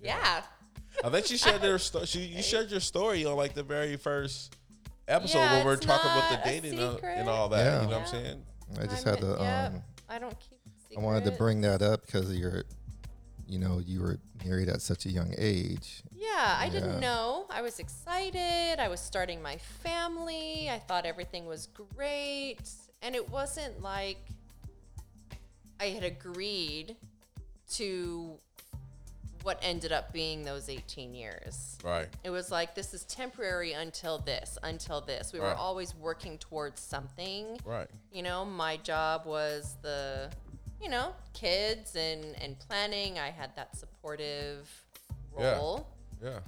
"Yeah." 0.00 0.42
I 1.04 1.08
think 1.10 1.30
you 1.30 1.36
shared 1.36 1.60
their 1.60 1.78
sto- 1.80 2.04
she 2.04 2.20
you 2.20 2.42
shared 2.42 2.70
your 2.70 2.80
story 2.80 3.24
on 3.24 3.36
like 3.36 3.54
the 3.54 3.62
very 3.64 3.96
first 3.96 4.54
episode 5.08 5.38
Yeah, 5.38 5.52
when 5.54 5.60
we 5.60 5.70
we're 5.72 5.76
talking 5.76 6.10
about 6.10 6.30
the 6.30 6.48
dating 6.48 6.78
and, 6.78 7.02
and 7.02 7.28
all 7.28 7.48
that. 7.48 7.64
Yeah. 7.64 7.82
You 7.82 7.88
know 7.88 7.98
what 7.98 8.02
I'm 8.02 8.06
saying? 8.06 8.42
I 8.80 8.86
just 8.86 9.06
I'm- 9.06 9.16
had 9.16 9.20
to. 9.24 9.42
yep, 9.42 9.72
Um, 9.74 9.82
I 10.08 10.18
don't 10.18 10.38
keep 10.38 10.58
I 10.96 11.00
wanted 11.00 11.24
to 11.24 11.32
bring 11.32 11.60
that 11.62 11.82
up 11.82 12.06
because 12.06 12.32
you're, 12.36 12.62
you 13.48 13.58
know, 13.58 13.78
you 13.84 14.00
were 14.00 14.18
married 14.44 14.68
at 14.68 14.80
such 14.82 15.06
a 15.06 15.10
young 15.10 15.34
age. 15.38 16.02
Yeah, 16.12 16.56
I 16.58 16.66
Yeah. 16.66 16.70
didn't 16.70 17.00
know. 17.00 17.46
I 17.50 17.62
was 17.62 17.78
excited. 17.78 18.78
I 18.80 18.88
was 18.88 19.00
starting 19.00 19.42
my 19.42 19.56
family. 19.58 20.68
I 20.70 20.78
thought 20.78 21.06
everything 21.06 21.46
was 21.46 21.66
great. 21.68 22.58
And 23.02 23.14
it 23.14 23.30
wasn't 23.30 23.82
like 23.82 24.18
I 25.80 25.86
had 25.86 26.04
agreed 26.04 26.96
to 27.72 28.38
what 29.42 29.58
ended 29.60 29.92
up 29.92 30.10
being 30.10 30.42
those 30.42 30.70
18 30.70 31.14
years. 31.14 31.76
Right. 31.84 32.08
It 32.22 32.30
was 32.30 32.50
like, 32.50 32.74
this 32.74 32.94
is 32.94 33.04
temporary 33.04 33.72
until 33.72 34.16
this, 34.18 34.56
until 34.62 35.02
this. 35.02 35.34
We 35.34 35.38
Right. 35.38 35.48
were 35.48 35.54
always 35.54 35.94
working 35.94 36.38
towards 36.38 36.80
something. 36.80 37.60
Right. 37.62 37.90
You 38.10 38.22
know, 38.22 38.46
my 38.46 38.78
job 38.78 39.26
was 39.26 39.76
the, 39.82 40.30
you 40.84 40.90
know, 40.90 41.12
kids 41.32 41.96
and, 41.96 42.36
and 42.42 42.58
planning. 42.60 43.18
I 43.18 43.30
had 43.30 43.56
that 43.56 43.74
supportive 43.76 44.70
role. 45.32 45.88
Yeah. 46.22 46.28
yeah. 46.30 46.38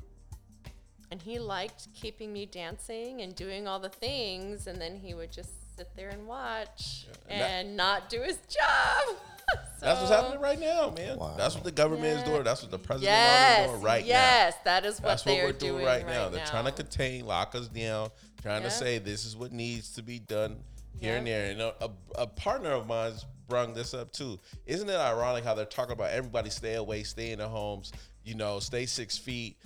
And 1.10 1.22
he 1.22 1.38
liked 1.38 1.88
keeping 1.94 2.32
me 2.32 2.44
dancing 2.46 3.22
and 3.22 3.34
doing 3.34 3.66
all 3.66 3.78
the 3.80 3.88
things, 3.88 4.66
and 4.66 4.80
then 4.80 4.96
he 4.96 5.14
would 5.14 5.32
just 5.32 5.50
sit 5.76 5.88
there 5.96 6.10
and 6.10 6.26
watch 6.26 7.06
and 7.30 7.40
that- 7.40 7.66
not 7.74 8.10
do 8.10 8.20
his 8.22 8.36
job. 8.48 9.16
That's 9.80 10.00
what's 10.00 10.10
happening 10.10 10.40
right 10.40 10.58
now, 10.58 10.90
man. 10.96 11.18
Wow. 11.18 11.34
That's 11.36 11.54
what 11.54 11.62
the 11.62 11.70
government 11.70 12.18
is 12.18 12.22
doing. 12.24 12.42
That's 12.42 12.62
what 12.62 12.70
the 12.72 12.78
president 12.78 13.12
Yes, 13.12 13.66
is 13.66 13.70
doing 13.72 13.82
right 13.84 14.02
now. 14.02 14.08
yes, 14.08 14.54
that 14.64 14.84
is 14.84 15.00
what 15.00 15.10
That's 15.10 15.22
they 15.22 15.34
what 15.34 15.40
are 15.40 15.46
we're 15.46 15.52
doing, 15.52 15.72
doing 15.74 15.84
right, 15.86 16.06
now. 16.06 16.28
They're 16.28 16.44
trying 16.46 16.64
to 16.64 16.72
contain, 16.72 17.24
lock 17.26 17.54
us 17.54 17.68
down, 17.68 18.10
trying 18.42 18.62
Yeah. 18.62 18.68
to 18.70 18.74
say 18.74 18.98
this 18.98 19.24
is 19.24 19.36
what 19.36 19.52
needs 19.52 19.92
to 19.92 20.02
be 20.02 20.18
done 20.18 20.56
here 20.98 21.16
and 21.18 21.26
there. 21.26 21.50
And 21.52 21.60
a, 21.60 21.74
a, 21.80 21.90
a 22.22 22.26
partner 22.26 22.70
of 22.70 22.88
mine's 22.88 23.24
brung 23.48 23.74
this 23.74 23.94
up 23.94 24.12
too. 24.12 24.38
Isn't 24.66 24.88
it 24.88 24.96
ironic 24.96 25.44
how 25.44 25.54
they're 25.54 25.64
talking 25.64 25.92
about 25.92 26.10
everybody 26.10 26.50
stay 26.50 26.74
away, 26.74 27.02
stay 27.02 27.30
in 27.32 27.38
their 27.38 27.48
homes, 27.48 27.92
you 28.24 28.34
know, 28.34 28.58
stay 28.60 28.86
six 28.86 29.16
feet 29.18 29.56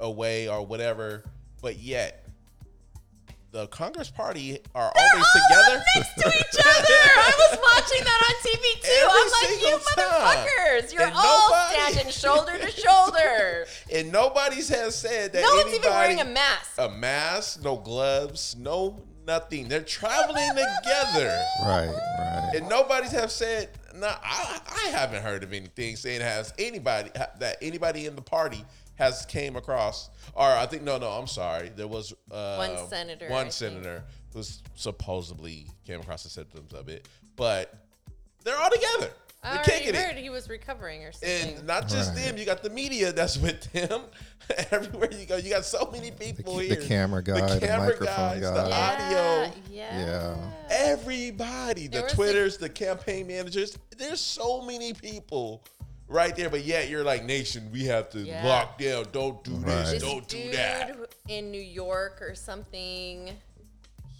away 0.00 0.48
or 0.48 0.64
whatever, 0.64 1.24
but 1.62 1.78
yet 1.78 2.22
the 3.52 3.66
Congress 3.68 4.10
Party 4.10 4.58
are 4.74 4.92
always 4.94 5.26
together. 5.32 5.82
next 5.96 6.14
to 6.16 6.28
each 6.28 6.66
other. 6.66 6.94
I 7.16 7.32
was 7.38 7.58
watching 7.74 8.04
that 8.04 8.22
on 8.28 8.34
TV 8.42 8.82
too. 8.82 8.90
Every 9.00 9.20
I'm 9.20 9.30
like, 9.30 9.50
you 9.50 9.56
single 9.58 9.78
time. 9.96 10.46
motherfuckers, 10.46 10.92
you're 10.92 11.02
And 11.02 11.12
all 11.16 11.50
nobody- 11.50 11.92
standing 11.92 12.12
shoulder 12.12 12.58
to 12.58 12.70
shoulder. 12.70 13.66
and 13.94 14.12
nobody's 14.12 14.68
has 14.68 14.94
said 14.94 15.32
that 15.32 15.40
no 15.42 15.48
one's 15.54 15.68
anybody, 15.68 15.76
even 15.78 15.90
wearing 15.90 16.20
a 16.20 16.24
mask. 16.24 16.72
a 16.78 16.88
mask, 16.90 17.62
no 17.62 17.76
gloves, 17.76 18.56
no 18.58 19.00
nothing. 19.26 19.68
They're 19.68 19.82
traveling 19.82 20.48
together. 20.50 21.38
Right, 21.62 21.88
right. 22.18 22.52
And 22.54 22.68
nobody's 22.68 23.12
have 23.12 23.30
said, 23.30 23.70
no, 23.94 24.06
I, 24.08 24.60
I 24.86 24.88
haven't 24.90 25.22
heard 25.22 25.42
of 25.42 25.52
anything 25.52 25.96
saying 25.96 26.20
has 26.20 26.52
anybody 26.58 27.10
that 27.38 27.56
anybody 27.60 28.06
in 28.06 28.14
the 28.16 28.22
party 28.22 28.64
has 28.96 29.26
came 29.26 29.56
across, 29.56 30.08
or 30.34 30.46
I 30.46 30.66
think 30.66 30.82
no, 30.82 30.96
no, 30.98 31.10
I'm 31.10 31.26
sorry, 31.26 31.70
there 31.74 31.88
was 31.88 32.14
uh, 32.30 32.56
One 32.56 32.88
senator, 32.88 33.26
I 33.28 33.30
one 33.30 33.44
think. 33.44 33.52
senator 33.52 34.04
who's 34.32 34.62
supposedly 34.74 35.66
came 35.86 36.00
across 36.00 36.22
the 36.22 36.30
symptoms 36.30 36.72
of 36.72 36.88
it, 36.88 37.06
but 37.36 37.74
they're 38.44 38.56
all 38.56 38.70
together. 38.70 39.10
I 39.46 39.50
They're 39.50 39.58
already 39.58 39.70
kicking 39.84 39.94
it. 39.94 40.04
heard 40.06 40.16
he 40.16 40.30
was 40.30 40.48
recovering 40.48 41.04
or 41.04 41.12
something. 41.12 41.56
And 41.58 41.66
not 41.66 41.86
just 41.88 42.14
Right. 42.14 42.24
them, 42.24 42.36
you 42.38 42.44
got 42.44 42.62
the 42.62 42.70
media 42.70 43.12
that's 43.12 43.36
with 43.46 43.70
them. 43.72 44.02
Everywhere 44.70 45.12
you 45.12 45.24
go, 45.26 45.36
you 45.36 45.50
got 45.50 45.64
so 45.64 45.88
many 45.92 46.10
people 46.10 46.54
ca- 46.54 46.58
here. 46.60 46.76
the 46.76 46.86
camera 46.86 47.22
guy, 47.22 47.34
the 47.58 47.66
microphone 47.78 48.40
the 48.40 48.50
guy. 48.52 48.70
audio, 48.70 49.52
yeah, 49.70 50.00
Yeah. 50.00 50.50
everybody, 50.70 51.86
There 51.86 52.00
the 52.00 52.04
was 52.04 52.12
the- 52.12 52.16
Twitters, 52.16 52.56
the 52.58 52.68
campaign 52.68 53.26
managers. 53.26 53.76
There's 53.96 54.20
so 54.20 54.62
many 54.62 54.92
people 54.92 55.62
right 56.08 56.34
there, 56.36 56.50
but 56.50 56.64
yet 56.64 56.88
you're 56.88 57.02
like, 57.04 57.24
nation, 57.24 57.68
we 57.72 57.84
have 57.86 58.10
to 58.10 58.20
Yeah. 58.20 58.46
lock 58.46 58.78
down. 58.78 59.06
Don't 59.12 59.42
do 59.44 59.52
Right. 59.52 59.76
this. 59.84 59.90
This 59.92 60.02
Don't 60.02 60.26
do 60.28 60.42
dude 60.44 60.54
that. 60.54 60.96
in 61.28 61.50
New 61.50 61.60
York 61.60 62.20
or 62.22 62.34
something, 62.34 63.36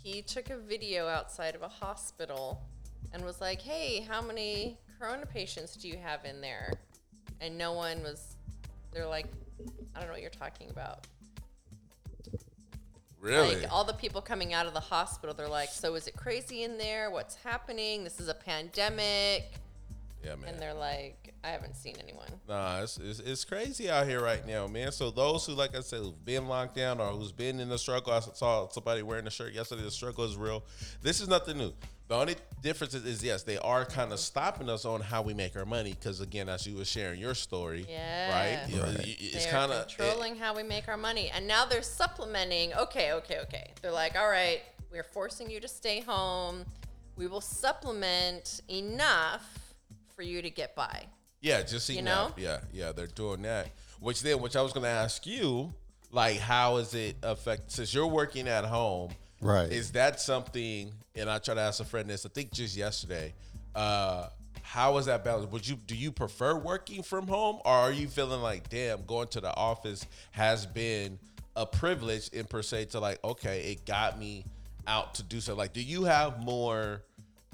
he 0.02 0.22
took 0.22 0.50
a 0.50 0.56
video 0.56 1.06
outside 1.08 1.54
of 1.54 1.62
a 1.62 1.68
hospital 1.68 2.60
and 3.12 3.24
was 3.24 3.40
like, 3.40 3.60
"Hey, 3.62 4.00
how 4.00 4.20
many 4.20 4.78
corona 4.98 5.26
patients 5.26 5.76
do 5.76 5.88
you 5.88 5.96
have 5.96 6.24
in 6.24 6.40
there?" 6.40 6.72
And 7.40 7.56
no 7.56 7.72
one 7.72 8.02
was. 8.02 8.36
They're 8.92 9.06
like, 9.06 9.26
"I 9.94 9.98
don't 9.98 10.08
know 10.08 10.12
what 10.12 10.22
you're 10.22 10.30
talking 10.30 10.70
about." 10.70 11.06
Really? 13.20 13.56
Like 13.56 13.72
all 13.72 13.84
the 13.84 13.94
people 13.94 14.22
coming 14.22 14.54
out 14.54 14.66
of 14.66 14.74
the 14.74 14.80
hospital, 14.80 15.34
they're 15.34 15.48
like, 15.48 15.70
"So 15.70 15.94
is 15.94 16.06
it 16.06 16.16
crazy 16.16 16.62
in 16.62 16.78
there? 16.78 17.10
What's 17.10 17.34
happening? 17.36 18.04
This 18.04 18.20
is 18.20 18.28
a 18.28 18.34
pandemic." 18.34 19.54
Yeah, 20.26 20.34
man. 20.36 20.54
And 20.54 20.60
they're 20.62 20.74
like, 20.74 21.34
"I 21.44 21.48
haven't 21.48 21.76
seen 21.76 21.96
anyone." 22.02 22.28
Nah, 22.48 22.82
it's, 22.82 22.98
it's, 22.98 23.20
it's 23.20 23.44
crazy 23.44 23.88
out 23.88 24.06
here 24.06 24.20
right 24.22 24.46
now, 24.46 24.66
man. 24.66 24.92
So 24.92 25.10
those 25.10 25.46
who, 25.46 25.52
like 25.52 25.76
I 25.76 25.80
said, 25.80 26.00
who've 26.00 26.24
been 26.24 26.48
locked 26.48 26.74
down 26.74 27.00
or 27.00 27.08
who's 27.08 27.32
been 27.32 27.60
in 27.60 27.68
the 27.68 27.78
struggle, 27.78 28.12
I 28.12 28.20
saw 28.20 28.68
somebody 28.68 29.02
wearing 29.02 29.26
a 29.26 29.30
shirt 29.30 29.52
yesterday. 29.52 29.82
The 29.82 29.90
struggle 29.90 30.24
is 30.24 30.36
real. 30.36 30.64
This 31.02 31.20
is 31.20 31.28
nothing 31.28 31.58
new. 31.58 31.72
The 32.08 32.14
only 32.14 32.36
difference 32.62 32.94
is, 32.94 33.04
is 33.04 33.24
yes, 33.24 33.42
they 33.42 33.58
are 33.58 33.84
kind 33.84 34.12
of 34.12 34.20
stopping 34.20 34.68
us 34.68 34.84
on 34.84 35.00
how 35.00 35.22
we 35.22 35.34
make 35.34 35.56
our 35.56 35.64
money. 35.64 35.90
Because 35.98 36.20
again, 36.20 36.48
as 36.48 36.64
you 36.66 36.76
were 36.76 36.84
sharing 36.84 37.18
your 37.20 37.34
story, 37.34 37.84
Yeah. 37.88 38.30
right? 38.30 38.80
Right. 38.80 39.16
It's 39.18 39.46
kind 39.46 39.72
of 39.72 39.88
controlling 39.88 40.36
how 40.36 40.54
we 40.54 40.62
make 40.62 40.86
our 40.88 40.96
money. 40.96 41.30
And 41.34 41.48
now 41.48 41.64
they're 41.64 41.82
supplementing. 41.82 42.72
Okay, 42.74 43.12
okay, 43.12 43.40
okay. 43.40 43.72
They're 43.82 43.90
like, 43.90 44.16
all 44.16 44.28
right, 44.28 44.60
we're 44.92 45.02
forcing 45.02 45.50
you 45.50 45.58
to 45.60 45.66
stay 45.68 46.00
home. 46.00 46.64
We 47.16 47.26
will 47.26 47.40
supplement 47.40 48.60
enough 48.68 49.65
for 50.16 50.22
you 50.22 50.42
to 50.42 50.50
get 50.50 50.74
by. 50.74 51.04
Yeah, 51.42 51.62
just 51.62 51.88
You 51.90 51.98
enough. 51.98 52.36
know? 52.36 52.42
Yeah, 52.42 52.58
yeah, 52.72 52.92
they're 52.92 53.06
doing 53.06 53.42
that. 53.42 53.68
Which 54.00 54.22
then, 54.22 54.40
which 54.40 54.56
I 54.56 54.62
was 54.62 54.72
going 54.72 54.84
to 54.84 54.90
ask 54.90 55.26
you, 55.26 55.72
like, 56.10 56.38
how 56.38 56.78
is 56.78 56.94
it 56.94 57.16
affect? 57.22 57.70
Since 57.70 57.94
you're 57.94 58.06
working 58.06 58.48
at 58.48 58.64
home, 58.64 59.10
Right. 59.42 59.70
Is 59.70 59.92
that 59.92 60.18
something? 60.18 60.92
And 61.14 61.28
I 61.28 61.36
tried 61.38 61.56
to 61.56 61.60
ask 61.60 61.78
a 61.80 61.84
friend 61.84 62.08
this. 62.08 62.24
I 62.24 62.30
think 62.30 62.52
just 62.52 62.74
yesterday. 62.74 63.34
Uh, 63.74 64.28
how 64.62 64.96
is 64.96 65.04
that 65.06 65.24
balance? 65.24 65.52
Would 65.52 65.68
you 65.68 65.76
do 65.76 65.94
you 65.94 66.10
prefer 66.10 66.56
working 66.56 67.02
from 67.02 67.26
home, 67.28 67.56
or 67.66 67.70
are 67.72 67.92
you 67.92 68.08
feeling 68.08 68.40
like, 68.40 68.70
damn, 68.70 69.04
going 69.04 69.28
to 69.28 69.42
the 69.42 69.54
office 69.54 70.06
has 70.30 70.64
been 70.64 71.18
a 71.54 71.66
privilege 71.66 72.28
in 72.28 72.46
per 72.46 72.62
se 72.62 72.86
to 72.86 72.98
like, 73.00 73.22
okay, 73.22 73.72
it 73.72 73.84
got 73.84 74.18
me 74.18 74.46
out 74.86 75.14
to 75.16 75.22
do 75.22 75.38
so. 75.38 75.54
Like, 75.54 75.74
do 75.74 75.82
you 75.82 76.04
have 76.04 76.42
more? 76.42 77.02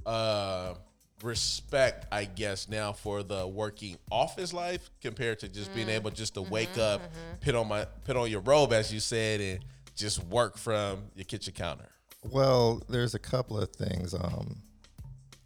uh 0.06 0.74
respect 1.22 2.06
i 2.12 2.24
guess 2.24 2.68
now 2.68 2.92
for 2.92 3.22
the 3.22 3.46
working 3.46 3.96
office 4.10 4.52
life 4.52 4.90
compared 5.00 5.38
to 5.38 5.48
just 5.48 5.74
being 5.74 5.86
mm. 5.86 5.94
able 5.94 6.10
just 6.10 6.34
to 6.34 6.40
mm-hmm, 6.40 6.52
wake 6.52 6.78
up 6.78 7.00
mm-hmm. 7.00 7.36
put 7.40 7.54
on 7.54 7.68
my 7.68 7.84
put 8.04 8.16
on 8.16 8.30
your 8.30 8.40
robe 8.40 8.72
as 8.72 8.92
you 8.92 9.00
said 9.00 9.40
and 9.40 9.60
just 9.94 10.24
work 10.24 10.56
from 10.56 11.04
your 11.14 11.24
kitchen 11.24 11.52
counter 11.52 11.88
Well, 12.22 12.82
there's 12.88 13.14
a 13.14 13.18
couple 13.18 13.58
of 13.58 13.70
things. 13.70 14.14
Um, 14.14 14.62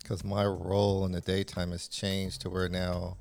because 0.07 0.25
my 0.25 0.45
role 0.47 1.05
in 1.05 1.11
the 1.11 1.21
daytime 1.21 1.73
has 1.73 1.89
changed 1.89 2.43
to 2.43 2.51
where 2.51 2.69
now. 2.69 3.17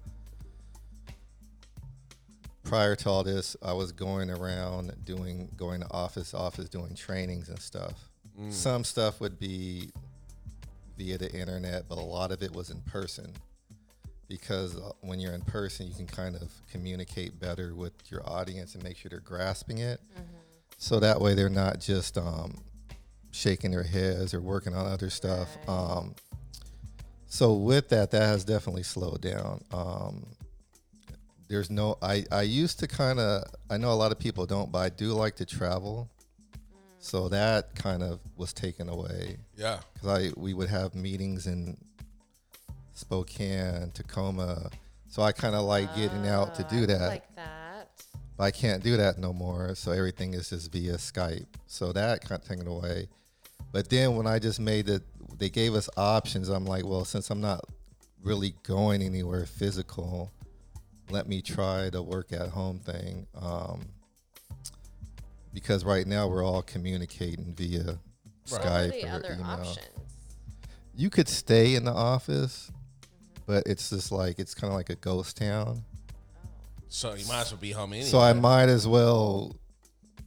Prior 2.64 2.96
to 2.96 3.10
all 3.10 3.24
this, 3.24 3.56
I 3.64 3.74
was 3.74 3.92
going 3.92 4.30
around 4.30 4.94
doing 5.04 5.50
going 5.56 5.82
to 5.82 5.92
office 5.92 6.34
office 6.34 6.70
doing 6.70 6.96
trainings 6.96 7.50
and 7.50 7.60
stuff. 7.60 8.10
Mm. 8.40 8.52
Some 8.52 8.84
stuff 8.84 9.20
would 9.20 9.40
be 9.40 9.90
via 10.98 11.18
the 11.18 11.32
internet, 11.34 11.88
but 11.90 11.98
a 11.98 12.02
lot 12.02 12.32
of 12.32 12.42
it 12.42 12.54
was 12.54 12.70
in 12.70 12.82
person. 12.82 13.32
Because 14.28 14.76
uh, 14.76 14.92
when 15.02 15.20
you're 15.20 15.34
in 15.34 15.42
person, 15.42 15.88
you 15.88 15.94
can 15.94 16.08
kind 16.08 16.36
of 16.36 16.52
communicate 16.72 17.40
better 17.40 17.76
with 17.76 17.94
your 18.10 18.28
audience 18.28 18.74
and 18.74 18.84
make 18.84 18.98
sure 18.98 19.10
they're 19.10 19.20
grasping 19.20 19.78
it. 19.78 20.02
So 20.78 21.00
that 21.00 21.22
way 21.22 21.36
they're 21.36 21.48
not 21.48 21.80
just 21.80 22.18
um, 22.18 22.64
shaking 23.32 23.72
their 23.72 23.84
heads 23.84 24.34
or 24.34 24.42
working 24.42 24.74
on 24.74 24.88
other 24.88 25.10
stuff. 25.10 25.50
Um, 25.70 26.16
so 27.28 27.54
with 27.54 27.90
that, 27.90 28.12
that 28.12 28.22
has 28.24 28.44
definitely 28.44 28.84
slowed 28.84 29.22
down. 29.22 29.64
Um, 29.72 30.26
there's 31.48 31.70
no, 31.70 31.98
I, 32.02 32.26
I 32.32 32.42
used 32.42 32.80
to 32.80 32.88
kind 32.88 33.20
of, 33.20 33.44
I 33.70 33.78
know 33.78 33.92
a 33.92 33.94
lot 33.94 34.12
of 34.12 34.18
people 34.18 34.46
don't, 34.48 34.72
but 34.72 34.80
I 34.80 34.90
do 34.90 35.14
like 35.14 35.36
to 35.36 35.46
travel. 35.46 36.10
So 37.06 37.30
that 37.30 37.76
kind 37.76 38.02
of 38.02 38.20
was 38.36 38.52
taken 38.52 38.90
away 38.90 39.38
yeah 39.56 39.80
because 39.94 40.10
I 40.10 40.32
we 40.36 40.56
would 40.56 40.70
have 40.70 40.96
meetings 40.96 41.46
in 41.46 41.78
Spokane, 42.94 43.92
Tacoma. 43.94 44.72
So 45.08 45.22
I 45.22 45.32
kind 45.32 45.54
of 45.54 45.66
like 45.66 45.94
getting 45.96 46.28
out 46.28 46.56
to 46.56 46.64
Ah, 46.64 46.70
do 46.70 46.80
would 46.82 46.88
that. 46.88 47.08
Like 47.08 47.36
that. 47.36 47.90
But 48.38 48.44
I 48.46 48.52
can't 48.52 48.82
do 48.84 48.98
that 48.98 49.20
no 49.20 49.34
more. 49.34 49.76
So 49.76 49.92
everything 49.92 50.34
is 50.34 50.50
just 50.50 50.72
via 50.72 50.94
Skype. 50.96 51.46
So 51.68 51.92
that 51.94 52.28
got 52.28 52.44
taken 52.44 52.68
away. 52.68 53.08
But 53.72 53.90
then 53.90 54.16
when 54.16 54.26
I 54.28 54.40
just 54.40 54.60
made 54.60 54.90
it, 54.90 55.04
they 55.38 55.50
gave 55.50 55.76
us 55.76 55.90
options. 55.98 56.50
I'm 56.50 56.66
like, 56.66 56.86
well, 56.86 57.06
since 57.06 57.30
I'm 57.30 57.42
not 57.42 57.66
really 58.24 58.56
going 58.64 59.02
anywhere 59.02 59.46
physical, 59.46 60.32
let 61.10 61.28
me 61.28 61.42
try 61.42 61.90
the 61.90 62.02
work 62.02 62.32
at 62.32 62.50
home 62.50 62.80
thing. 62.80 63.28
Um, 63.40 63.86
because 65.56 65.86
right 65.86 66.06
now 66.06 66.28
we're 66.28 66.44
all 66.46 66.62
communicating 66.62 67.54
via 67.56 67.98
What 68.50 68.62
are 68.62 68.70
Skype 68.70 68.92
the 69.02 69.08
or 69.08 69.12
other 69.16 69.34
email. 69.34 69.46
options? 69.46 69.88
You 70.96 71.10
could 71.10 71.28
stay 71.30 71.76
in 71.76 71.86
the 71.86 71.94
office, 71.94 72.72
but 73.48 73.64
it's 73.66 73.90
just 73.90 74.12
like 74.12 74.38
it's 74.38 74.54
kind 74.54 74.72
of 74.72 74.76
like 74.78 74.90
a 74.90 74.96
ghost 74.96 75.38
town. 75.38 75.84
so 76.90 77.14
you 77.16 77.26
might 77.28 77.42
as 77.42 77.52
well 77.52 77.60
be 77.62 77.72
home 77.72 77.94
anyway 77.94 78.08
So 78.08 78.20
I 78.20 78.34
might 78.34 78.70
as 78.70 78.88
well 78.88 79.56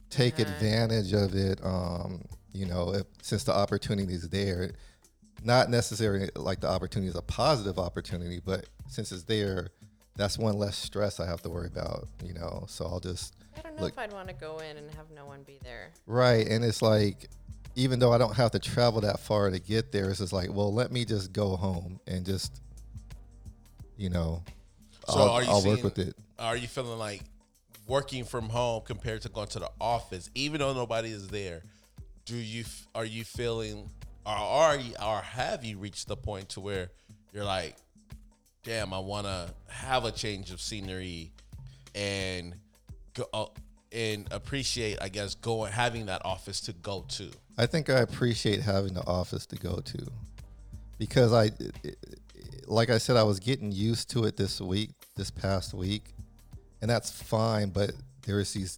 take 0.09 0.39
Yeah. 0.39 0.45
advantage 0.45 1.13
of 1.13 1.35
it. 1.35 1.63
Um, 1.63 2.23
you 2.51 2.65
know, 2.65 2.93
if, 2.95 3.03
since 3.21 3.43
the 3.43 3.53
opportunity 3.53 4.13
is 4.13 4.27
there, 4.29 4.71
not 5.43 5.69
necessarily 5.69 6.29
like 6.35 6.59
the 6.59 6.67
opportunity 6.69 7.07
is 7.09 7.15
a 7.15 7.21
positive 7.21 7.77
opportunity, 7.77 8.41
but 8.43 8.65
since 8.87 9.11
it's 9.11 9.23
there, 9.23 9.69
that's 10.15 10.37
one 10.39 10.57
less 10.57 10.75
stress 10.75 11.19
I 11.19 11.27
have 11.27 11.41
to 11.43 11.49
worry 11.49 11.67
about. 11.67 12.07
You 12.23 12.33
know, 12.33 12.65
so 12.67 12.85
I'll 12.85 12.99
just 12.99 13.35
I 13.57 13.61
don't 13.61 13.75
know 13.75 13.83
Look- 13.83 13.93
if 13.93 13.99
I'd 13.99 14.13
want 14.13 14.27
to 14.29 14.33
go 14.33 14.59
in 14.59 14.77
and 14.77 14.89
have 14.95 15.09
no 15.15 15.25
one 15.25 15.43
be 15.43 15.59
there. 15.63 15.91
right, 16.05 16.47
and 16.47 16.63
it's 16.63 16.81
like. 16.81 17.29
Even 17.75 17.99
though 17.99 18.11
I 18.11 18.17
don't 18.17 18.35
have 18.35 18.51
to 18.51 18.59
travel 18.59 18.99
that 19.01 19.19
far 19.21 19.49
to 19.51 19.59
get 19.59 19.91
there, 19.93 20.09
it's 20.09 20.19
just 20.19 20.33
like, 20.33 20.51
well, 20.51 20.73
let 20.73 20.91
me 20.91 21.05
just 21.05 21.31
go 21.31 21.55
home 21.55 21.99
and 22.07 22.25
just, 22.25 22.61
you 23.95 24.09
know, 24.09 24.43
So 25.07 25.19
I'll, 25.19 25.29
are 25.29 25.43
you 25.43 25.49
I'll 25.49 25.61
seeing, 25.61 25.75
work 25.75 25.83
with 25.83 25.99
it. 25.99 26.15
Are 26.39 26.57
you 26.57 26.67
feeling 26.67 26.97
like 26.99 27.21
working 27.87 28.25
from 28.25 28.49
home 28.49 28.81
compared 28.85 29.21
to 29.21 29.29
going 29.29 29.47
to 29.49 29.59
the 29.59 29.71
office, 29.79 30.29
even 30.35 30.59
though 30.59 30.73
nobody 30.73 31.09
is 31.09 31.27
there? 31.29 31.61
Do 32.25 32.35
you 32.35 32.65
are 32.95 33.05
you 33.05 33.23
feeling, 33.23 33.89
or 34.25 34.33
are 34.33 34.75
you, 34.77 34.93
or 35.01 35.21
have 35.21 35.63
you 35.63 35.77
reached 35.77 36.07
the 36.07 36.17
point 36.17 36.49
to 36.49 36.59
where 36.59 36.89
you're 37.31 37.45
like, 37.45 37.77
damn, 38.63 38.93
I 38.93 38.99
want 38.99 39.25
to 39.27 39.53
have 39.67 40.03
a 40.05 40.11
change 40.11 40.51
of 40.51 40.59
scenery 40.59 41.31
and 41.95 42.53
go 42.53 42.57
uh, 43.33 43.45
and 43.91 44.27
appreciate, 44.31 44.97
I 45.01 45.09
guess, 45.09 45.35
going 45.35 45.71
having 45.71 46.05
that 46.07 46.23
office 46.25 46.61
to 46.61 46.73
go 46.73 47.05
to. 47.09 47.31
I 47.57 47.65
think 47.65 47.89
I 47.89 47.99
appreciate 47.99 48.61
having 48.61 48.93
the 48.93 49.05
office 49.05 49.45
to 49.47 49.55
go 49.55 49.77
to 49.79 50.05
because 50.97 51.33
I, 51.33 51.45
it- 51.45 51.75
it- 51.83 52.19
like 52.67 52.91
I 52.91 52.99
said, 52.99 53.17
I 53.17 53.23
was 53.23 53.39
getting 53.39 53.71
used 53.71 54.11
to 54.11 54.25
it 54.25 54.37
this 54.37 54.61
week, 54.61 54.91
this 55.15 55.31
past 55.31 55.73
week, 55.73 56.03
and 56.83 56.89
that's 56.91 57.09
fine. 57.09 57.69
But 57.69 57.91
there's 58.27 58.53
these 58.53 58.77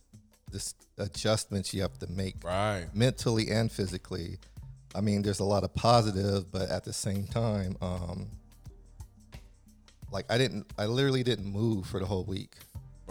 this 0.49 0.73
adjustments 0.97 1.73
you 1.73 1.81
have 1.81 1.97
to 1.99 2.07
make 2.07 2.35
Right. 2.43 2.87
mentally 2.93 3.49
and 3.51 3.69
physically. 3.71 4.37
I 4.95 5.01
mean, 5.01 5.21
there's 5.23 5.39
a 5.41 5.45
lot 5.45 5.63
of 5.65 5.73
positive, 5.73 6.51
but 6.51 6.69
at 6.69 6.83
the 6.85 6.93
same 6.93 7.25
time, 7.27 7.75
um, 7.81 8.27
like 10.11 10.25
I 10.29 10.37
didn't, 10.37 10.67
I 10.77 10.85
literally 10.85 11.23
didn't 11.23 11.45
move 11.45 11.85
for 11.85 11.99
the 11.99 12.05
whole 12.05 12.23
week 12.25 12.55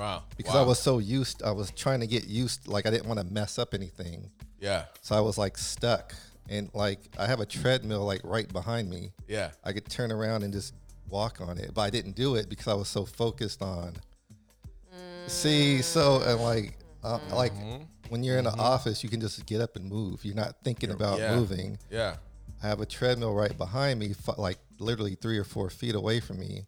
Wow. 0.00 0.22
because 0.38 0.54
Wow. 0.54 0.62
I 0.62 0.66
was 0.66 0.78
so 0.78 0.98
used. 0.98 1.42
I 1.42 1.50
was 1.50 1.70
trying 1.72 2.00
to 2.00 2.06
get 2.06 2.26
used, 2.26 2.66
like 2.66 2.86
I 2.86 2.90
didn't 2.90 3.06
want 3.06 3.20
to 3.20 3.26
mess 3.26 3.58
up 3.58 3.74
anything. 3.74 4.30
Yeah. 4.58 4.86
So 5.02 5.14
I 5.14 5.20
was 5.20 5.36
like 5.36 5.58
stuck, 5.58 6.14
and 6.48 6.70
like 6.72 7.00
I 7.18 7.26
have 7.26 7.40
a 7.40 7.46
treadmill 7.46 8.06
like 8.06 8.22
right 8.24 8.50
behind 8.50 8.88
me. 8.88 9.12
Yeah. 9.28 9.50
I 9.62 9.72
could 9.72 9.88
turn 9.90 10.10
around 10.10 10.42
and 10.42 10.54
just 10.54 10.72
walk 11.10 11.42
on 11.42 11.58
it, 11.58 11.72
but 11.74 11.82
I 11.82 11.90
didn't 11.90 12.16
do 12.16 12.36
it 12.36 12.48
because 12.48 12.68
I 12.68 12.74
was 12.74 12.88
so 12.88 13.04
focused 13.04 13.60
on. 13.60 13.92
Mm. 14.90 15.28
See, 15.28 15.82
so 15.82 16.22
and 16.22 16.40
like, 16.40 16.78
uh, 17.04 17.18
mm-hmm. 17.18 17.34
like 17.34 17.52
when 18.08 18.24
you're 18.24 18.38
in 18.38 18.44
the 18.44 18.50
mm-hmm. 18.50 18.60
office, 18.60 19.04
you 19.04 19.10
can 19.10 19.20
just 19.20 19.44
get 19.44 19.60
up 19.60 19.76
and 19.76 19.84
move. 19.84 20.24
You're 20.24 20.34
not 20.34 20.56
thinking 20.64 20.92
about 20.92 21.18
yeah. 21.18 21.34
moving. 21.34 21.78
Yeah. 21.90 22.16
I 22.62 22.68
have 22.68 22.80
a 22.80 22.86
treadmill 22.86 23.34
right 23.34 23.56
behind 23.56 24.00
me, 24.00 24.14
like 24.36 24.58
literally 24.78 25.14
three 25.14 25.38
or 25.38 25.44
four 25.44 25.70
feet 25.70 25.94
away 25.94 26.20
from 26.20 26.38
me, 26.38 26.66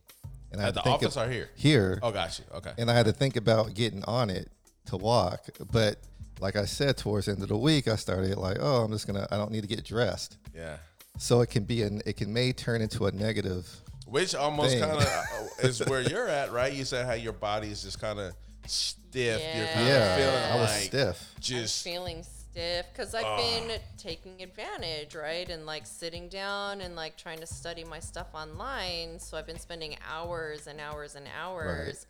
and 0.52 0.60
I 0.60 0.64
At 0.64 0.66
had 0.66 0.74
the 0.74 0.80
to 0.80 0.84
think 0.84 0.94
office 1.02 1.16
of- 1.16 1.28
or 1.28 1.30
here? 1.32 1.48
here, 1.56 1.98
Oh, 2.02 2.12
got 2.12 2.38
you. 2.38 2.44
Okay. 2.56 2.72
and 2.78 2.90
I 2.90 2.94
had 2.94 3.06
to 3.06 3.12
think 3.12 3.36
about 3.36 3.74
getting 3.74 4.04
on 4.04 4.30
it 4.30 4.48
to 4.86 4.96
walk. 4.96 5.46
But 5.70 5.96
like 6.40 6.56
I 6.56 6.64
said, 6.66 6.96
towards 6.96 7.26
the 7.26 7.32
end 7.32 7.42
of 7.42 7.48
the 7.48 7.56
week, 7.56 7.88
I 7.88 7.96
started 7.96 8.36
like, 8.36 8.58
oh, 8.60 8.84
I'm 8.84 8.92
just 8.92 9.06
gonna, 9.06 9.26
I 9.30 9.36
don't 9.36 9.50
need 9.50 9.62
to 9.62 9.66
get 9.68 9.84
dressed. 9.84 10.36
Yeah. 10.54 10.76
So 11.18 11.40
it 11.40 11.50
can 11.50 11.64
be 11.64 11.82
an, 11.82 12.02
it 12.06 12.16
can 12.16 12.32
may 12.32 12.52
turn 12.52 12.80
into 12.82 13.06
a 13.06 13.12
negative. 13.12 13.68
Which 14.06 14.34
almost 14.34 14.78
kind 14.78 14.92
of 14.92 15.02
uh, 15.06 15.66
is 15.66 15.80
where 15.86 16.00
you're 16.02 16.28
at, 16.28 16.52
right? 16.52 16.72
You 16.72 16.84
said 16.84 17.06
how 17.06 17.12
your 17.14 17.32
body 17.32 17.68
is 17.68 17.82
just 17.82 18.00
kind 18.00 18.18
of 18.18 18.34
stiff. 18.66 19.40
You're 19.56 19.66
kind 19.66 19.80
of 19.80 19.86
Yeah, 19.86 20.16
feeling 20.16 20.52
I 20.52 20.56
was 20.56 20.70
like 20.70 20.82
stiff. 20.82 21.34
just 21.40 21.82
feeling 21.84 22.24
stiff 22.52 22.86
because 22.92 23.14
I've 23.14 23.36
been 23.38 23.78
taking 23.96 24.42
advantage, 24.42 25.14
right? 25.14 25.48
And 25.48 25.64
like 25.66 25.86
sitting 25.86 26.28
down 26.28 26.80
and 26.80 26.94
like 26.94 27.16
trying 27.16 27.38
to 27.38 27.46
study 27.46 27.84
my 27.84 27.98
stuff 27.98 28.28
online. 28.34 29.18
So 29.18 29.36
I've 29.36 29.46
been 29.46 29.58
spending 29.58 29.96
hours 30.08 30.66
and 30.66 30.80
hours 30.80 31.14
and 31.14 31.26
hours 31.40 32.06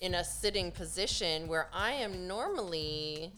in 0.00 0.14
a 0.14 0.24
sitting 0.24 0.70
position 0.70 1.48
where 1.48 1.68
I 1.72 1.92
am 1.92 2.26
normally 2.28 3.32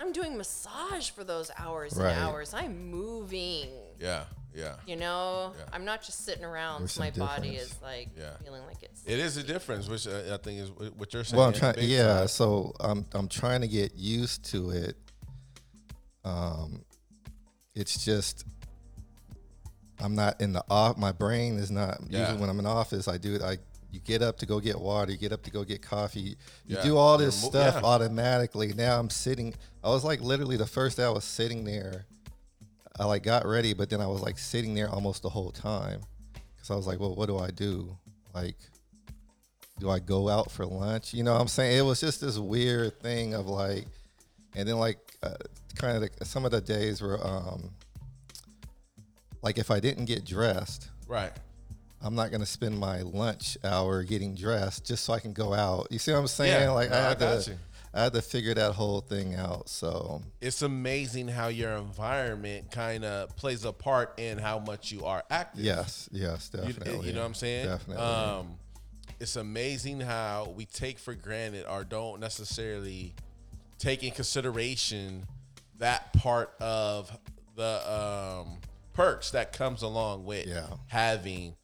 I'm 0.00 0.12
doing 0.12 0.36
massage 0.36 1.10
for 1.10 1.24
those 1.24 1.50
hours 1.58 1.94
Right. 1.96 2.12
and 2.12 2.20
hours. 2.24 2.54
I'm 2.54 2.88
moving. 2.90 3.68
yeah, 3.98 4.24
yeah. 4.54 4.76
You 4.86 4.94
know, 4.96 5.52
Yeah. 5.58 5.64
I'm 5.72 5.84
not 5.84 6.02
just 6.02 6.24
sitting 6.24 6.44
around. 6.44 6.82
There's 6.82 6.92
so 6.92 7.00
my 7.00 7.10
some 7.10 7.26
body 7.26 7.50
difference. 7.50 7.72
is 7.72 7.82
like 7.82 8.08
Yeah. 8.16 8.36
feeling 8.44 8.64
like 8.64 8.80
it's. 8.82 9.02
It 9.06 9.18
is 9.18 9.36
a 9.38 9.42
difference, 9.42 9.88
which 9.88 10.06
uh, 10.06 10.32
I 10.32 10.36
think 10.36 10.60
is 10.60 10.68
wh- 10.68 10.96
what 10.96 11.12
you're 11.12 11.24
saying. 11.24 11.36
Well, 11.36 11.48
I'm 11.48 11.52
trying. 11.52 11.74
big 11.74 11.88
Yeah, 11.88 12.18
time. 12.20 12.28
so 12.28 12.72
I'm 12.78 13.06
I'm 13.12 13.26
trying 13.28 13.60
to 13.62 13.68
get 13.68 13.96
used 13.96 14.44
to 14.52 14.70
it. 14.70 14.96
Um, 16.28 16.84
it's 17.74 18.04
just 18.04 18.44
I'm 20.00 20.14
not 20.14 20.40
in 20.40 20.52
the 20.52 20.64
off. 20.68 20.96
My 20.96 21.12
brain 21.12 21.56
is 21.56 21.70
not. 21.70 21.98
Yeah. 22.08 22.20
Usually 22.20 22.40
when 22.40 22.50
I'm 22.50 22.58
in 22.58 22.66
office, 22.66 23.08
I 23.08 23.18
do 23.18 23.34
it. 23.34 23.42
I 23.42 23.58
you 23.90 24.00
get 24.00 24.20
up 24.20 24.36
to 24.38 24.46
go 24.46 24.60
get 24.60 24.78
water. 24.78 25.10
You 25.10 25.16
get 25.16 25.32
up 25.32 25.42
to 25.44 25.50
go 25.50 25.64
get 25.64 25.80
coffee. 25.80 26.20
You 26.20 26.36
Yeah. 26.66 26.82
do 26.82 26.96
all 26.98 27.16
this 27.16 27.42
mo- 27.42 27.48
stuff 27.48 27.76
yeah. 27.76 27.88
automatically. 27.88 28.74
Now 28.74 28.98
I'm 29.00 29.08
sitting. 29.10 29.54
I 29.82 29.88
was 29.88 30.04
like 30.04 30.20
literally 30.20 30.56
the 30.56 30.66
first 30.66 30.98
day 30.98 31.04
I 31.04 31.10
was 31.10 31.24
sitting 31.24 31.64
there. 31.64 32.04
I 32.98 33.04
like 33.06 33.22
got 33.22 33.46
ready, 33.46 33.72
but 33.74 33.88
then 33.90 34.00
I 34.00 34.06
was 34.06 34.20
like 34.20 34.38
sitting 34.38 34.74
there 34.74 34.90
almost 34.90 35.22
the 35.22 35.30
whole 35.30 35.52
time 35.52 36.00
because 36.54 36.70
I 36.70 36.74
was 36.74 36.86
like, 36.86 37.00
well, 37.00 37.14
what 37.14 37.26
do 37.26 37.38
I 37.38 37.50
do? 37.50 37.96
Like, 38.34 38.56
do 39.78 39.88
I 39.88 40.00
go 40.00 40.28
out 40.28 40.50
for 40.50 40.66
lunch? 40.66 41.14
You 41.14 41.22
know 41.22 41.32
what 41.32 41.40
I'm 41.40 41.48
saying? 41.48 41.78
It 41.78 41.82
was 41.82 42.00
just 42.00 42.20
this 42.20 42.36
weird 42.38 43.00
thing 43.00 43.34
of 43.34 43.46
like, 43.46 43.86
and 44.56 44.68
then 44.68 44.78
like 44.78 44.98
uh, 45.22 45.34
kind 45.78 46.02
of 46.02 46.10
the, 46.18 46.24
some 46.24 46.44
of 46.44 46.50
the 46.50 46.60
days 46.60 47.00
were 47.00 47.18
um, 47.26 47.70
like 49.42 49.58
if 49.58 49.70
I 49.70 49.80
didn't 49.80 50.06
get 50.06 50.24
dressed, 50.24 50.88
right. 51.06 51.32
I'm 52.00 52.14
not 52.14 52.30
gonna 52.30 52.46
spend 52.46 52.78
my 52.78 53.02
lunch 53.02 53.58
hour 53.64 54.02
getting 54.04 54.34
dressed 54.34 54.84
just 54.86 55.04
so 55.04 55.12
I 55.14 55.20
can 55.20 55.32
go 55.32 55.52
out. 55.54 55.88
You 55.90 55.98
see 55.98 56.12
what 56.12 56.18
I'm 56.18 56.26
saying? 56.28 56.62
Yeah, 56.62 56.70
like 56.70 56.90
no, 56.90 56.96
I 56.96 56.98
I 57.00 57.08
had 57.08 57.18
got 57.18 57.40
to, 57.42 57.50
you. 57.50 57.56
I 57.94 58.02
had 58.04 58.12
to 58.12 58.22
figure 58.22 58.54
that 58.54 58.72
whole 58.74 59.00
thing 59.00 59.34
out. 59.34 59.68
So 59.68 60.22
It's 60.40 60.62
amazing 60.62 61.26
how 61.28 61.48
your 61.48 61.72
environment 61.72 62.70
kind 62.70 63.04
of 63.04 63.34
plays 63.36 63.64
a 63.64 63.72
part 63.72 64.18
in 64.20 64.38
how 64.38 64.58
much 64.60 64.92
you 64.92 65.04
are 65.06 65.24
active. 65.30 65.64
yes, 65.64 66.08
yes, 66.12 66.50
You, 66.52 66.60
definitely. 66.72 67.08
you 67.08 67.12
know 67.14 67.20
what 67.20 67.26
I'm 67.26 67.34
saying? 67.34 67.66
Definitely. 67.66 68.04
Um, 68.04 68.58
it's 69.18 69.34
amazing 69.36 70.00
how 70.00 70.52
we 70.56 70.66
take 70.66 70.98
for 71.00 71.14
granted 71.14 71.64
or 71.68 71.82
don't 71.82 72.20
necessarily 72.20 73.14
take 73.78 74.04
in 74.04 74.12
consideration 74.12 75.26
that 75.78 76.12
part 76.14 76.54
of 76.60 77.10
the 77.56 78.42
um, 78.44 78.58
perks 78.92 79.30
that 79.32 79.52
comes 79.52 79.82
along 79.82 80.24
with 80.24 80.46
Yeah. 80.46 80.66
having 80.88 81.54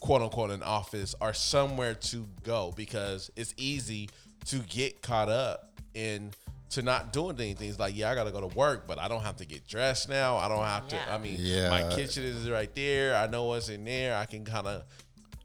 quote 0.00 0.22
unquote 0.22 0.50
an 0.50 0.62
office 0.62 1.14
or 1.20 1.32
somewhere 1.32 1.94
to 1.94 2.26
go 2.44 2.72
because 2.76 3.30
it's 3.36 3.52
easy 3.56 4.08
to 4.46 4.58
get 4.60 5.02
caught 5.02 5.28
up 5.28 5.80
in 5.94 6.30
to 6.70 6.82
not 6.82 7.12
doing 7.12 7.34
anything. 7.40 7.68
It's 7.70 7.78
like, 7.78 7.96
yeah, 7.96 8.10
I 8.10 8.14
gotta 8.14 8.30
go 8.30 8.46
to 8.46 8.54
work, 8.56 8.86
but 8.86 8.98
I 8.98 9.08
don't 9.08 9.22
have 9.22 9.36
to 9.38 9.46
get 9.46 9.66
dressed 9.66 10.08
now. 10.08 10.36
I 10.36 10.48
don't 10.48 10.64
have 10.64 10.86
to. 10.88 10.98
I 11.12 11.16
mean, 11.18 11.36
Yeah. 11.38 11.70
my 11.70 11.82
kitchen 11.94 12.24
is 12.24 12.48
right 12.50 12.72
there. 12.74 13.16
I 13.16 13.26
know 13.26 13.44
what's 13.44 13.70
in 13.70 13.84
there. 13.84 14.14
I 14.16 14.26
can 14.26 14.44
kind 14.44 14.66
of 14.66 14.82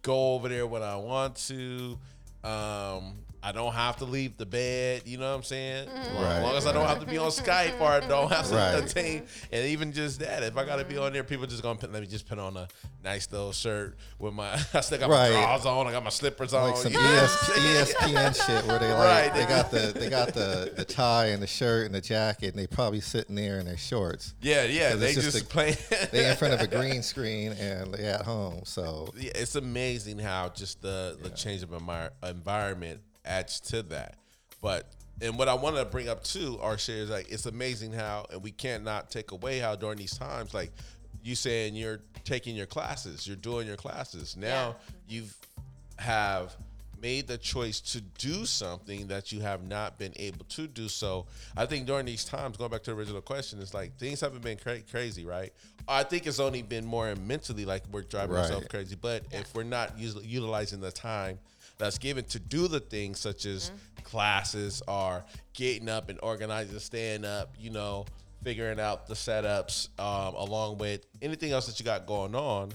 go 0.01 0.33
over 0.33 0.49
there 0.49 0.67
when 0.67 0.83
I 0.83 0.97
want 0.97 1.35
to. 1.47 1.97
Um, 2.43 3.19
I 3.45 3.51
don't 3.51 3.73
have 3.73 3.97
to 3.97 4.05
leave 4.05 4.37
the 4.37 4.45
bed. 4.45 5.01
You 5.05 5.17
know 5.17 5.29
what 5.29 5.35
I'm 5.37 5.43
saying? 5.43 5.89
Right, 5.89 6.37
As 6.37 6.43
long 6.43 6.55
as 6.55 6.65
I 6.65 6.71
don't 6.71 6.87
have 6.87 7.01
to 7.01 7.05
be 7.05 7.17
on 7.17 7.29
Skype 7.29 7.79
or 7.81 7.89
I 7.89 7.99
don't 7.99 8.31
have 8.31 8.47
to 8.47 8.55
Right. 8.55 8.75
attain. 8.75 9.23
And 9.51 9.65
even 9.67 9.91
just 9.91 10.19
that, 10.21 10.43
if 10.43 10.55
I 10.55 10.63
got 10.65 10.77
to 10.77 10.85
be 10.85 10.97
on 10.97 11.11
there, 11.11 11.25
people 11.25 11.45
just 11.45 11.61
gonna 11.61 11.77
put, 11.77 11.91
let 11.91 12.01
me 12.01 12.07
just 12.07 12.25
put 12.27 12.39
on 12.39 12.55
a 12.55 12.69
nice 13.03 13.29
little 13.31 13.51
shirt 13.51 13.97
with 14.17 14.33
my. 14.33 14.53
I 14.73 14.79
still 14.81 14.97
got 14.97 15.09
Right. 15.09 15.33
my 15.33 15.41
drawers 15.41 15.65
on. 15.65 15.87
I 15.87 15.91
got 15.91 16.03
my 16.05 16.09
slippers 16.09 16.53
on. 16.53 16.69
like 16.69 16.77
some 16.77 16.93
E 16.93 16.95
what 16.95 17.05
I'm 17.05 17.15
ES? 17.25 17.93
ESPN 17.93 18.45
shit 18.45 18.65
where 18.65 18.79
they 18.79 18.93
like 18.93 18.97
Right. 19.31 19.33
they 19.33 19.45
got 19.45 19.71
the 19.71 19.91
they 19.99 20.09
got 20.09 20.33
the 20.33 20.71
the 20.75 20.85
tie 20.85 21.27
and 21.27 21.43
the 21.43 21.47
shirt 21.47 21.85
and 21.87 21.93
the 21.95 21.99
jacket 22.01 22.53
and 22.53 22.57
they 22.57 22.67
probably 22.67 23.01
sitting 23.01 23.35
there 23.35 23.59
in 23.59 23.65
their 23.65 23.77
shorts. 23.77 24.33
Yeah, 24.41 24.63
yeah. 24.63 24.95
They 24.95 25.13
just, 25.13 25.31
just 25.33 25.49
playing. 25.49 25.75
They 26.13 26.29
in 26.29 26.37
front 26.37 26.53
of 26.53 26.61
a 26.61 26.67
green 26.77 27.03
screen 27.03 27.51
and 27.53 27.93
they 27.93 28.05
at 28.05 28.21
home. 28.21 28.61
So 28.63 29.09
yeah, 29.17 29.31
it's 29.35 29.55
amazing 29.55 30.19
how 30.19 30.47
just 30.49 30.81
the 30.81 31.17
the 31.21 31.29
change 31.29 31.61
of 31.61 31.71
envir- 31.71 32.11
environment 32.23 33.01
adds 33.25 33.59
to 33.61 33.83
that. 33.83 34.15
But 34.61 34.91
and 35.21 35.37
what 35.37 35.47
I 35.47 35.53
want 35.53 35.75
to 35.77 35.85
bring 35.85 36.09
up 36.09 36.23
too, 36.23 36.57
our 36.61 36.77
share 36.77 36.97
is 36.97 37.09
like 37.09 37.29
it's 37.31 37.45
amazing 37.45 37.93
how, 37.93 38.25
and 38.31 38.41
we 38.41 38.51
can't 38.51 38.83
not 38.83 39.09
take 39.11 39.31
away 39.31 39.59
how 39.59 39.75
during 39.75 39.97
these 39.97 40.17
times, 40.17 40.53
like 40.53 40.71
you 41.23 41.35
saying 41.35 41.75
you're 41.75 41.99
taking 42.25 42.55
your 42.55 42.65
classes, 42.65 43.27
you're 43.27 43.35
doing 43.35 43.67
your 43.67 43.77
classes. 43.77 44.35
Now 44.37 44.75
you've 45.07 45.35
have 45.97 46.55
made 47.01 47.27
the 47.27 47.37
choice 47.37 47.81
to 47.81 47.99
do 48.17 48.45
something 48.45 49.07
that 49.07 49.31
you 49.31 49.41
have 49.41 49.61
not 49.63 49.99
been 49.99 50.13
able 50.15 50.45
to 50.45 50.67
do. 50.67 50.87
So 50.87 51.25
I 51.55 51.65
think 51.65 51.85
during 51.85 52.05
these 52.05 52.23
times, 52.23 52.55
going 52.55 52.71
back 52.71 52.81
to 52.83 52.91
the 52.91 52.97
original 52.97 53.21
question, 53.21 53.61
it's 53.61 53.73
like 53.73 53.97
things 53.97 54.21
haven't 54.21 54.41
been 54.41 54.57
cra- 54.57 54.79
crazy, 54.89 55.25
right? 55.25 55.51
I 55.85 56.03
think 56.03 56.25
it's 56.27 56.39
only 56.39 56.61
been 56.61 56.85
more 56.85 57.13
mentally 57.15 57.65
like 57.65 57.83
we're 57.91 58.03
driving 58.03 58.35
Right. 58.35 58.43
ourselves 58.43 58.67
crazy. 58.69 58.95
But 58.95 59.23
if 59.31 59.53
we're 59.53 59.63
not 59.63 59.99
us- 59.99 60.15
utilizing 60.23 60.79
the 60.79 60.91
time 60.93 61.39
that's 61.83 61.97
given 61.97 62.23
to 62.25 62.39
do 62.39 62.67
the 62.67 62.79
things 62.79 63.19
such 63.19 63.45
as 63.45 63.71
classes 64.03 64.81
or 64.87 65.23
getting 65.53 65.89
up 65.89 66.09
and 66.09 66.17
organizing, 66.23 66.79
staying 66.79 67.25
up, 67.25 67.53
you 67.59 67.69
know, 67.69 68.05
figuring 68.43 68.79
out 68.79 69.07
the 69.07 69.13
setups, 69.13 69.89
um, 69.99 70.35
along 70.35 70.77
with 70.77 71.05
anything 71.21 71.51
else 71.51 71.65
that 71.67 71.79
you 71.79 71.85
got 71.85 72.05
going 72.05 72.35
on, 72.35 72.71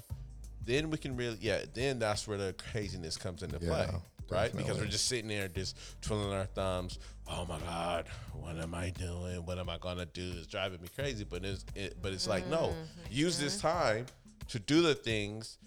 then 0.64 0.90
we 0.90 0.98
can 0.98 1.16
really, 1.16 1.38
yeah, 1.40 1.60
then 1.74 1.98
that's 1.98 2.28
where 2.28 2.36
the 2.38 2.54
craziness 2.70 3.16
comes 3.16 3.42
into 3.42 3.58
play, 3.58 3.86
Yeah, 3.90 3.98
right? 4.30 4.54
Because 4.54 4.78
we're 4.78 4.86
just 4.86 5.06
sitting 5.06 5.28
there, 5.28 5.48
just 5.48 5.76
twiddling 6.02 6.32
our 6.32 6.44
thumbs. 6.44 6.98
Oh 7.30 7.46
my 7.46 7.58
God, 7.60 8.06
what 8.34 8.58
am 8.58 8.74
I 8.74 8.90
doing? 8.90 9.44
What 9.46 9.58
am 9.58 9.68
I 9.70 9.78
gonna 9.78 10.06
do? 10.06 10.32
It's 10.36 10.46
driving 10.46 10.80
me 10.82 10.88
crazy. 10.94 11.24
But 11.24 11.44
it's, 11.44 11.64
it, 11.74 11.96
but 12.02 12.12
it's 12.12 12.26
like, 12.26 12.46
no, 12.48 12.74
use 13.10 13.38
this 13.38 13.58
time 13.60 14.06
to 14.48 14.58
do 14.58 14.82
the 14.82 14.94
things 14.94 15.58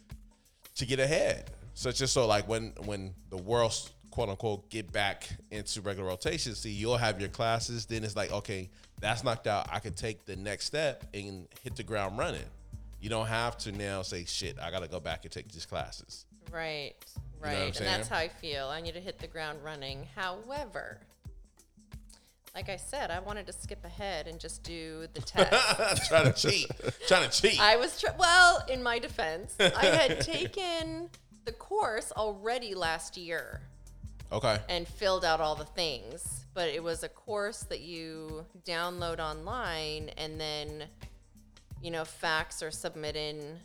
to 0.76 0.86
get 0.86 1.00
ahead. 1.00 1.50
Such 1.74 1.98
just 1.98 2.14
so, 2.14 2.28
like 2.28 2.48
when 2.48 2.74
when 2.86 3.14
the 3.30 3.38
world 3.38 3.74
quote 4.12 4.30
unquote 4.30 4.70
get 4.70 4.92
back 4.92 5.28
into 5.52 5.82
regular 5.82 6.10
rotation, 6.10 6.54
see 6.54 6.70
you'll 6.70 6.98
have 6.98 7.20
your 7.20 7.30
classes. 7.30 7.86
Then 7.86 8.04
it's 8.04 8.16
like, 8.16 8.32
okay, 8.32 8.70
that's 9.00 9.24
knocked 9.24 9.48
out. 9.48 9.68
I 9.72 9.80
could 9.80 9.96
take 9.96 10.26
the 10.26 10.36
next 10.36 10.66
step 10.66 11.06
and 11.14 11.48
hit 11.64 11.76
the 11.76 11.84
ground 11.84 12.18
running. 12.18 12.44
You 13.00 13.10
don't 13.10 13.28
have 13.28 13.58
to 13.60 13.72
now 13.72 14.04
say, 14.04 14.26
shit, 14.26 14.58
I 14.62 14.70
gotta 14.70 14.88
go 14.88 15.00
back 15.00 15.24
and 15.24 15.32
take 15.32 15.52
these 15.52 15.66
classes. 15.66 16.26
Right, 16.52 16.94
what 17.40 17.50
I'm 17.50 17.58
right. 17.58 17.78
and 17.78 17.88
that's 17.88 18.10
how 18.10 18.18
I 18.18 18.28
feel. 18.28 18.68
I 18.68 18.82
need 18.82 18.94
to 18.94 19.00
hit 19.00 19.18
the 19.20 19.28
ground 19.28 19.60
running. 19.64 20.06
However, 20.16 21.00
like 22.54 22.70
I 22.70 22.76
said, 22.76 23.12
I 23.12 23.20
wanted 23.20 23.48
to 23.48 23.54
skip 23.54 23.84
ahead 23.86 24.28
and 24.28 24.40
just 24.40 24.64
do 24.64 25.08
the 25.14 25.22
test. 25.26 26.10
trying 26.10 26.32
to 26.32 26.34
cheat. 26.34 26.70
trying 27.08 27.30
to 27.30 27.42
cheat. 27.42 27.60
I 27.60 27.78
was, 27.78 28.04
well, 28.20 28.64
in 28.70 28.84
my 28.84 29.00
defense, 29.00 29.56
I 29.60 29.86
had 29.86 30.22
taken 30.22 31.10
the 31.46 31.52
course 31.52 32.12
already 32.12 32.76
last 32.76 33.18
year 33.18 33.62
okay. 34.32 34.60
and 34.70 34.88
filled 34.88 35.26
out 35.26 35.40
all 35.42 35.56
the 35.56 35.66
things. 35.66 36.46
But 36.54 36.70
it 36.70 36.84
was 36.84 37.04
a 37.04 37.10
course 37.10 37.64
that 37.64 37.82
you 37.82 38.46
download 38.66 39.20
online 39.20 40.10
and 40.18 40.40
then, 40.40 40.84
you 41.82 41.92
know, 41.92 42.04
fax 42.04 42.62
or 42.62 42.72
submit 42.72 43.16
in 43.16 43.58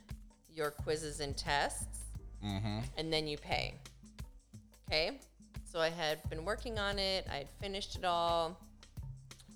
your 0.55 0.71
quizzes 0.71 1.21
and 1.21 1.37
tests, 1.37 2.01
mm-hmm. 2.45 2.79
and 2.97 3.13
then 3.13 3.27
you 3.27 3.37
pay. 3.37 3.75
Okay. 4.89 5.19
So 5.65 5.81
I 5.81 5.91
had 5.91 6.29
been 6.31 6.45
working 6.45 6.79
on 6.79 6.99
it, 6.99 7.27
I 7.31 7.37
had 7.37 7.51
finished 7.61 7.97
it 7.97 8.05
all. 8.05 8.59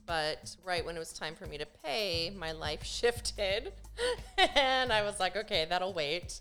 But 0.07 0.57
right 0.65 0.85
when 0.85 0.97
it 0.97 0.99
was 0.99 1.13
time 1.13 1.37
for 1.37 1.47
me 1.47 1.57
to 1.59 1.67
pay, 1.85 2.33
my 2.37 2.51
life 2.51 2.83
shifted. 2.85 3.73
and 4.57 4.93
I 4.93 5.03
was 5.03 5.21
like, 5.21 5.37
okay, 5.37 5.67
that'll 5.69 5.93
wait. 5.93 6.41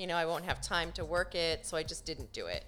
You 0.00 0.06
know, 0.06 0.16
I 0.16 0.24
won't 0.24 0.46
have 0.46 0.62
time 0.62 0.92
to 0.92 1.04
work 1.04 1.34
it. 1.34 1.66
So 1.66 1.76
I 1.76 1.82
just 1.82 2.06
didn't 2.06 2.32
do 2.32 2.46
it. 2.46 2.64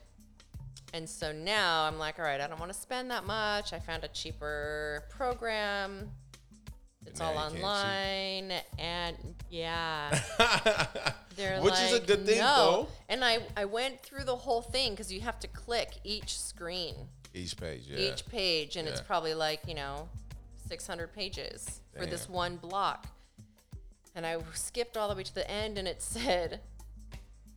And 0.93 1.09
so 1.09 1.33
now 1.33 1.85
I'm 1.85 1.99
like, 1.99 2.19
all 2.19 2.27
right, 2.27 2.39
I 2.39 2.47
don't 2.47 2.61
want 2.61 2.71
to 2.71 2.79
spend 2.79 3.11
that 3.11 3.25
much. 3.25 3.73
I 3.73 3.79
found 3.79 4.05
a 4.05 4.09
cheaper 4.09 5.05
program. 5.09 6.11
It's 7.07 7.23
all 7.23 7.33
you 7.33 7.39
can't 7.39 7.55
cheat. 7.55 7.65
online. 7.65 8.53
And 8.79 9.17
yeah. 9.49 10.21
They're 11.37 11.63
Which 11.63 11.81
is 11.81 11.95
a 11.95 12.01
good 12.01 12.27
thing, 12.27 12.37
no. 12.37 12.55
though. 12.55 12.89
And 13.09 13.25
I, 13.25 13.39
I 13.57 13.65
went 13.65 14.03
through 14.03 14.25
the 14.25 14.37
whole 14.37 14.61
thing 14.61 14.91
because 14.91 15.11
you 15.11 15.23
have 15.23 15.41
to 15.41 15.49
click 15.49 15.95
each 16.05 16.39
screen, 16.39 16.95
Each 17.33 17.57
page, 17.57 17.85
yeah. 17.87 17.97
each 17.97 18.27
page, 18.27 18.77
and 18.77 18.87
it's 18.87 19.01
probably 19.01 19.33
like, 19.33 19.61
you 19.67 19.75
know, 19.75 20.11
600 20.69 21.15
pages 21.15 21.81
for 21.97 22.05
this 22.05 22.29
one 22.29 22.57
block. 22.57 23.07
And 24.15 24.27
I 24.27 24.37
skipped 24.53 24.99
all 24.99 25.09
the 25.09 25.15
way 25.15 25.23
to 25.23 25.35
the 25.35 25.51
end, 25.51 25.79
and 25.79 25.89
it 25.89 26.03
said, 26.03 26.61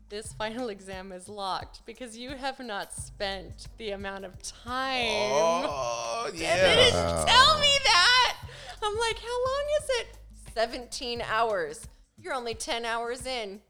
This 0.07 0.33
final 0.33 0.69
exam 0.69 1.11
is 1.11 1.27
locked 1.27 1.83
because 1.85 2.15
you 2.15 2.29
have 2.31 2.59
not 2.59 2.93
spent 2.93 3.67
the 3.77 3.91
amount 3.91 4.23
of 4.23 4.39
time. 4.41 5.01
Oh, 5.31 6.25
And 6.27 6.35
they 6.37 6.43
yeah. 6.43 6.75
didn't 6.75 7.25
tell 7.27 7.59
me 7.59 7.73
that. 7.83 8.37
I'm 8.83 8.95
like, 8.97 9.17
how 9.17 9.45
long 9.45 9.65
is 9.81 9.89
it? 9.89 10.07
17 10.53 11.21
hours. 11.27 11.87
You're 12.21 12.33
only 12.35 12.53
10 12.53 12.85
hours 12.85 13.25
in. 13.25 13.61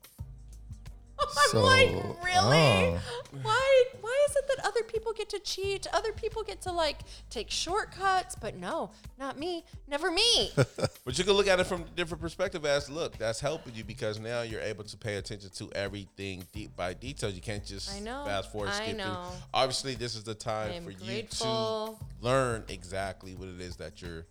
I'm 1.19 1.27
So, 1.51 1.61
like, 1.63 1.89
really? 2.23 2.33
oh. 2.37 2.99
Why? 3.41 3.83
Why 4.01 4.25
is 4.29 4.35
it 4.35 4.45
that 4.55 4.65
other 4.67 4.83
people 4.83 5.13
get 5.13 5.29
to 5.29 5.39
cheat? 5.39 5.87
Other 5.93 6.11
people 6.13 6.43
get 6.43 6.61
to 6.61 6.71
like 6.71 6.99
take 7.29 7.49
shortcuts, 7.51 8.35
but 8.35 8.55
no, 8.55 8.91
not 9.19 9.37
me. 9.37 9.63
Never 9.87 10.11
me. 10.11 10.51
But 11.05 11.19
you 11.19 11.23
can 11.23 11.33
look 11.33 11.47
at 11.47 11.59
it 11.59 11.65
from 11.67 11.81
a 11.83 11.85
different 11.95 12.19
perspective 12.19 12.65
as 12.65 12.89
look, 12.89 13.15
that's 13.19 13.39
helping 13.39 13.75
you 13.75 13.83
because 13.83 14.19
now 14.19 14.41
you're 14.41 14.59
able 14.61 14.83
to 14.85 14.97
pay 14.97 15.17
attention 15.17 15.51
to 15.51 15.71
everything 15.73 16.43
deep 16.51 16.75
by 16.75 16.95
detail. 16.95 17.29
You 17.29 17.41
can't 17.41 17.63
just 17.63 17.95
I 17.95 17.99
know. 17.99 18.23
fast 18.25 18.51
forward, 18.51 18.69
I 18.71 18.85
skip 18.85 18.97
know. 18.97 19.03
through. 19.13 19.37
Obviously, 19.53 19.93
this 19.93 20.15
is 20.15 20.23
the 20.23 20.33
time 20.33 20.71
I 20.71 20.75
am 20.75 20.83
for 20.85 20.89
you 20.91 21.21
to 21.23 21.95
learn 22.21 22.63
exactly 22.69 23.35
what 23.35 23.49
it 23.49 23.61
is 23.61 23.75
that 23.75 24.01
you're 24.01 24.25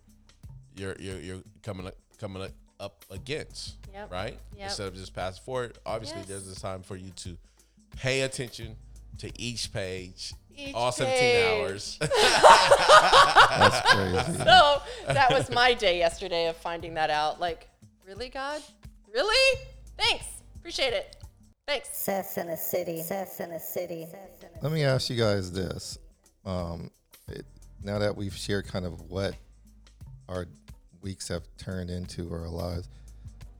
you're 0.75 0.95
you're, 0.99 1.19
you're 1.19 1.41
coming 1.63 1.87
up, 1.87 1.95
coming 2.19 2.43
up- 2.43 2.51
up 2.79 3.05
against, 3.09 3.75
Yep. 3.93 4.11
right? 4.11 4.39
Yep. 4.57 4.63
Instead 4.67 4.87
of 4.87 4.95
just 4.95 5.13
pass 5.13 5.37
forward. 5.39 5.77
Obviously, 5.85 6.19
Yes. 6.19 6.27
there's 6.27 6.51
a 6.51 6.59
time 6.59 6.81
for 6.83 6.95
you 6.95 7.11
to 7.17 7.37
pay 7.97 8.21
attention 8.21 8.75
to 9.19 9.31
each 9.41 9.71
page, 9.71 10.33
Each 10.55 10.73
all 10.75 10.91
17 10.91 11.19
page. 11.19 11.45
hours. 11.45 11.97
That's 12.01 13.91
crazy. 13.93 14.37
so 14.43 14.81
that 15.07 15.27
was 15.31 15.49
my 15.51 15.73
day 15.73 15.97
yesterday 15.97 16.47
of 16.47 16.57
finding 16.57 16.93
that 16.95 17.09
out. 17.09 17.39
Like, 17.39 17.69
really, 18.05 18.29
God? 18.29 18.61
Really? 19.13 19.59
Thanks. 19.97 20.25
Appreciate 20.57 20.93
it. 20.93 21.15
Thanks. 21.67 21.87
Success 21.89 22.37
in 22.37 22.49
a 22.49 22.57
city. 22.57 22.97
Success 22.97 23.39
in 23.39 23.51
a 23.51 23.59
city. 23.59 24.07
Let 24.61 24.71
me 24.71 24.83
ask 24.83 25.09
you 25.09 25.15
guys 25.17 25.51
this. 25.51 25.97
Um, 26.45 26.91
it, 27.27 27.45
now 27.81 27.99
that 27.99 28.15
we've 28.15 28.35
shared 28.35 28.67
kind 28.67 28.85
of 28.85 29.01
what 29.09 29.35
our 30.29 30.45
weeks 31.05 31.29
have 31.29 31.43
turned 31.57 31.89
into 31.89 32.27
or 32.29 32.41
our 32.41 32.49
lives, 32.49 32.89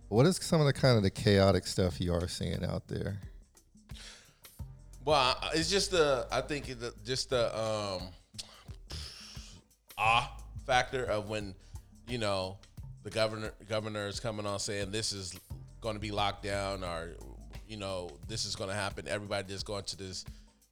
what 0.10 0.26
is 0.26 0.38
some 0.38 0.60
of 0.60 0.68
the 0.68 0.74
kind 0.74 0.98
of 0.98 1.04
the 1.04 1.10
chaotic 1.10 1.66
stuff 1.66 2.02
you 2.02 2.14
are 2.14 2.28
seeing 2.28 2.66
out 2.66 2.88
there? 2.88 3.22
Well, 5.06 5.38
it's 5.54 5.70
just 5.70 5.92
the 5.92 6.28
I 6.32 6.42
think 6.42 6.68
it, 6.68 6.78
just 7.06 7.30
the 7.30 7.58
um 7.58 8.10
ah 9.98 10.36
factor 10.66 11.06
of 11.06 11.30
when 11.30 11.54
you 12.08 12.18
know 12.18 12.58
the 13.04 13.12
governor 13.12 13.52
governor 13.70 14.08
is 14.08 14.20
coming 14.20 14.48
on 14.48 14.60
saying 14.60 14.92
this 14.92 15.14
is 15.14 15.40
going 15.80 15.96
to 15.96 16.02
be 16.02 16.12
locked 16.12 16.44
down 16.44 16.84
or 16.84 17.12
you 17.68 17.78
know 17.78 18.10
this 18.28 18.46
is 18.46 18.56
going 18.56 18.72
to 18.72 18.76
happen. 18.76 19.08
Everybody 19.08 19.48
just 19.48 19.66
going 19.66 19.84
to 19.84 19.98
this 19.98 20.26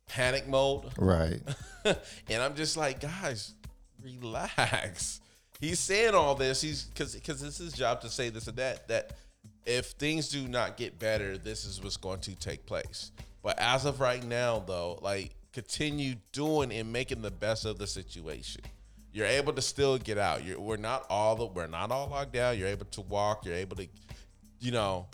panic 0.08 0.48
mode, 0.48 0.92
Right. 0.98 1.42
and 1.86 2.42
I'm 2.42 2.56
just 2.56 2.76
like, 2.76 3.00
guys, 3.00 3.54
relax. 4.02 5.22
He's 5.64 5.80
saying 5.80 6.14
all 6.14 6.36
this. 6.36 6.60
He's 6.60 6.84
because 6.84 7.16
because 7.16 7.42
it's 7.42 7.58
his 7.58 7.72
job 7.72 8.02
to 8.02 8.10
say 8.10 8.28
this 8.28 8.48
and 8.48 8.58
that. 8.58 8.86
That 8.90 9.12
if 9.66 9.92
things 9.92 10.28
do 10.28 10.46
not 10.46 10.76
get 10.76 11.00
better, 11.00 11.38
this 11.38 11.64
is 11.64 11.82
what's 11.82 11.96
going 11.96 12.20
to 12.22 12.36
take 12.36 12.66
place. 12.66 13.14
But 13.42 13.58
as 13.60 13.86
of 13.86 14.02
right 14.02 14.22
now, 14.26 14.60
though, 14.60 15.00
like 15.02 15.32
continue 15.54 16.16
doing 16.34 16.74
and 16.74 16.92
making 16.92 17.22
the 17.22 17.32
best 17.32 17.64
of 17.64 17.78
the 17.78 17.88
situation. 17.88 18.62
You're 19.14 19.26
able 19.26 19.54
to 19.54 19.62
still 19.62 19.98
get 19.98 20.18
out. 20.18 20.44
You're, 20.44 20.60
we're 20.60 20.76
not 20.76 21.06
all 21.10 21.38
the, 21.38 21.46
we're 21.46 21.68
not 21.68 21.92
all 21.92 22.10
locked 22.10 22.34
down. 22.34 22.58
You're 22.58 22.68
able 22.68 22.88
to 22.88 23.02
walk. 23.02 23.46
You're 23.46 23.56
able 23.56 23.78
to, 23.78 23.88
you 24.60 24.72
know, 24.72 25.08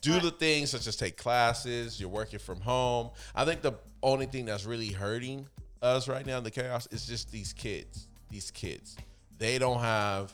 do 0.00 0.20
the 0.20 0.30
things 0.30 0.70
such 0.70 0.86
as 0.86 0.96
take 0.96 1.18
classes. 1.18 2.00
You're 2.00 2.08
working 2.08 2.38
from 2.38 2.60
home. 2.60 3.10
I 3.34 3.44
think 3.44 3.60
the 3.60 3.72
only 4.02 4.24
thing 4.24 4.46
that's 4.46 4.64
really 4.64 4.88
hurting 4.88 5.46
us 5.82 6.08
right 6.08 6.24
now 6.24 6.38
in 6.38 6.44
the 6.44 6.50
chaos 6.50 6.88
is 6.90 7.04
just 7.04 7.30
these 7.30 7.52
kids. 7.52 8.06
These 8.30 8.52
kids, 8.52 8.96
they 9.40 9.58
don't 9.58 9.80
have 9.80 10.32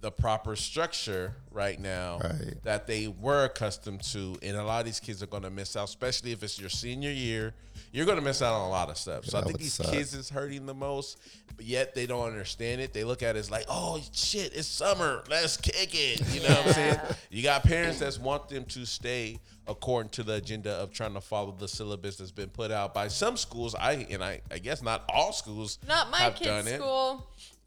the 0.00 0.12
proper 0.12 0.54
structure 0.54 1.34
right 1.50 1.80
now 1.80 2.20
Right. 2.22 2.54
that 2.62 2.86
they 2.86 3.08
were 3.08 3.46
accustomed 3.46 4.00
to, 4.12 4.36
and 4.44 4.56
a 4.56 4.62
lot 4.62 4.78
of 4.78 4.86
these 4.86 5.00
kids 5.00 5.24
are 5.24 5.26
going 5.26 5.42
to 5.42 5.50
miss 5.50 5.74
out, 5.76 5.88
especially 5.88 6.30
if 6.30 6.44
it's 6.44 6.56
your 6.56 6.68
senior 6.70 7.10
year. 7.10 7.52
You're 7.90 8.06
going 8.06 8.18
to 8.18 8.22
miss 8.22 8.40
out 8.40 8.54
on 8.54 8.66
a 8.66 8.70
lot 8.70 8.90
of 8.90 8.96
stuff. 8.96 9.24
So 9.24 9.38
I 9.38 9.42
think 9.42 9.58
these 9.58 9.72
suck. 9.72 9.90
kids 9.90 10.14
is 10.14 10.30
hurting 10.30 10.66
the 10.66 10.74
most, 10.74 11.18
but 11.56 11.64
yet 11.66 11.96
they 11.96 12.06
don't 12.06 12.28
understand 12.28 12.80
it. 12.80 12.92
They 12.92 13.02
look 13.02 13.24
at 13.24 13.34
it 13.34 13.40
as 13.40 13.50
like, 13.50 13.64
oh 13.68 14.00
shit, 14.12 14.52
it's 14.54 14.68
summer, 14.68 15.24
let's 15.28 15.56
kick 15.56 15.90
it. 15.94 16.20
You 16.32 16.42
know 16.42 16.54
what 16.54 16.66
I'm 16.68 16.72
saying? 16.74 17.00
You 17.30 17.42
got 17.42 17.64
parents 17.64 17.98
that 17.98 18.16
want 18.20 18.48
them 18.48 18.66
to 18.66 18.86
stay 18.86 19.40
according 19.66 20.10
to 20.10 20.22
the 20.22 20.34
agenda 20.34 20.74
of 20.74 20.92
trying 20.92 21.14
to 21.14 21.20
follow 21.20 21.50
the 21.58 21.66
syllabus 21.66 22.16
that's 22.18 22.30
been 22.30 22.50
put 22.50 22.70
out 22.70 22.94
by 22.94 23.08
some 23.08 23.36
schools. 23.36 23.74
I 23.74 24.06
and 24.10 24.22
I, 24.22 24.42
I 24.50 24.58
guess 24.58 24.80
not 24.80 25.04
all 25.12 25.32
schools 25.32 25.78
Not 25.88 26.10
my 26.10 26.18
have 26.18 26.36
kid's 26.36 26.46
done 26.46 26.68
it. 26.68 26.80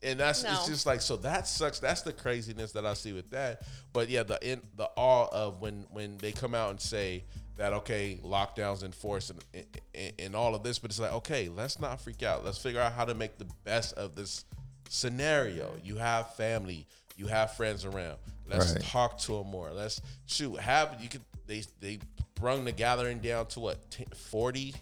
School. 0.01 0.11
And 0.11 0.19
that's 0.19 0.43
No. 0.43 0.51
it's 0.53 0.67
just 0.67 0.85
like 0.85 1.01
so 1.01 1.17
that 1.17 1.47
sucks. 1.47 1.79
That's 1.79 2.01
the 2.01 2.13
craziness 2.13 2.71
that 2.73 2.85
I 2.85 2.93
see 2.93 3.13
with 3.13 3.29
that. 3.31 3.63
But 3.93 4.09
yeah, 4.09 4.23
the 4.23 4.37
in 4.47 4.61
the 4.75 4.89
awe 4.95 5.27
of 5.31 5.61
when 5.61 5.85
when 5.91 6.17
they 6.17 6.31
come 6.31 6.55
out 6.55 6.71
and 6.71 6.81
say 6.81 7.23
that 7.57 7.73
okay, 7.73 8.19
lockdowns 8.23 8.83
enforced 8.83 9.31
and, 9.53 9.65
and 9.93 10.13
and 10.19 10.35
all 10.35 10.55
of 10.55 10.63
this, 10.63 10.79
but 10.79 10.91
it's 10.91 10.99
like 10.99 11.13
okay, 11.13 11.49
let's 11.49 11.79
not 11.79 12.01
freak 12.01 12.23
out. 12.23 12.43
Let's 12.43 12.57
figure 12.57 12.81
out 12.81 12.93
how 12.93 13.05
to 13.05 13.13
make 13.13 13.37
the 13.37 13.47
best 13.63 13.93
of 13.95 14.15
this 14.15 14.45
scenario. 14.89 15.71
You 15.83 15.95
have 15.97 16.33
family, 16.35 16.87
you 17.17 17.27
have 17.27 17.53
friends 17.55 17.85
around. 17.85 18.17
Let's 18.47 18.73
Right. 18.73 18.83
talk 18.83 19.17
to 19.19 19.37
them 19.37 19.47
more. 19.47 19.71
Let's 19.71 20.01
shoot. 20.25 20.59
Have 20.59 20.97
you 21.01 21.09
could 21.09 21.21
they 21.47 21.63
they 21.79 21.99
brung 22.35 22.65
the 22.65 22.71
gathering 22.71 23.19
down 23.19 23.45
to 23.47 23.59
what 23.59 23.89
10, 23.91 24.07
40 24.15 24.73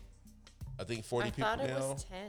I 0.80 0.84
think 0.86 1.04
40 1.04 1.28
I 1.28 1.32
people 1.32 1.44
thought 1.44 1.60
it 1.60 1.68
now. 1.70 1.92
was 1.94 2.04
10. 2.06 2.20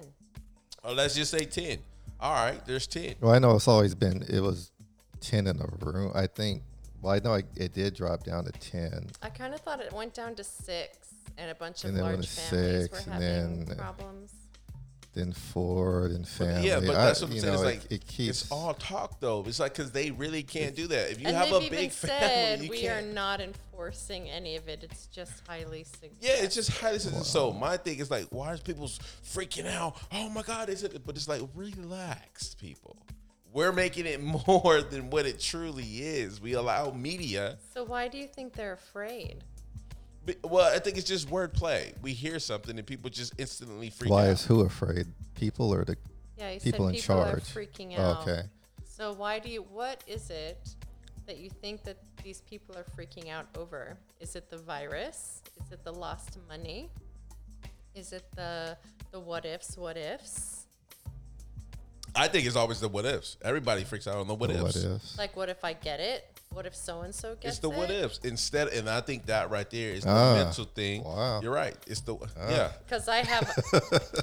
Or 0.83 0.93
let's 0.93 1.15
just 1.15 1.31
say 1.31 1.45
10. 1.45 1.79
All 2.21 2.35
right, 2.35 2.65
there's 2.67 2.87
10. 2.87 3.17
Well, 3.21 3.33
I 3.33 3.39
know 3.39 3.57
it's 3.57 3.67
always 3.69 3.95
been, 3.95 4.23
it 4.29 4.41
was 4.41 4.73
10 5.21 5.47
in 5.47 5.61
a 5.61 5.67
room. 5.85 6.13
I 6.15 6.27
think, 6.27 6.63
well, 7.01 7.15
I 7.15 7.19
know 7.21 7.35
it, 7.35 7.47
it 7.57 7.73
did 7.73 7.95
drop 7.95 8.25
down 8.25 8.45
to 8.45 8.53
10. 8.53 9.07
I 9.23 9.31
kind 9.31 9.55
of 9.55 9.61
thought 9.61 9.81
it 9.81 9.93
went 9.93 10.13
down 10.13 10.35
to 10.35 10.45
six, 10.45 11.15
and 11.39 11.51
a 11.51 11.55
bunch 11.55 11.85
of 11.85 11.91
And 11.91 12.03
went 12.03 12.15
large 12.17 12.27
to 12.27 12.33
families 12.41 12.83
six, 12.91 12.93
were 13.07 13.13
and 13.15 13.23
having 13.25 13.65
then- 13.65 13.79
uh, 13.79 13.81
problems. 13.81 14.33
Then 15.13 15.33
Ford 15.33 16.13
and 16.13 16.27
family. 16.27 16.69
Yeah, 16.69 16.79
but 16.79 16.91
I- 16.91 17.07
that's 17.07 17.21
what 17.21 17.31
I'm 17.31 17.35
you 17.35 17.41
saying. 17.41 17.55
know, 17.55 17.63
It's 17.63 17.83
like 17.83 17.91
it 17.93 18.07
keeps. 18.07 18.43
it's 18.43 18.53
all 18.53 18.75
talk 18.75 19.19
though. 19.19 19.43
It's 19.45 19.59
like 19.59 19.73
because 19.75 19.91
they 19.91 20.13
really 20.13 20.45
can't 20.45 20.77
do 20.77 20.87
that. 20.87 21.11
If 21.11 21.21
you 21.21 21.27
and 21.27 21.37
have 21.37 21.47
they've 21.51 21.63
a 21.63 21.65
even 21.67 21.79
big 21.79 21.91
said 21.93 22.11
family, 22.59 22.65
you 22.67 22.71
we 22.71 22.87
are 22.89 23.01
can't. 23.01 23.13
not 23.15 23.41
enforcing 23.41 24.31
any 24.31 24.55
of 24.57 24.69
it. 24.69 24.85
It's 24.85 25.07
just 25.07 25.33
highly 25.49 25.83
suggested. 25.83 26.13
Yeah, 26.21 26.45
it's 26.45 26.55
just 26.55 26.71
highly 26.71 27.01
sensitive. 27.01 27.27
So 27.27 27.53
my 27.53 27.77
thing 27.77 27.99
is 27.99 28.09
like, 28.09 28.27
why 28.31 28.53
is 28.53 28.61
people 28.61 28.87
freaking 28.87 29.67
out? 29.67 29.97
Oh 30.13 30.29
my 30.29 30.43
god, 30.43 30.69
is 30.69 30.85
it? 30.85 31.05
But 31.05 31.17
it's 31.17 31.27
like, 31.27 31.43
relax, 31.57 32.55
people. 32.55 32.97
We're 33.53 33.73
making 33.73 34.07
it 34.07 34.21
more 34.47 34.81
than 34.81 35.11
what 35.11 35.27
it 35.27 35.41
truly 35.41 35.83
is. 35.85 36.41
We 36.41 36.53
allow 36.53 36.93
media 36.93 37.59
So 37.75 37.83
why 37.83 38.07
do 38.07 38.17
you 38.17 38.29
think 38.29 38.53
they're 38.53 38.75
afraid? 38.75 39.43
Be- 40.33 40.49
Well, 40.49 40.73
I 40.75 40.79
think 40.79 40.97
it's 40.97 41.07
just 41.07 41.29
wordplay. 41.29 41.93
We 42.03 42.13
hear 42.13 42.39
something 42.39 42.77
and 42.79 42.87
people 42.87 43.11
just 43.11 43.35
instantly 43.39 43.91
freak 43.91 44.11
Why 44.11 44.23
out. 44.23 44.27
Why 44.27 44.31
is 44.33 44.45
who 44.45 44.61
afraid? 44.61 45.07
People 45.35 45.73
or 45.73 45.85
the 45.85 45.97
Yeah, 46.39 46.51
you 46.53 46.61
people 46.61 46.87
said 46.87 46.95
in 46.97 47.01
people 47.01 47.17
charge? 47.25 47.35
are 47.35 47.41
freaking 47.41 47.95
Oh, 47.99 48.03
out. 48.03 48.29
okay. 48.29 48.43
So 48.85 49.13
why 49.15 49.39
do 49.39 49.49
you? 49.49 49.63
What 49.63 50.05
is 50.07 50.31
it 50.31 50.75
that 51.27 51.39
you 51.39 51.49
think 51.51 51.85
that 51.85 51.97
these 52.23 52.41
people 52.43 52.77
are 52.77 52.85
freaking 52.97 53.31
out 53.31 53.47
over? 53.57 53.97
Is 54.21 54.37
it 54.37 54.51
the 54.51 54.59
virus? 54.59 55.43
Is 55.65 55.73
it 55.73 55.85
the 55.85 55.93
lost 55.93 56.39
money? 56.49 56.91
Is 57.95 58.13
it 58.13 58.25
the 58.37 58.77
the 59.11 59.19
what 59.21 59.45
ifs? 59.45 59.77
What 59.77 59.97
ifs? 59.97 60.67
I 62.15 62.29
think 62.29 62.47
it's 62.47 62.57
always 62.57 62.81
the 62.81 62.89
what 62.89 63.05
ifs. 63.05 63.37
Everybody 63.43 63.85
freaks 63.85 64.07
out 64.07 64.17
on 64.17 64.27
the 64.27 64.35
what 64.35 64.51
The 64.51 64.65
ifs. 64.67 64.85
What 64.85 64.95
ifs? 64.95 65.19
Like, 65.19 65.37
what 65.37 65.49
if 65.49 65.65
I 65.65 65.73
get 65.73 66.01
it? 66.01 66.25
What 66.53 66.67
if 66.67 66.75
so 66.75 67.03
and 67.03 67.15
so 67.15 67.37
gets 67.37 67.45
It's 67.47 67.59
the 67.61 67.71
it? 67.71 67.77
what 67.77 67.91
ifs 67.93 68.19
instead, 68.25 68.69
and 68.69 68.91
I 68.91 69.01
think 69.03 69.27
that 69.27 69.51
right 69.51 69.71
there 69.71 69.93
is 69.93 70.03
the 70.03 70.11
Ah, 70.11 70.35
mental 70.35 70.65
thing. 70.65 71.05
wow. 71.05 71.15
Ah. 71.17 71.41
You're 71.41 71.53
right. 71.55 71.77
It's 71.87 72.01
the 72.01 72.17
yeah, 72.49 72.73
Because 72.85 73.07
I 73.07 73.19
have, 73.19 73.49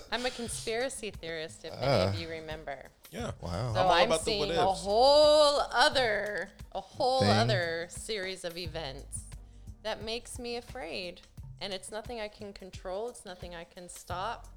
I'm 0.12 0.26
a 0.26 0.30
conspiracy 0.32 1.10
theorist. 1.12 1.64
If 1.64 1.72
any 1.72 1.86
Ah. 1.86 2.10
of 2.10 2.16
you 2.20 2.28
remember. 2.28 2.90
yeah. 3.12 3.32
Wow. 3.40 3.74
So 3.74 3.80
I'm 3.80 3.86
all 3.86 3.92
I'm, 3.94 4.08
about 4.08 4.26
the 4.26 4.38
what 4.40 4.48
seeing 4.50 4.52
a 4.60 4.70
ifs. 4.72 4.82
whole 4.82 5.62
other, 5.72 6.50
a 6.74 6.82
whole 6.82 7.22
Thing. 7.22 7.30
other 7.30 7.88
series 7.90 8.44
of 8.44 8.58
events 8.58 9.20
that 9.84 10.04
makes 10.04 10.38
me 10.38 10.58
afraid. 10.58 11.22
And 11.62 11.72
it's 11.72 11.92
nothing 11.92 12.20
I 12.20 12.28
can 12.28 12.52
control. 12.52 13.08
It's 13.08 13.24
nothing 13.26 13.56
I 13.56 13.64
can 13.64 13.88
stop. 13.88 14.48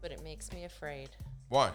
But 0.00 0.12
it 0.12 0.24
makes 0.24 0.50
me 0.50 0.64
afraid. 0.64 1.10
Why? 1.50 1.72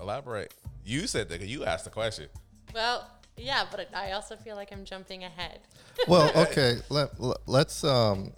Elaborate. 0.00 0.54
You 0.86 1.06
said 1.06 1.28
that. 1.28 1.42
You 1.42 1.66
asked 1.66 1.84
the 1.84 1.90
question. 1.90 2.28
Well, 2.74 3.06
yeah, 3.36 3.64
but 3.70 3.88
I 3.94 4.12
also 4.12 4.36
feel 4.36 4.56
like 4.56 4.72
I'm 4.72 4.84
jumping 4.84 5.24
ahead. 5.24 5.60
well, 6.08 6.30
okay. 6.34 6.76
Let, 6.88 7.18
let 7.20 7.38
let's 7.46 7.84
um. 7.84 8.32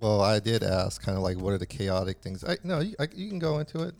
Well, 0.00 0.20
I 0.20 0.40
did 0.40 0.64
ask, 0.64 1.00
kind 1.00 1.16
of 1.16 1.22
like, 1.22 1.38
what 1.38 1.52
are 1.52 1.58
the 1.58 1.66
chaotic 1.66 2.18
things? 2.20 2.42
I 2.42 2.56
no, 2.64 2.80
you, 2.80 2.96
I, 2.98 3.06
you 3.14 3.28
can 3.28 3.38
go 3.38 3.58
into 3.58 3.82
it. 3.82 3.94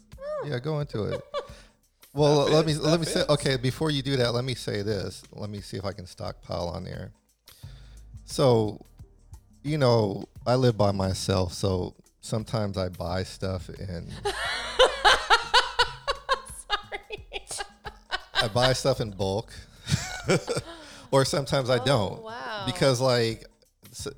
Yeah, 0.44 0.58
go 0.58 0.80
into 0.80 1.04
it. 1.04 1.22
Well, 2.14 2.44
That 2.44 2.52
let 2.52 2.66
me 2.66 2.74
let 2.74 2.90
that 2.90 3.00
me 3.00 3.06
say. 3.06 3.24
Okay, 3.26 3.56
before 3.56 3.90
you 3.90 4.02
do 4.02 4.18
that, 4.18 4.34
let 4.34 4.44
me 4.44 4.54
say 4.54 4.82
this. 4.82 5.22
Let 5.32 5.48
me 5.48 5.62
see 5.62 5.78
if 5.78 5.84
I 5.86 5.92
can 5.92 6.06
stockpile 6.06 6.68
on 6.68 6.84
there. 6.84 7.10
So, 8.26 8.84
you 9.62 9.78
know, 9.78 10.26
I 10.46 10.56
live 10.56 10.76
by 10.76 10.92
myself, 10.92 11.54
so 11.54 11.94
sometimes 12.20 12.76
I 12.76 12.90
buy 12.90 13.22
stuff 13.22 13.70
and 13.70 14.12
Sorry. 16.68 17.42
I 18.42 18.48
buy 18.48 18.72
stuff 18.72 19.00
in 19.00 19.12
bulk, 19.12 19.52
or 21.12 21.24
sometimes 21.24 21.70
I 21.70 21.78
oh, 21.78 21.84
don't. 21.84 22.18
Oh, 22.18 22.22
wow. 22.24 22.64
Because 22.66 23.00
like, 23.00 23.44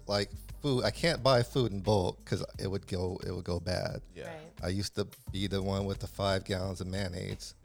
like 0.07 0.31
food, 0.63 0.83
I 0.83 0.91
can't 0.91 1.23
buy 1.23 1.43
food 1.43 1.73
in 1.73 1.81
bulk 1.81 2.25
because 2.25 2.43
it 2.59 2.67
would 2.71 2.87
go, 2.87 3.21
it 3.27 3.31
would 3.33 3.45
go 3.45 3.61
bad. 3.61 4.01
Yeah. 4.15 4.29
Right. 4.29 4.37
I 4.63 4.69
used 4.69 4.95
to 4.95 5.07
be 5.31 5.47
the 5.47 5.61
one 5.61 5.85
with 5.85 5.99
the 6.01 6.07
five 6.07 6.47
gallons 6.47 6.81
of 6.81 6.87
mayonnaise 6.87 7.55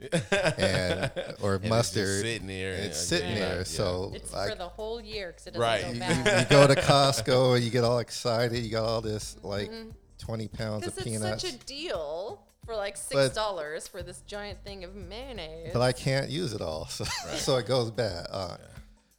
and 0.58 1.10
or 1.40 1.54
And 1.54 1.64
it's 1.64 1.70
mustard. 1.70 2.20
sitting 2.20 2.46
there 2.46 2.72
and 2.72 2.80
and- 2.80 2.90
it's 2.90 3.00
sitting 3.00 3.30
yeah, 3.30 3.38
there. 3.38 3.56
yeah. 3.58 3.64
So 3.64 4.12
It's 4.14 4.30
like, 4.34 4.50
for 4.50 4.58
the 4.58 4.68
whole 4.68 5.00
year 5.00 5.28
because 5.28 5.46
it 5.46 5.54
doesn't 5.54 5.62
Right. 5.62 5.82
go 5.82 5.92
You- 5.92 6.32
you, 6.32 6.38
you 6.40 6.44
go 6.50 6.66
to 6.66 6.74
Costco 6.82 7.56
and 7.56 7.64
you 7.64 7.70
get 7.70 7.84
all 7.84 8.00
excited. 8.00 8.58
You 8.58 8.70
got 8.70 8.84
all 8.84 9.00
this 9.00 9.38
like 9.42 9.70
mm-hmm. 9.70 9.90
twenty 10.18 10.48
pounds 10.48 10.86
of 10.86 10.94
peanuts. 10.98 11.42
Because 11.42 11.54
it's 11.54 11.54
such 11.54 11.62
a 11.62 11.64
deal 11.64 12.42
for 12.70 12.76
like 12.76 12.96
six 12.96 13.34
dollars 13.34 13.88
for 13.88 14.02
this 14.02 14.20
giant 14.22 14.62
thing 14.64 14.84
of 14.84 14.94
mayonnaise. 14.94 15.70
but 15.72 15.82
I 15.82 15.90
can't 15.92 16.30
use 16.30 16.52
it 16.52 16.60
all, 16.60 16.86
so, 16.88 17.04
so 17.34 17.56
it 17.56 17.66
goes 17.66 17.90
bad. 17.90 18.26
Uh, 18.30 18.56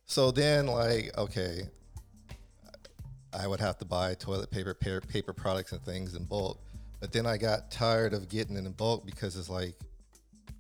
So 0.06 0.32
then, 0.32 0.68
like, 0.68 1.12
okay, 1.18 1.64
I 3.34 3.48
would 3.48 3.60
have 3.60 3.78
to 3.80 3.86
buy 3.86 4.14
toilet 4.16 4.52
paper, 4.52 4.74
paper, 4.74 5.02
paper 5.02 5.34
products, 5.34 5.72
and 5.74 5.82
things 5.84 6.16
in 6.16 6.24
bulk. 6.26 6.60
But 7.00 7.12
then 7.12 7.26
I 7.26 7.38
got 7.38 7.72
tired 7.72 8.14
of 8.14 8.30
getting 8.30 8.56
it 8.56 8.66
in 8.66 8.72
bulk 8.74 9.06
because 9.06 9.36
it's 9.36 9.50
like, 9.50 9.74
it 10.48 10.56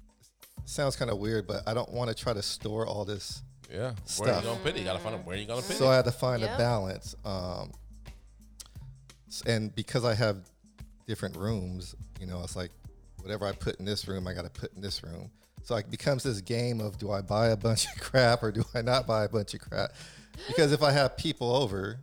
sounds 0.66 0.96
kind 0.96 1.12
of 1.12 1.18
weird, 1.18 1.48
but 1.48 1.68
I 1.68 1.74
don't 1.74 1.92
want 1.92 2.10
to 2.10 2.16
try 2.16 2.34
to 2.34 2.42
store 2.42 2.86
all 2.88 3.06
this. 3.06 3.42
Yeah. 3.72 3.80
Where 3.80 3.96
Stuff. 4.06 4.44
you 4.44 4.50
gonna 4.50 4.60
put 4.62 4.76
it? 4.76 4.80
You 4.80 4.84
gotta 4.86 5.00
find 5.00 5.16
out 5.16 5.26
where 5.26 5.38
you 5.38 5.46
gonna 5.46 5.62
put 5.62 5.78
So 5.78 5.88
I 5.90 5.96
had 5.96 6.06
to 6.06 6.12
find 6.12 6.42
Yeah. 6.42 6.56
a 6.56 6.58
balance. 6.58 7.16
Um, 7.24 7.72
and 9.46 9.74
because 9.76 10.04
I 10.04 10.14
have 10.14 10.38
different 11.08 11.38
rooms, 11.38 11.96
you 12.20 12.28
know, 12.28 12.42
it's 12.44 12.56
like 12.56 12.72
whatever 13.22 13.46
I 13.46 13.52
put 13.54 13.78
in 13.80 13.86
this 13.86 14.08
room, 14.08 14.28
I 14.28 14.34
got 14.34 14.44
to 14.44 14.50
put 14.50 14.74
in 14.76 14.82
this 14.82 15.04
room. 15.04 15.30
So 15.64 15.76
it 15.76 15.90
becomes 15.92 16.24
this 16.24 16.42
game 16.42 16.82
of 16.82 16.98
do 16.98 17.12
I 17.12 17.22
buy 17.22 17.48
a 17.50 17.58
bunch 17.58 17.86
of 17.86 17.92
crap 18.02 18.42
or 18.44 18.52
do 18.52 18.64
I 18.74 18.82
not 18.82 19.06
buy 19.08 19.26
a 19.26 19.30
bunch 19.30 19.54
of 19.54 19.62
crap? 19.62 19.92
Because 20.48 20.72
if 20.72 20.82
I 20.82 20.92
have 20.92 21.16
people 21.18 21.56
over, 21.56 22.00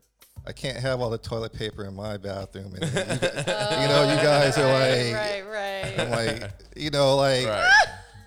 I 0.46 0.52
can't 0.52 0.76
have 0.78 1.00
all 1.00 1.10
the 1.10 1.18
toilet 1.18 1.52
paper 1.52 1.84
in 1.84 1.94
my 1.94 2.16
bathroom. 2.16 2.74
And 2.74 2.84
you, 2.84 2.90
gu- 2.90 2.96
you 2.96 3.88
know, 3.88 4.08
you 4.14 4.22
guys 4.22 4.56
are 4.56 4.72
like, 4.72 5.14
right, 5.14 5.44
right. 5.50 5.94
I'm 5.98 6.10
like, 6.10 6.50
you 6.76 6.90
know, 6.90 7.16
like, 7.16 7.46
Right. 7.46 7.68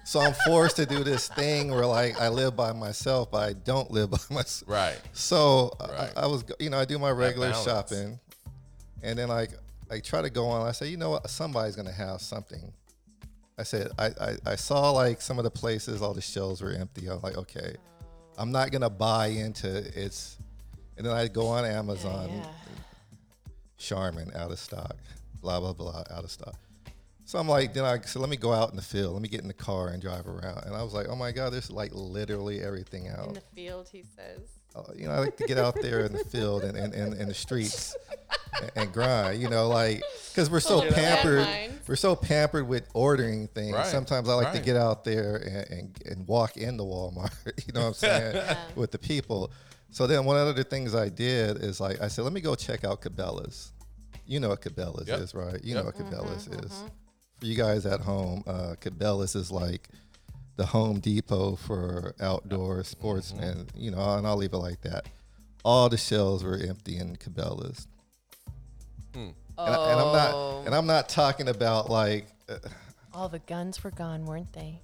so 0.04 0.20
I'm 0.20 0.34
forced 0.46 0.76
to 0.76 0.86
do 0.86 1.04
this 1.04 1.30
thing 1.30 1.72
where 1.72 1.86
like 1.86 2.20
I 2.20 2.28
live 2.28 2.56
by 2.58 2.74
myself, 2.74 3.32
but 3.32 3.38
I 3.50 3.54
don't 3.54 3.90
live 3.90 4.12
by 4.12 4.18
myself. 4.30 4.70
Right. 4.70 5.00
So 5.14 5.72
Right. 5.80 6.12
I, 6.18 6.24
I 6.24 6.26
was, 6.28 6.44
you 6.60 6.70
know, 6.70 6.78
I 6.78 6.86
do 6.86 7.00
my 7.00 7.12
regular 7.12 7.54
shopping, 7.54 8.20
and 9.02 9.18
then 9.18 9.30
like 9.30 9.52
I 9.90 10.00
try 10.00 10.22
to 10.22 10.30
go 10.30 10.48
on. 10.48 10.68
I 10.68 10.74
say, 10.74 10.90
you 10.90 10.98
know 10.98 11.12
what, 11.12 11.30
somebody's 11.30 11.76
gonna 11.76 11.92
have 11.92 12.22
something. 12.22 12.74
I 13.62 13.64
said, 13.64 13.92
I, 14.00 14.06
I, 14.08 14.36
I 14.48 14.56
saw 14.56 14.90
like 14.90 15.22
some 15.22 15.38
of 15.38 15.44
the 15.44 15.52
places, 15.52 16.02
all 16.02 16.16
the 16.16 16.22
shelves 16.22 16.62
were 16.62 16.72
empty. 16.72 17.06
I'm 17.06 17.22
like, 17.22 17.38
okay, 17.38 17.76
I'm 18.36 18.52
not 18.52 18.72
gonna 18.72 18.90
buy 18.90 19.28
into 19.28 19.70
it's. 19.96 20.38
And 20.98 21.06
then 21.06 21.14
I 21.14 21.28
go 21.28 21.46
on 21.46 21.64
Amazon, 21.64 22.30
yeah. 22.32 22.48
Charmin 23.78 24.32
out 24.36 24.50
of 24.50 24.58
stock, 24.58 24.96
blah 25.42 25.60
blah 25.60 25.74
blah 25.74 26.04
out 26.10 26.24
of 26.24 26.32
stock. 26.32 26.56
So 27.26 27.38
I'm 27.38 27.48
like, 27.48 27.76
then 27.76 27.86
I 27.86 28.02
said, 28.02 28.20
let 28.20 28.32
me 28.32 28.36
go 28.36 28.52
out 28.52 28.72
in 28.72 28.78
the 28.78 28.82
field. 28.82 29.14
Let 29.14 29.22
me 29.22 29.30
get 29.30 29.42
in 29.42 29.48
the 29.48 29.54
car 29.54 29.90
and 29.90 30.02
drive 30.02 30.28
around. 30.28 30.66
And 30.66 30.76
I 30.76 30.82
was 30.82 30.94
like, 30.94 31.06
oh 31.08 31.16
my 31.16 31.32
god, 31.32 31.54
there's 31.54 31.70
like 31.70 31.92
literally 31.94 32.64
everything 32.64 33.10
out. 33.10 33.28
In 33.28 33.34
the 33.36 33.44
field, 33.54 33.90
he 33.92 34.04
says. 34.16 34.42
Uh, 34.76 34.82
you 34.96 35.06
know, 35.06 35.12
I 35.12 35.20
like 35.20 35.38
to 35.38 35.46
get 35.46 35.60
out 35.60 35.76
there 35.84 36.04
in 36.04 36.14
the 36.14 36.24
field 36.26 36.64
and 36.64 36.76
in 36.76 36.94
and, 36.94 37.14
and, 37.14 37.30
the 37.30 37.34
streets 37.36 37.96
and, 38.62 38.72
and 38.76 38.94
grind. 38.94 39.42
You 39.42 39.50
know, 39.50 39.68
like 39.68 40.04
because 40.30 40.50
we're 40.50 40.60
so 40.60 40.82
pampered. 40.92 41.48
We're 41.88 41.96
so 41.96 42.16
pampered 42.16 42.68
with 42.68 42.88
ordering 42.94 43.48
things. 43.50 43.74
Right, 43.74 43.86
Sometimes 43.88 44.30
I 44.30 44.34
like 44.36 44.54
to 44.54 44.60
get 44.62 44.78
out 44.78 45.04
there 45.04 45.36
and, 45.38 45.80
and, 45.80 46.02
and 46.06 46.28
walk 46.28 46.56
in 46.58 46.78
the 46.78 46.84
Walmart. 46.86 47.32
You 47.68 47.74
know 47.74 47.82
what 47.82 47.88
I'm 47.88 47.94
saying? 47.96 48.36
Yeah. 48.36 48.58
With 48.76 48.92
the 48.92 49.00
people. 49.00 49.52
So 49.90 50.08
then 50.08 50.24
one 50.24 50.38
of 50.38 50.56
the 50.56 50.64
things 50.64 50.96
I 50.96 51.10
did 51.10 51.58
is 51.58 51.82
like 51.82 52.02
I 52.02 52.08
said, 52.08 52.24
let 52.24 52.32
me 52.34 52.40
go 52.42 52.56
check 52.56 52.84
out 52.86 53.02
Cabela's. 53.02 53.74
You 54.26 54.40
know 54.40 54.50
what 54.50 54.62
Cabela's 54.62 55.08
Yep. 55.08 55.20
is, 55.20 55.34
right? 55.36 55.62
You 55.64 55.76
Yep. 55.76 55.84
know 55.84 55.86
what 55.86 55.96
Cabela's 55.96 56.48
is. 56.48 56.84
For 57.40 57.46
you 57.46 57.56
guys 57.58 57.86
at 57.86 58.00
home, 58.00 58.44
uh, 58.48 58.76
Cabela's 58.80 59.36
is 59.36 59.52
like 59.52 59.90
the 60.56 60.66
Home 60.68 61.00
Depot 61.00 61.56
for 61.58 62.14
outdoor 62.22 62.84
sportsmen. 62.84 63.66
Mm-hmm. 63.66 63.80
You 63.80 63.92
know, 63.92 64.16
and 64.18 64.26
I'll 64.26 64.38
leave 64.38 64.54
it 64.54 64.58
like 64.58 64.82
that. 64.82 65.08
All 65.66 65.90
the 65.90 65.98
shelves 65.98 66.44
were 66.44 66.56
empty 66.58 66.98
in 66.98 67.18
Cabela's. 67.18 67.88
And, 69.14 69.34
I, 69.58 69.92
and 69.92 70.00
I'm 70.00 70.08
Oh. 70.08 70.14
not 70.14 70.66
and 70.68 70.76
I'm 70.76 70.86
not 70.88 71.10
talking 71.10 71.48
about 71.50 71.90
like 71.90 72.28
uh, 72.50 72.56
All 73.14 73.30
the 73.30 73.40
guns 73.40 73.84
were 73.84 73.92
gone, 73.92 74.26
weren't 74.26 74.52
they? 74.54 74.80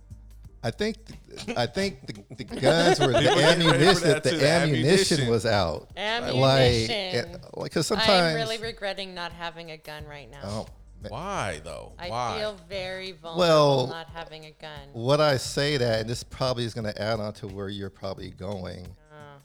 I 0.63 0.71
think 0.71 0.97
th- 1.45 1.57
I 1.57 1.65
think 1.65 2.05
the, 2.07 2.35
the 2.35 2.43
guns 2.43 2.99
were 2.99 3.07
the 3.13 3.19
People 3.19 3.35
getting 3.35 3.67
ready 3.67 3.69
for 3.69 3.75
ammunition 3.75 4.07
that 4.09 4.23
the, 4.23 4.29
the 4.31 4.49
ammunition 4.49 5.17
ammunition. 5.19 5.29
was 5.29 5.45
out. 5.45 5.89
Ammunition. 5.95 7.31
Like, 7.55 7.71
because 7.71 7.87
sometimes 7.87 8.09
I'm 8.09 8.35
really 8.35 8.57
regretting 8.57 9.13
not 9.13 9.31
having 9.31 9.71
a 9.71 9.77
gun 9.77 10.05
right 10.05 10.29
now. 10.29 10.39
oh, 10.43 10.67
ma- 11.03 11.09
Why 11.09 11.61
though? 11.63 11.93
I 11.97 12.09
Why? 12.09 12.37
feel 12.39 12.57
very 12.67 13.13
vulnerable 13.13 13.39
Well- 13.39 13.87
not 13.87 14.07
having 14.07 14.45
a 14.45 14.51
gun. 14.51 14.89
what 14.93 15.21
I 15.21 15.37
say 15.37 15.77
that, 15.77 16.01
and 16.01 16.09
this 16.09 16.23
probably 16.23 16.65
is 16.65 16.73
going 16.73 16.91
to 16.91 17.01
add 17.01 17.19
on 17.19 17.33
to 17.33 17.47
where 17.47 17.69
you're 17.69 17.89
probably 17.89 18.31
going. 18.31 18.85
Uh, 19.11 19.37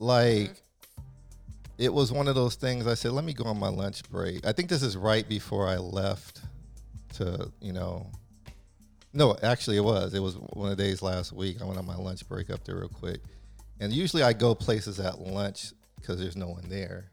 Like, 0.00 0.62
it 1.78 1.92
was 1.92 2.12
one 2.12 2.28
of 2.28 2.34
those 2.34 2.54
things. 2.54 2.86
I 2.86 2.94
said, 2.94 3.12
let 3.12 3.24
me 3.24 3.32
go 3.32 3.44
on 3.44 3.58
my 3.58 3.68
lunch 3.68 4.08
break. 4.10 4.46
I 4.46 4.52
think 4.52 4.68
this 4.68 4.82
is 4.82 4.96
right 4.96 5.28
before 5.28 5.66
I 5.68 5.76
left 5.76 6.40
to, 7.14 7.50
you 7.60 7.72
know. 7.72 8.06
No, 9.12 9.36
actually, 9.42 9.76
it 9.76 9.84
was. 9.84 10.14
It 10.14 10.20
was 10.20 10.36
one 10.36 10.70
of 10.70 10.76
the 10.76 10.82
days 10.82 11.00
last 11.00 11.32
week. 11.32 11.62
I 11.62 11.64
went 11.64 11.78
on 11.78 11.86
my 11.86 11.96
lunch 11.96 12.28
break 12.28 12.50
up 12.50 12.64
there 12.64 12.76
real 12.76 12.88
quick, 12.88 13.20
and 13.78 13.92
usually 13.92 14.24
I 14.24 14.32
go 14.32 14.54
places 14.54 14.98
at 14.98 15.20
lunch 15.20 15.72
because 16.00 16.18
there's 16.18 16.36
no 16.36 16.48
one 16.48 16.64
there. 16.68 17.10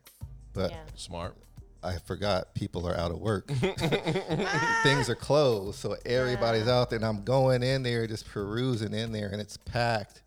But 0.54 0.72
yeah. 0.72 0.80
Smart. 0.96 1.36
I 1.84 1.98
forgot 1.98 2.54
people 2.54 2.88
are 2.88 2.96
out 2.96 3.12
of 3.12 3.20
work. 3.20 3.48
Things 4.84 5.10
are 5.10 5.16
closed, 5.16 5.80
so 5.80 5.96
everybody's 6.06 6.68
out 6.68 6.90
there, 6.90 6.98
and 6.98 7.06
I'm 7.06 7.24
going 7.24 7.64
in 7.64 7.84
there, 7.84 8.06
just 8.08 8.28
perusing 8.28 8.94
in 8.94 9.12
there, 9.12 9.30
and 9.32 9.42
it's 9.42 9.58
packed, 9.58 10.22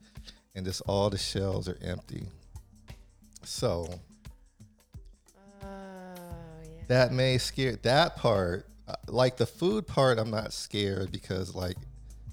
and 0.55 0.65
just 0.65 0.81
all 0.87 1.11
the 1.11 1.19
shelves 1.19 1.69
are 1.69 1.79
empty. 1.83 2.27
So 3.45 3.87
yeah. 3.89 3.97
That 6.89 7.13
may 7.13 7.39
scare 7.39 7.77
that 7.83 8.17
part. 8.17 8.67
uh, 8.89 8.95
Like 9.09 9.37
the 9.37 9.47
food 9.47 9.87
part, 9.87 10.19
I'm 10.19 10.31
not 10.31 10.53
scared 10.53 11.11
because 11.13 11.55
like 11.55 11.77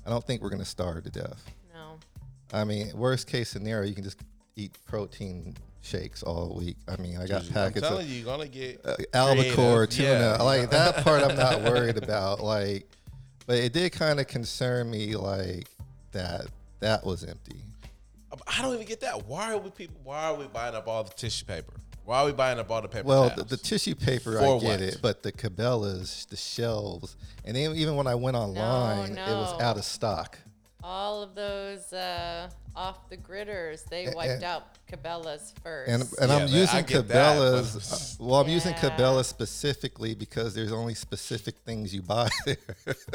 I 0.06 0.10
don't 0.10 0.26
think 0.26 0.42
we're 0.42 0.50
gonna 0.50 0.66
starve 0.66 1.04
to 1.04 1.10
death. 1.10 1.44
No. 1.74 1.98
I 2.54 2.64
mean, 2.64 2.92
worst 2.96 3.28
case 3.28 3.50
scenario, 3.50 3.88
you 3.88 3.96
can 3.96 4.04
just 4.04 4.20
eat 4.56 4.78
protein 4.86 5.56
shakes 5.82 6.22
all 6.24 6.56
week. 6.58 6.78
I 6.88 7.00
mean, 7.02 7.18
I 7.18 7.26
got 7.28 7.44
I'm 7.44 7.50
packets 7.50 7.88
telling 7.88 8.06
of 8.06 8.10
you, 8.12 8.18
you're 8.18 8.26
gonna 8.26 8.48
get 8.48 8.82
uh, 8.86 8.96
albacore, 9.14 9.88
creative. 9.88 9.90
tuna. 10.08 10.36
Yeah. 10.40 10.44
Like 10.44 10.70
that 10.72 11.04
part, 11.04 11.24
I'm 11.24 11.36
not 11.38 11.62
worried 11.62 11.98
about. 11.98 12.42
Like, 12.42 12.88
but 13.48 13.58
it 13.58 13.74
did 13.74 13.92
kind 13.92 14.20
of 14.20 14.28
concern 14.28 14.90
me, 14.92 15.16
like 15.16 15.68
that 16.12 16.48
that 16.80 17.06
was 17.06 17.24
empty. 17.24 17.62
I 18.48 18.62
don't 18.62 18.74
even 18.76 18.88
get 18.88 19.02
that. 19.02 19.28
Why 19.28 19.54
are 19.54 19.58
we 19.58 19.70
people? 19.72 20.00
Why 20.04 20.24
are 20.26 20.36
we 20.36 20.48
buying 20.48 20.74
up 20.74 20.88
all 20.88 21.04
the 21.04 21.14
tissue 21.14 21.46
paper? 21.46 21.74
Why 22.06 22.22
are 22.22 22.26
we 22.26 22.32
buying 22.32 22.60
up 22.60 22.70
all 22.72 22.82
the 22.82 22.88
paper? 22.88 23.08
Well, 23.08 23.24
the, 23.24 23.30
towels? 23.30 23.50
the 23.50 23.58
tissue 23.58 23.96
paper, 23.96 24.40
I 24.40 24.42
get 24.42 24.64
what? 24.64 24.82
it, 24.82 25.00
but 25.02 25.24
the 25.24 25.32
Cabela's, 25.32 26.26
the 26.30 26.36
shelves, 26.36 27.16
and 27.46 27.56
even, 27.56 27.78
even 27.78 27.96
when 27.96 28.08
I 28.08 28.16
went 28.16 28.36
online, 28.38 29.12
it 29.12 29.34
was 29.34 29.62
out 29.62 29.78
of 29.78 29.86
stock. 29.86 30.40
All 30.84 31.22
of 31.22 31.36
those 31.36 31.94
uh, 31.94 32.50
off 32.76 33.10
the 33.10 33.18
gridders, 33.18 33.84
they 33.90 34.12
wiped 34.16 34.32
and- 34.36 34.44
out 34.44 34.64
Cabela's 34.92 35.54
first. 35.64 35.90
And 35.90 36.02
and 36.20 36.30
Yeah, 36.30 36.36
I'm 36.36 36.42
that- 36.42 36.50
using 36.50 36.84
get 36.86 37.08
that, 37.10 37.38
Cabela's. 37.38 38.20
uh, 38.20 38.24
well, 38.26 38.42
I'm 38.42 38.50
using 38.50 38.74
Cabela's 38.74 39.28
specifically 39.28 40.16
because 40.16 40.54
there's 40.54 40.72
only 40.72 40.94
specific 40.96 41.56
things 41.66 41.94
you 41.94 42.02
buy 42.02 42.30
there. 42.46 42.58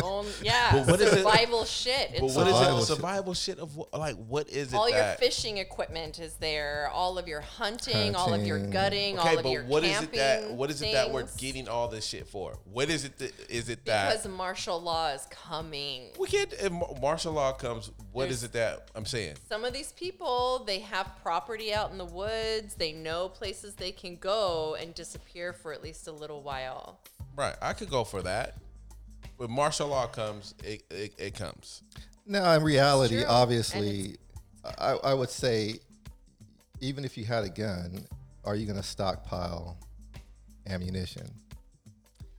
Own- 0.02 0.26
yeah, 0.42 0.72
But 0.72 0.86
what 0.88 1.00
is 1.00 1.12
it- 1.12 1.16
survival 1.22 1.64
shit. 1.64 2.12
but 2.18 2.22
It's 2.24 2.34
what 2.34 2.46
is 2.46 2.54
survival 2.54 2.78
it? 2.78 2.86
Survival 2.86 3.34
shit 3.34 3.58
of 3.58 3.76
what? 3.76 3.92
Like, 3.92 4.16
what 4.16 4.48
is 4.48 4.72
it 4.72 4.76
all 4.76 4.88
your 4.90 5.04
fishing 5.18 5.58
equipment 5.58 6.18
is 6.18 6.34
there. 6.34 6.88
All 6.92 7.18
of 7.18 7.28
your 7.28 7.40
hunting, 7.40 8.14
all 8.14 8.32
of 8.32 8.46
your 8.46 8.58
gutting, 8.58 9.18
okay, 9.18 9.28
all 9.30 9.36
of 9.38 9.42
but 9.44 9.52
your 9.52 9.64
what 9.64 9.84
is 9.84 9.92
camping 9.98 10.18
it 10.20 10.22
that? 10.46 10.52
What 10.52 10.70
is 10.70 10.80
it 10.82 10.92
that 10.92 11.10
we're 11.12 11.26
getting 11.36 11.68
all 11.68 11.88
this 11.88 12.06
shit 12.06 12.28
for? 12.28 12.58
What 12.64 12.88
is 12.90 13.04
it? 13.04 13.18
That, 13.18 13.32
is 13.50 13.68
it 13.68 13.84
that? 13.86 14.10
Because 14.12 14.28
martial 14.28 14.80
law 14.80 15.08
is 15.12 15.26
coming. 15.30 16.10
we 16.18 16.26
can't. 16.28 16.52
If 16.52 16.72
martial 17.00 17.32
law 17.32 17.52
comes, 17.52 17.90
what 18.12 18.28
is 18.30 18.40
There's- 18.40 18.44
it 18.44 18.52
that 18.52 18.90
I'm 18.94 19.04
saying? 19.04 19.34
Some 19.48 19.64
of 19.64 19.72
these 19.72 19.92
people, 19.92 20.64
they 20.66 20.80
have 20.80 21.12
property 21.22 21.72
out 21.72 21.92
in 21.92 21.98
the 21.98 22.04
woods. 22.04 22.74
They 22.74 22.92
know 22.92 23.28
places 23.28 23.74
they 23.74 23.92
can 23.92 24.16
go 24.16 24.76
and 24.80 24.92
disappear 24.92 25.52
for 25.52 25.72
at 25.72 25.84
least 25.84 26.08
a 26.08 26.12
little 26.12 26.42
while. 26.42 26.98
Right, 27.36 27.54
I 27.62 27.72
could 27.72 27.88
go 27.88 28.02
for 28.02 28.22
that. 28.22 28.56
When 29.36 29.50
martial 29.52 29.88
law 29.88 30.08
comes, 30.08 30.54
it 30.64 30.82
it, 30.90 31.14
it 31.18 31.34
comes. 31.34 31.82
now, 32.26 32.52
in 32.54 32.62
reality, 32.64 33.22
obviously, 33.22 34.16
I, 34.78 34.92
I 34.92 35.14
would 35.14 35.30
say, 35.30 35.78
even 36.80 37.04
if 37.04 37.16
you 37.16 37.24
had 37.24 37.44
a 37.44 37.48
gun, 37.48 38.04
are 38.44 38.56
you 38.56 38.66
going 38.66 38.78
to 38.78 38.82
stockpile 38.82 39.76
ammunition? 40.66 41.30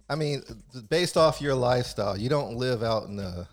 I 0.10 0.16
mean, 0.16 0.41
based 0.89 1.16
off 1.18 1.41
your 1.41 1.55
lifestyle, 1.55 2.18
you 2.18 2.28
don't 2.30 2.55
live 2.55 2.84
out 2.84 3.03
in 3.03 3.16
the. 3.16 3.47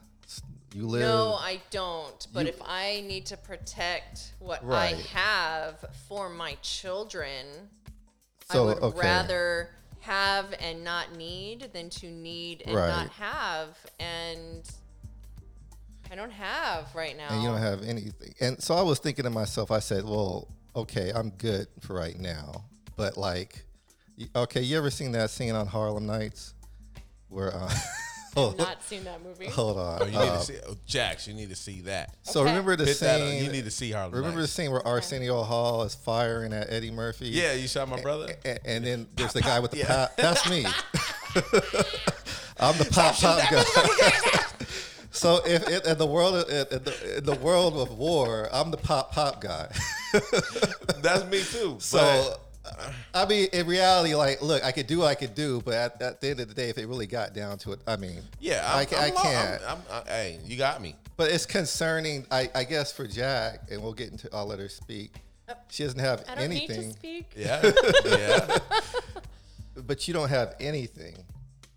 You 0.74 0.88
live. 0.88 1.02
No, 1.02 1.34
I 1.34 1.60
don't. 1.70 2.26
But 2.32 2.46
You- 2.46 2.48
if 2.52 2.60
I 2.64 3.02
need 3.06 3.26
to 3.26 3.36
protect 3.36 4.32
what 4.40 4.64
Right. 4.66 4.94
I 4.96 4.98
have 5.16 5.84
for 6.08 6.28
my 6.28 6.56
children, 6.62 7.70
So, 8.50 8.64
I 8.64 8.74
would 8.74 8.82
okay. 8.82 8.98
rather 8.98 9.70
have 10.00 10.52
and 10.58 10.82
not 10.84 11.14
need 11.16 11.70
than 11.72 11.88
to 11.90 12.10
need 12.10 12.62
and 12.66 12.74
Right. 12.74 12.88
not 12.88 13.08
have. 13.10 13.78
And 14.00 14.68
I 16.10 16.16
don't 16.16 16.32
have 16.32 16.92
right 16.94 17.16
now. 17.16 17.28
and 17.30 17.42
you 17.42 17.48
don't 17.48 17.60
have 17.62 17.82
anything. 17.84 18.34
And 18.40 18.62
so 18.62 18.74
I 18.74 18.82
was 18.82 18.98
thinking 18.98 19.22
to 19.24 19.30
myself, 19.30 19.70
I 19.70 19.78
said, 19.78 20.04
well, 20.04 20.48
okay, 20.76 21.12
I'm 21.14 21.30
good 21.30 21.68
for 21.80 21.94
right 21.94 22.18
now. 22.18 22.64
But 22.96 23.16
like, 23.16 23.64
okay, 24.36 24.60
you 24.60 24.76
ever 24.76 24.90
seen 24.90 25.12
that 25.12 25.30
scene 25.30 25.54
on 25.54 25.66
Harlem 25.68 26.04
Nights 26.06 26.52
where, 27.28 27.54
uh, 27.54 27.72
hold, 28.34 28.58
not 28.58 28.82
seen 28.82 29.04
that 29.04 29.22
movie. 29.24 29.46
hold 29.50 29.78
on. 29.78 30.02
Oh, 30.02 30.04
you 30.04 30.10
need 30.12 30.16
Uh, 30.18 30.38
to 30.38 30.44
see, 30.44 30.56
oh, 30.68 30.76
Jax. 30.86 31.26
You 31.28 31.34
need 31.34 31.48
to 31.50 31.56
see 31.56 31.80
that. 31.82 32.14
so 32.22 32.40
Okay. 32.40 32.50
remember 32.50 32.76
the 32.76 32.84
Put 32.84 33.00
that 33.00 33.20
scene? 33.20 33.44
You 33.44 33.50
need 33.52 33.64
to 33.64 33.70
see 33.70 33.90
Harlem. 33.92 34.12
remember 34.14 34.40
the 34.40 34.48
scene 34.48 34.70
where 34.70 34.86
Arsenio 34.86 35.42
Hall 35.42 35.82
is 35.82 35.94
firing 35.94 36.52
at 36.52 36.70
Eddie 36.72 36.90
Murphy? 36.90 37.28
Yeah, 37.28 37.52
you 37.54 37.66
shot 37.68 37.88
my 37.88 38.00
brother. 38.00 38.34
And, 38.44 38.58
and 38.64 38.84
then 38.84 39.06
there's 39.16 39.32
the 39.32 39.40
guy 39.42 39.60
with 39.60 39.70
the 39.70 39.78
Yeah. 39.84 39.86
pop. 40.08 40.16
That's 40.16 40.48
me. 40.50 40.64
I'm 42.60 42.78
the 42.78 42.84
pop 42.90 43.14
pop 43.16 43.40
guy. 43.50 43.64
so 45.10 45.40
if, 45.44 45.68
if 45.68 45.86
in 45.86 45.98
the 45.98 46.06
world 46.06 46.36
of, 46.36 46.48
in 46.48 46.82
the, 46.84 47.16
in 47.18 47.24
the 47.24 47.34
world 47.34 47.76
of 47.76 47.96
war, 47.98 48.48
I'm 48.52 48.70
the 48.70 48.76
pop 48.76 49.12
pop 49.12 49.40
guy. 49.40 49.68
That's 51.02 51.24
me 51.30 51.42
too. 51.42 51.76
So, 51.80 52.36
I 53.14 53.26
mean, 53.26 53.48
in 53.52 53.66
reality, 53.66 54.14
like, 54.14 54.40
look, 54.42 54.64
I 54.64 54.72
could 54.72 54.86
do 54.86 54.98
what 55.00 55.06
I 55.08 55.14
could 55.14 55.34
do, 55.34 55.60
but 55.64 55.74
at, 55.74 56.02
at 56.02 56.20
the 56.20 56.30
end 56.30 56.40
of 56.40 56.48
the 56.48 56.54
day, 56.54 56.68
if 56.70 56.78
it 56.78 56.86
really 56.86 57.06
got 57.06 57.34
down 57.34 57.58
to 57.58 57.72
it, 57.72 57.80
I 57.86 57.96
mean, 57.96 58.22
yeah, 58.40 58.62
I, 58.66 58.80
I'm, 58.80 58.86
ca- 58.86 58.96
I 58.96 59.06
I'm, 59.08 59.14
lo- 59.14 59.22
can't. 59.22 59.62
I'm, 59.68 59.78
I'm, 59.90 60.02
I- 60.06 60.08
hey, 60.10 60.38
you 60.44 60.56
got 60.56 60.80
me. 60.80 60.96
but 61.16 61.30
it's 61.30 61.46
concerning, 61.46 62.26
I, 62.30 62.50
I 62.54 62.64
guess, 62.64 62.90
for 62.92 63.06
Jack, 63.06 63.68
and 63.70 63.82
we'll 63.82 63.92
get 63.92 64.10
into. 64.10 64.28
I'll 64.34 64.46
let 64.46 64.58
her 64.58 64.68
speak. 64.68 65.14
She 65.70 65.82
doesn't 65.84 65.98
have 66.00 66.24
I 66.28 66.36
don't 66.36 66.48
need 66.48 66.70
anything, 66.70 66.92
to 66.92 66.98
speak. 66.98 67.30
Yeah, 67.36 67.70
yeah. 68.06 68.58
but 69.86 70.08
you 70.08 70.14
don't 70.14 70.30
have 70.30 70.54
anything. 70.58 71.16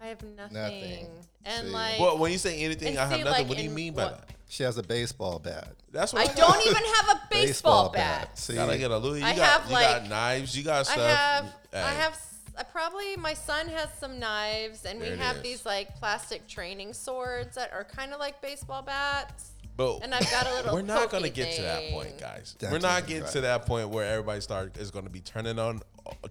I 0.02 0.08
have 0.08 0.22
nothing. 0.24 0.54
Nothing. 0.54 1.08
And 1.46 1.68
See. 1.68 1.74
like, 1.74 2.00
Well, 2.00 2.18
when 2.18 2.32
you 2.32 2.38
say 2.38 2.60
anything, 2.64 2.90
And 2.90 3.00
I 3.00 3.02
have 3.08 3.18
see, 3.20 3.24
nothing. 3.24 3.32
like, 3.42 3.48
what 3.50 3.58
do 3.58 3.64
you 3.64 3.70
in 3.70 3.76
mean 3.76 3.94
by 3.94 4.06
what- 4.06 4.18
that? 4.28 4.30
She 4.50 4.64
has 4.64 4.78
a 4.78 4.84
baseball 4.84 5.40
bat. 5.40 5.76
That's 5.92 6.14
what 6.14 6.30
I 6.30 6.34
don't 6.34 6.62
even 6.68 6.82
have 6.82 7.10
a 7.10 7.22
baseball, 7.30 7.90
bat. 7.90 8.38
See, 8.40 8.56
Gotta 8.56 8.78
get 8.78 8.92
a 8.92 8.98
Louis. 8.98 9.20
You 9.20 9.26
I 9.26 9.36
got, 9.36 9.62
have, 9.62 9.66
you 9.68 9.74
like- 9.74 9.88
got 9.88 10.10
knives. 10.10 10.58
You 10.58 10.64
got 10.64 10.86
stuff. 10.86 10.98
I 11.00 11.02
have, 11.10 11.46
I 11.74 11.78
Hey, 11.78 11.96
have, 11.98 12.14
s- 12.14 12.34
I 12.58 12.64
probably 12.64 13.18
my 13.18 13.34
son 13.34 13.68
has 13.68 13.90
some 14.00 14.20
knives, 14.20 14.86
and 14.86 15.00
we 15.00 15.06
There 15.08 15.14
it 15.16 15.20
have 15.20 15.36
is. 15.38 15.42
these 15.44 15.66
like 15.66 15.96
plastic 15.98 16.48
training 16.48 16.94
swords 16.94 17.56
that 17.56 17.74
are 17.74 17.84
kind 17.84 18.14
of 18.14 18.20
like 18.22 18.42
baseball 18.42 18.82
bats. 18.84 19.52
But 19.76 20.00
and 20.02 20.16
I've 20.16 20.32
got 20.32 20.48
a 20.48 20.54
little 20.56 20.74
We're 20.74 20.82
not 20.82 21.10
gonna 21.12 21.30
get 21.30 21.54
to 21.58 21.62
that 21.64 21.80
thing. 21.80 21.94
point, 21.94 22.18
guys. 22.18 22.56
That's 22.58 22.72
we're 22.72 22.80
not 22.80 23.00
even 23.00 23.08
getting 23.10 23.24
right. 23.24 23.32
to 23.34 23.42
that 23.42 23.66
point 23.66 23.90
where 23.90 24.06
everybody 24.06 24.40
start 24.42 24.78
is 24.78 24.92
gonna 24.92 25.10
be 25.10 25.20
turning 25.20 25.60
on, 25.60 25.82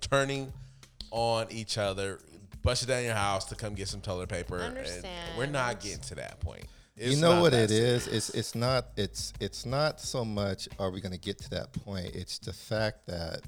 turning 0.00 0.52
on 1.10 1.46
each 1.50 1.76
other, 1.78 2.18
busting 2.66 2.88
down 2.88 3.04
your 3.04 3.14
house 3.14 3.44
to 3.46 3.54
come 3.54 3.74
get 3.74 3.86
some 3.88 4.00
toilet 4.00 4.28
paper. 4.28 4.58
and 4.58 4.76
We're 5.38 5.46
not 5.46 5.80
getting 5.80 6.00
to 6.00 6.16
that 6.16 6.40
point. 6.40 6.64
you 6.96 7.16
know 7.16 7.40
what 7.40 7.52
that 7.52 7.64
it 7.64 7.70
is? 7.70 8.04
serious. 8.04 8.28
It's 8.28 8.30
it's 8.30 8.54
not 8.56 8.86
it's 8.96 9.32
it's 9.40 9.64
not 9.64 10.00
so 10.00 10.24
much 10.24 10.68
are 10.78 10.90
we 10.90 11.00
going 11.00 11.12
to 11.12 11.18
get 11.18 11.38
to 11.38 11.50
that 11.50 11.72
point? 11.72 12.14
It's 12.14 12.38
the 12.38 12.52
fact 12.52 13.06
that 13.06 13.40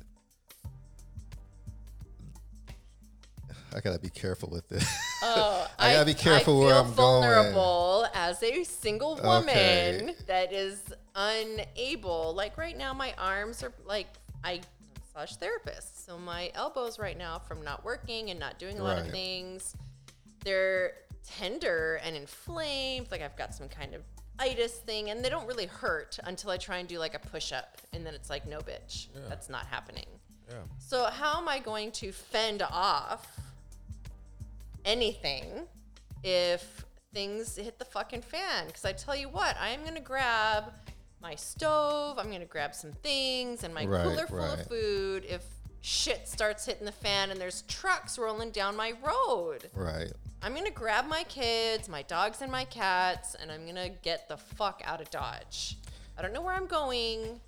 I 3.75 3.81
gotta 3.81 3.99
be 3.99 4.09
careful 4.09 4.49
with 4.51 4.69
this. 4.69 4.85
Oh, 5.21 5.67
I 5.81 5.95
gotta 5.95 6.07
be 6.07 6.15
careful 6.15 6.63
I 6.63 6.67
where 6.67 6.75
feel 6.75 6.79
I'm 6.79 6.95
going. 6.95 7.23
vulnerable 7.23 8.07
as 8.15 8.41
a 8.41 8.63
single 8.63 9.17
woman 9.17 9.49
Okay. 9.49 10.15
that 10.29 10.53
is 10.53 10.81
unable. 11.17 12.35
Like 12.37 12.57
right 12.57 12.79
now, 12.79 12.95
my 12.95 13.13
arms 13.19 13.65
are 13.65 13.73
like 13.85 14.07
I 14.45 14.53
am 14.53 14.61
a 14.61 14.78
massage 15.19 15.37
therapist, 15.37 16.07
so 16.07 16.19
my 16.19 16.51
elbows 16.55 16.99
right 16.99 17.19
now 17.19 17.39
from 17.39 17.63
not 17.63 17.85
working 17.85 18.31
and 18.31 18.39
not 18.39 18.59
doing 18.59 18.79
a 18.79 18.83
lot 18.83 18.99
of 18.99 19.11
things, 19.11 19.75
they're 20.45 20.93
tender 21.27 22.01
and 22.05 22.17
inflamed. 22.17 23.11
Like 23.11 23.23
I've 23.23 23.37
got 23.37 23.55
some 23.55 23.69
kind 23.69 23.95
of 23.95 24.03
itis 24.39 24.73
thing, 24.73 25.11
and 25.11 25.25
they 25.25 25.29
don't 25.29 25.47
really 25.47 25.67
hurt 25.67 26.19
until 26.25 26.51
I 26.51 26.57
try 26.57 26.79
and 26.79 26.89
do 26.89 26.99
like 26.99 27.15
a 27.15 27.19
push 27.19 27.53
up, 27.53 27.79
and 27.93 28.07
then 28.07 28.15
it's 28.15 28.31
like 28.31 28.47
no 28.47 28.59
bitch, 28.59 29.09
that's 29.29 29.49
not 29.49 29.67
happening. 29.67 30.07
Yeah. 30.49 30.57
So 30.79 31.05
how 31.05 31.39
am 31.39 31.49
I 31.49 31.59
going 31.59 31.91
to 31.93 32.13
fend 32.13 32.63
off 32.63 33.27
anything 34.85 35.45
if 36.23 36.85
things 37.13 37.57
hit 37.57 37.79
the 37.79 37.85
fucking 37.85 38.23
fan? 38.23 38.67
Because 38.67 38.85
I 38.85 38.93
tell 38.93 39.17
you 39.17 39.29
what, 39.29 39.57
I 39.61 39.71
am 39.71 39.85
gonna 39.85 40.01
grab 40.01 40.73
my 41.21 41.35
stove. 41.35 42.19
I'm 42.19 42.31
gonna 42.31 42.45
grab 42.45 42.75
some 42.75 42.93
things 42.93 43.65
and 43.65 43.75
my 43.75 43.85
Right, 43.87 44.03
cooler 44.05 44.27
full 44.27 44.39
right. 44.39 44.59
of 44.59 44.67
food. 44.67 45.25
If 45.25 45.45
shit 45.81 46.29
starts 46.29 46.67
hitting 46.67 46.85
the 46.85 46.93
fan 46.93 47.31
and 47.31 47.41
there's 47.41 47.63
trucks 47.63 48.19
rolling 48.19 48.51
down 48.51 48.77
my 48.77 48.95
road, 49.05 49.71
right. 49.75 50.13
I'm 50.43 50.55
gonna 50.55 50.71
grab 50.71 51.07
my 51.07 51.25
kids, 51.25 51.89
my 51.89 52.03
dogs, 52.03 52.43
and 52.43 52.51
my 52.51 52.65
cats, 52.65 53.35
and 53.35 53.51
I'm 53.51 53.67
gonna 53.67 53.89
get 53.89 54.29
the 54.29 54.37
fuck 54.37 54.83
out 54.85 55.01
of 55.01 55.11
Dodge. 55.11 55.77
I 56.17 56.23
don't 56.23 56.33
know 56.33 56.43
where 56.43 56.55
I'm 56.55 56.67
going, 56.67 57.41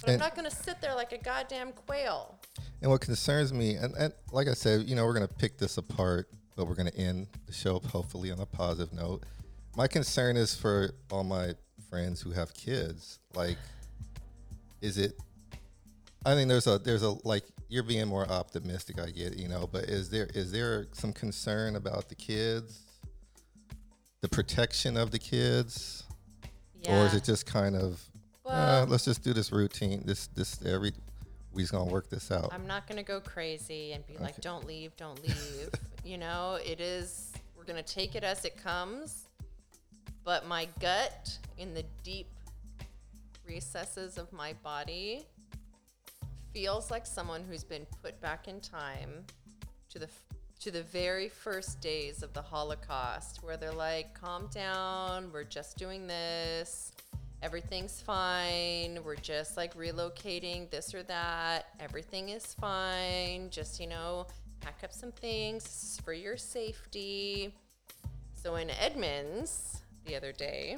but 0.00 0.10
I'm 0.10 0.18
not 0.18 0.36
gonna 0.36 0.50
sit 0.50 0.80
there 0.80 0.94
like 0.94 1.12
a 1.12 1.18
goddamn 1.18 1.72
quail. 1.72 2.38
And 2.82 2.90
what 2.90 3.00
concerns 3.00 3.52
me, 3.52 3.74
and, 3.74 3.94
and 3.96 4.12
like 4.32 4.48
I 4.48 4.54
said, 4.54 4.88
you 4.88 4.94
know, 4.96 5.04
we're 5.04 5.14
to 5.26 5.34
pick 5.34 5.58
this 5.58 5.76
apart, 5.76 6.28
but 6.56 6.66
we're 6.66 6.74
to 6.90 6.96
end 6.96 7.26
the 7.46 7.52
show 7.52 7.78
hopefully 7.80 8.30
on 8.30 8.38
a 8.40 8.46
positive 8.46 8.92
note. 8.92 9.24
My 9.76 9.86
concern 9.86 10.36
is 10.36 10.54
for 10.54 10.94
all 11.10 11.24
my 11.24 11.54
friends 11.90 12.20
who 12.22 12.30
have 12.30 12.54
kids. 12.54 13.18
Like, 13.34 13.58
is 14.80 14.96
it? 14.96 15.18
I 16.24 16.34
mean, 16.34 16.48
there's 16.48 16.66
a 16.66 16.78
there's 16.78 17.02
a 17.02 17.16
like 17.26 17.44
you're 17.68 17.82
being 17.82 18.06
more 18.06 18.26
optimistic. 18.30 19.00
I 19.00 19.10
get, 19.10 19.36
you 19.36 19.48
know, 19.48 19.68
but 19.70 19.84
is 19.84 20.08
there 20.10 20.28
is 20.34 20.52
there 20.52 20.86
some 20.92 21.12
concern 21.12 21.76
about 21.76 22.08
the 22.08 22.14
kids, 22.14 22.80
the 24.20 24.28
protection 24.28 24.96
of 24.96 25.10
the 25.10 25.18
kids, 25.18 26.04
or 26.88 27.06
is 27.06 27.14
it 27.14 27.24
just 27.24 27.46
kind 27.46 27.76
of, 27.76 28.00
uh, 28.46 28.50
Well- 28.50 28.86
let's 28.86 29.04
just 29.04 29.22
do 29.22 29.32
this 29.32 29.50
routine, 29.52 30.02
this 30.04 30.28
this 30.28 30.62
every, 30.64 30.92
we 31.52 31.62
just 31.62 31.72
gonna 31.72 31.90
work 31.90 32.08
this 32.10 32.30
out. 32.30 32.52
I'm 32.52 32.66
not 32.66 32.86
gonna 32.86 33.02
go 33.02 33.20
crazy 33.20 33.92
and 33.92 34.06
be 34.06 34.16
like, 34.18 34.40
"Don't 34.40 34.66
leave, 34.66 34.96
don't 34.96 35.20
leave." 35.22 35.70
you 36.04 36.18
know, 36.18 36.58
it 36.64 36.80
is. 36.80 37.32
We're 37.56 37.64
gonna 37.64 37.82
take 37.82 38.14
it 38.14 38.24
as 38.24 38.44
it 38.44 38.56
comes. 38.56 39.26
But 40.24 40.46
my 40.46 40.68
gut, 40.80 41.38
in 41.58 41.74
the 41.74 41.84
deep 42.02 42.28
recesses 43.46 44.18
of 44.18 44.32
my 44.32 44.52
body, 44.62 45.26
feels 46.52 46.90
like 46.90 47.06
someone 47.06 47.42
who's 47.48 47.64
been 47.64 47.86
put 48.02 48.20
back 48.20 48.48
in 48.48 48.60
time 48.60 49.24
to 49.88 49.98
the 49.98 50.08
to 50.60 50.70
the 50.70 50.82
very 50.82 51.30
first 51.30 51.80
days 51.80 52.22
of 52.22 52.34
the 52.34 52.42
Holocaust, 52.42 53.42
where 53.42 53.56
they're 53.56 53.72
like, 53.72 54.12
"Calm 54.12 54.46
down. 54.48 55.32
We're 55.32 55.42
just 55.44 55.78
doing 55.78 56.06
this. 56.06 56.92
Everything's 57.42 58.02
fine. 58.02 59.02
We're 59.02 59.16
just 59.16 59.56
like 59.56 59.74
relocating 59.74 60.68
this 60.70 60.94
or 60.94 61.02
that. 61.04 61.68
Everything 61.80 62.28
is 62.28 62.52
fine. 62.54 63.48
Just 63.48 63.80
you 63.80 63.86
know, 63.86 64.26
pack 64.60 64.84
up 64.84 64.92
some 64.92 65.12
things 65.12 65.98
for 66.04 66.12
your 66.12 66.36
safety." 66.36 67.54
So 68.34 68.56
in 68.56 68.68
Edmonds 68.70 69.80
the 70.06 70.16
other 70.16 70.32
day, 70.32 70.76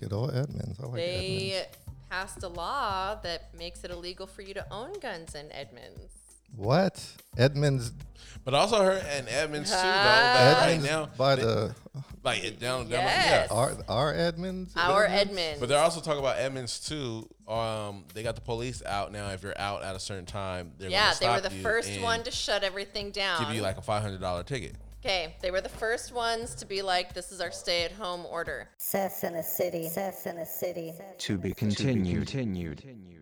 Good 0.00 0.12
old 0.12 0.30
Edmonds. 0.34 0.78
I 0.80 0.86
like 0.86 0.94
they 0.94 1.52
Edmonds. 1.54 1.76
passed 2.10 2.42
a 2.42 2.48
law 2.48 3.16
that 3.22 3.52
makes 3.58 3.82
it 3.84 3.90
illegal 3.90 4.26
for 4.26 4.42
you 4.42 4.54
to 4.54 4.64
own 4.72 4.92
guns 5.00 5.34
in 5.34 5.50
Edmonds. 5.52 6.12
What? 6.56 7.04
Edmonds. 7.36 7.92
But 8.44 8.54
also 8.54 8.82
heard 8.82 9.02
in 9.18 9.28
Edmonds 9.28 9.70
too, 9.70 9.76
though, 9.76 9.82
Ah. 9.82 10.34
that 10.34 10.66
right 10.66 10.82
now, 10.82 11.06
by 11.16 11.34
they- 11.34 11.42
the 11.42 11.74
like 12.24 12.42
it 12.44 12.58
down, 12.58 12.88
down 12.88 13.00
Yes. 13.02 13.48
yeah. 13.50 13.54
our 13.56 13.72
our 13.88 14.14
Edmonds. 14.14 14.72
Our 14.76 15.04
Edmonds. 15.06 15.60
But 15.60 15.68
they're 15.68 15.78
also 15.82 16.00
talking 16.00 16.20
about 16.20 16.38
Edmonds 16.38 16.80
too. 16.80 17.28
Um, 17.46 18.04
they 18.14 18.22
got 18.22 18.34
the 18.36 18.40
police 18.40 18.82
out 18.84 19.12
now. 19.12 19.28
If 19.30 19.42
you're 19.42 19.58
out 19.58 19.82
at 19.82 19.94
a 19.96 20.00
certain 20.00 20.26
time, 20.26 20.72
they're 20.78 20.90
yeah, 20.90 21.14
gonna 21.14 21.20
they 21.20 21.28
were 21.28 21.40
the 21.56 21.62
first 21.62 22.00
one 22.00 22.22
to 22.24 22.30
shut 22.30 22.62
everything 22.64 23.10
down. 23.10 23.44
give 23.44 23.54
you 23.54 23.62
like 23.62 23.76
a 23.78 23.82
five 23.82 24.02
hundred 24.02 24.20
dollar 24.20 24.42
ticket. 24.44 24.76
Okay, 25.08 25.34
they 25.40 25.50
were 25.50 25.62
the 25.62 25.70
first 25.70 26.12
ones 26.12 26.54
to 26.56 26.66
be 26.66 26.82
like, 26.82 27.14
"This 27.14 27.32
is 27.32 27.40
our 27.40 27.50
stay-at-home 27.50 28.26
order." 28.26 28.68
Cess 28.76 29.24
in 29.24 29.36
a 29.36 29.42
city. 29.42 29.88
Cess 29.88 30.26
in 30.26 30.36
a 30.36 30.44
city. 30.44 30.92
To 31.18 31.38
be 31.38 31.54
continued. 31.54 32.28
continued. 32.28 33.17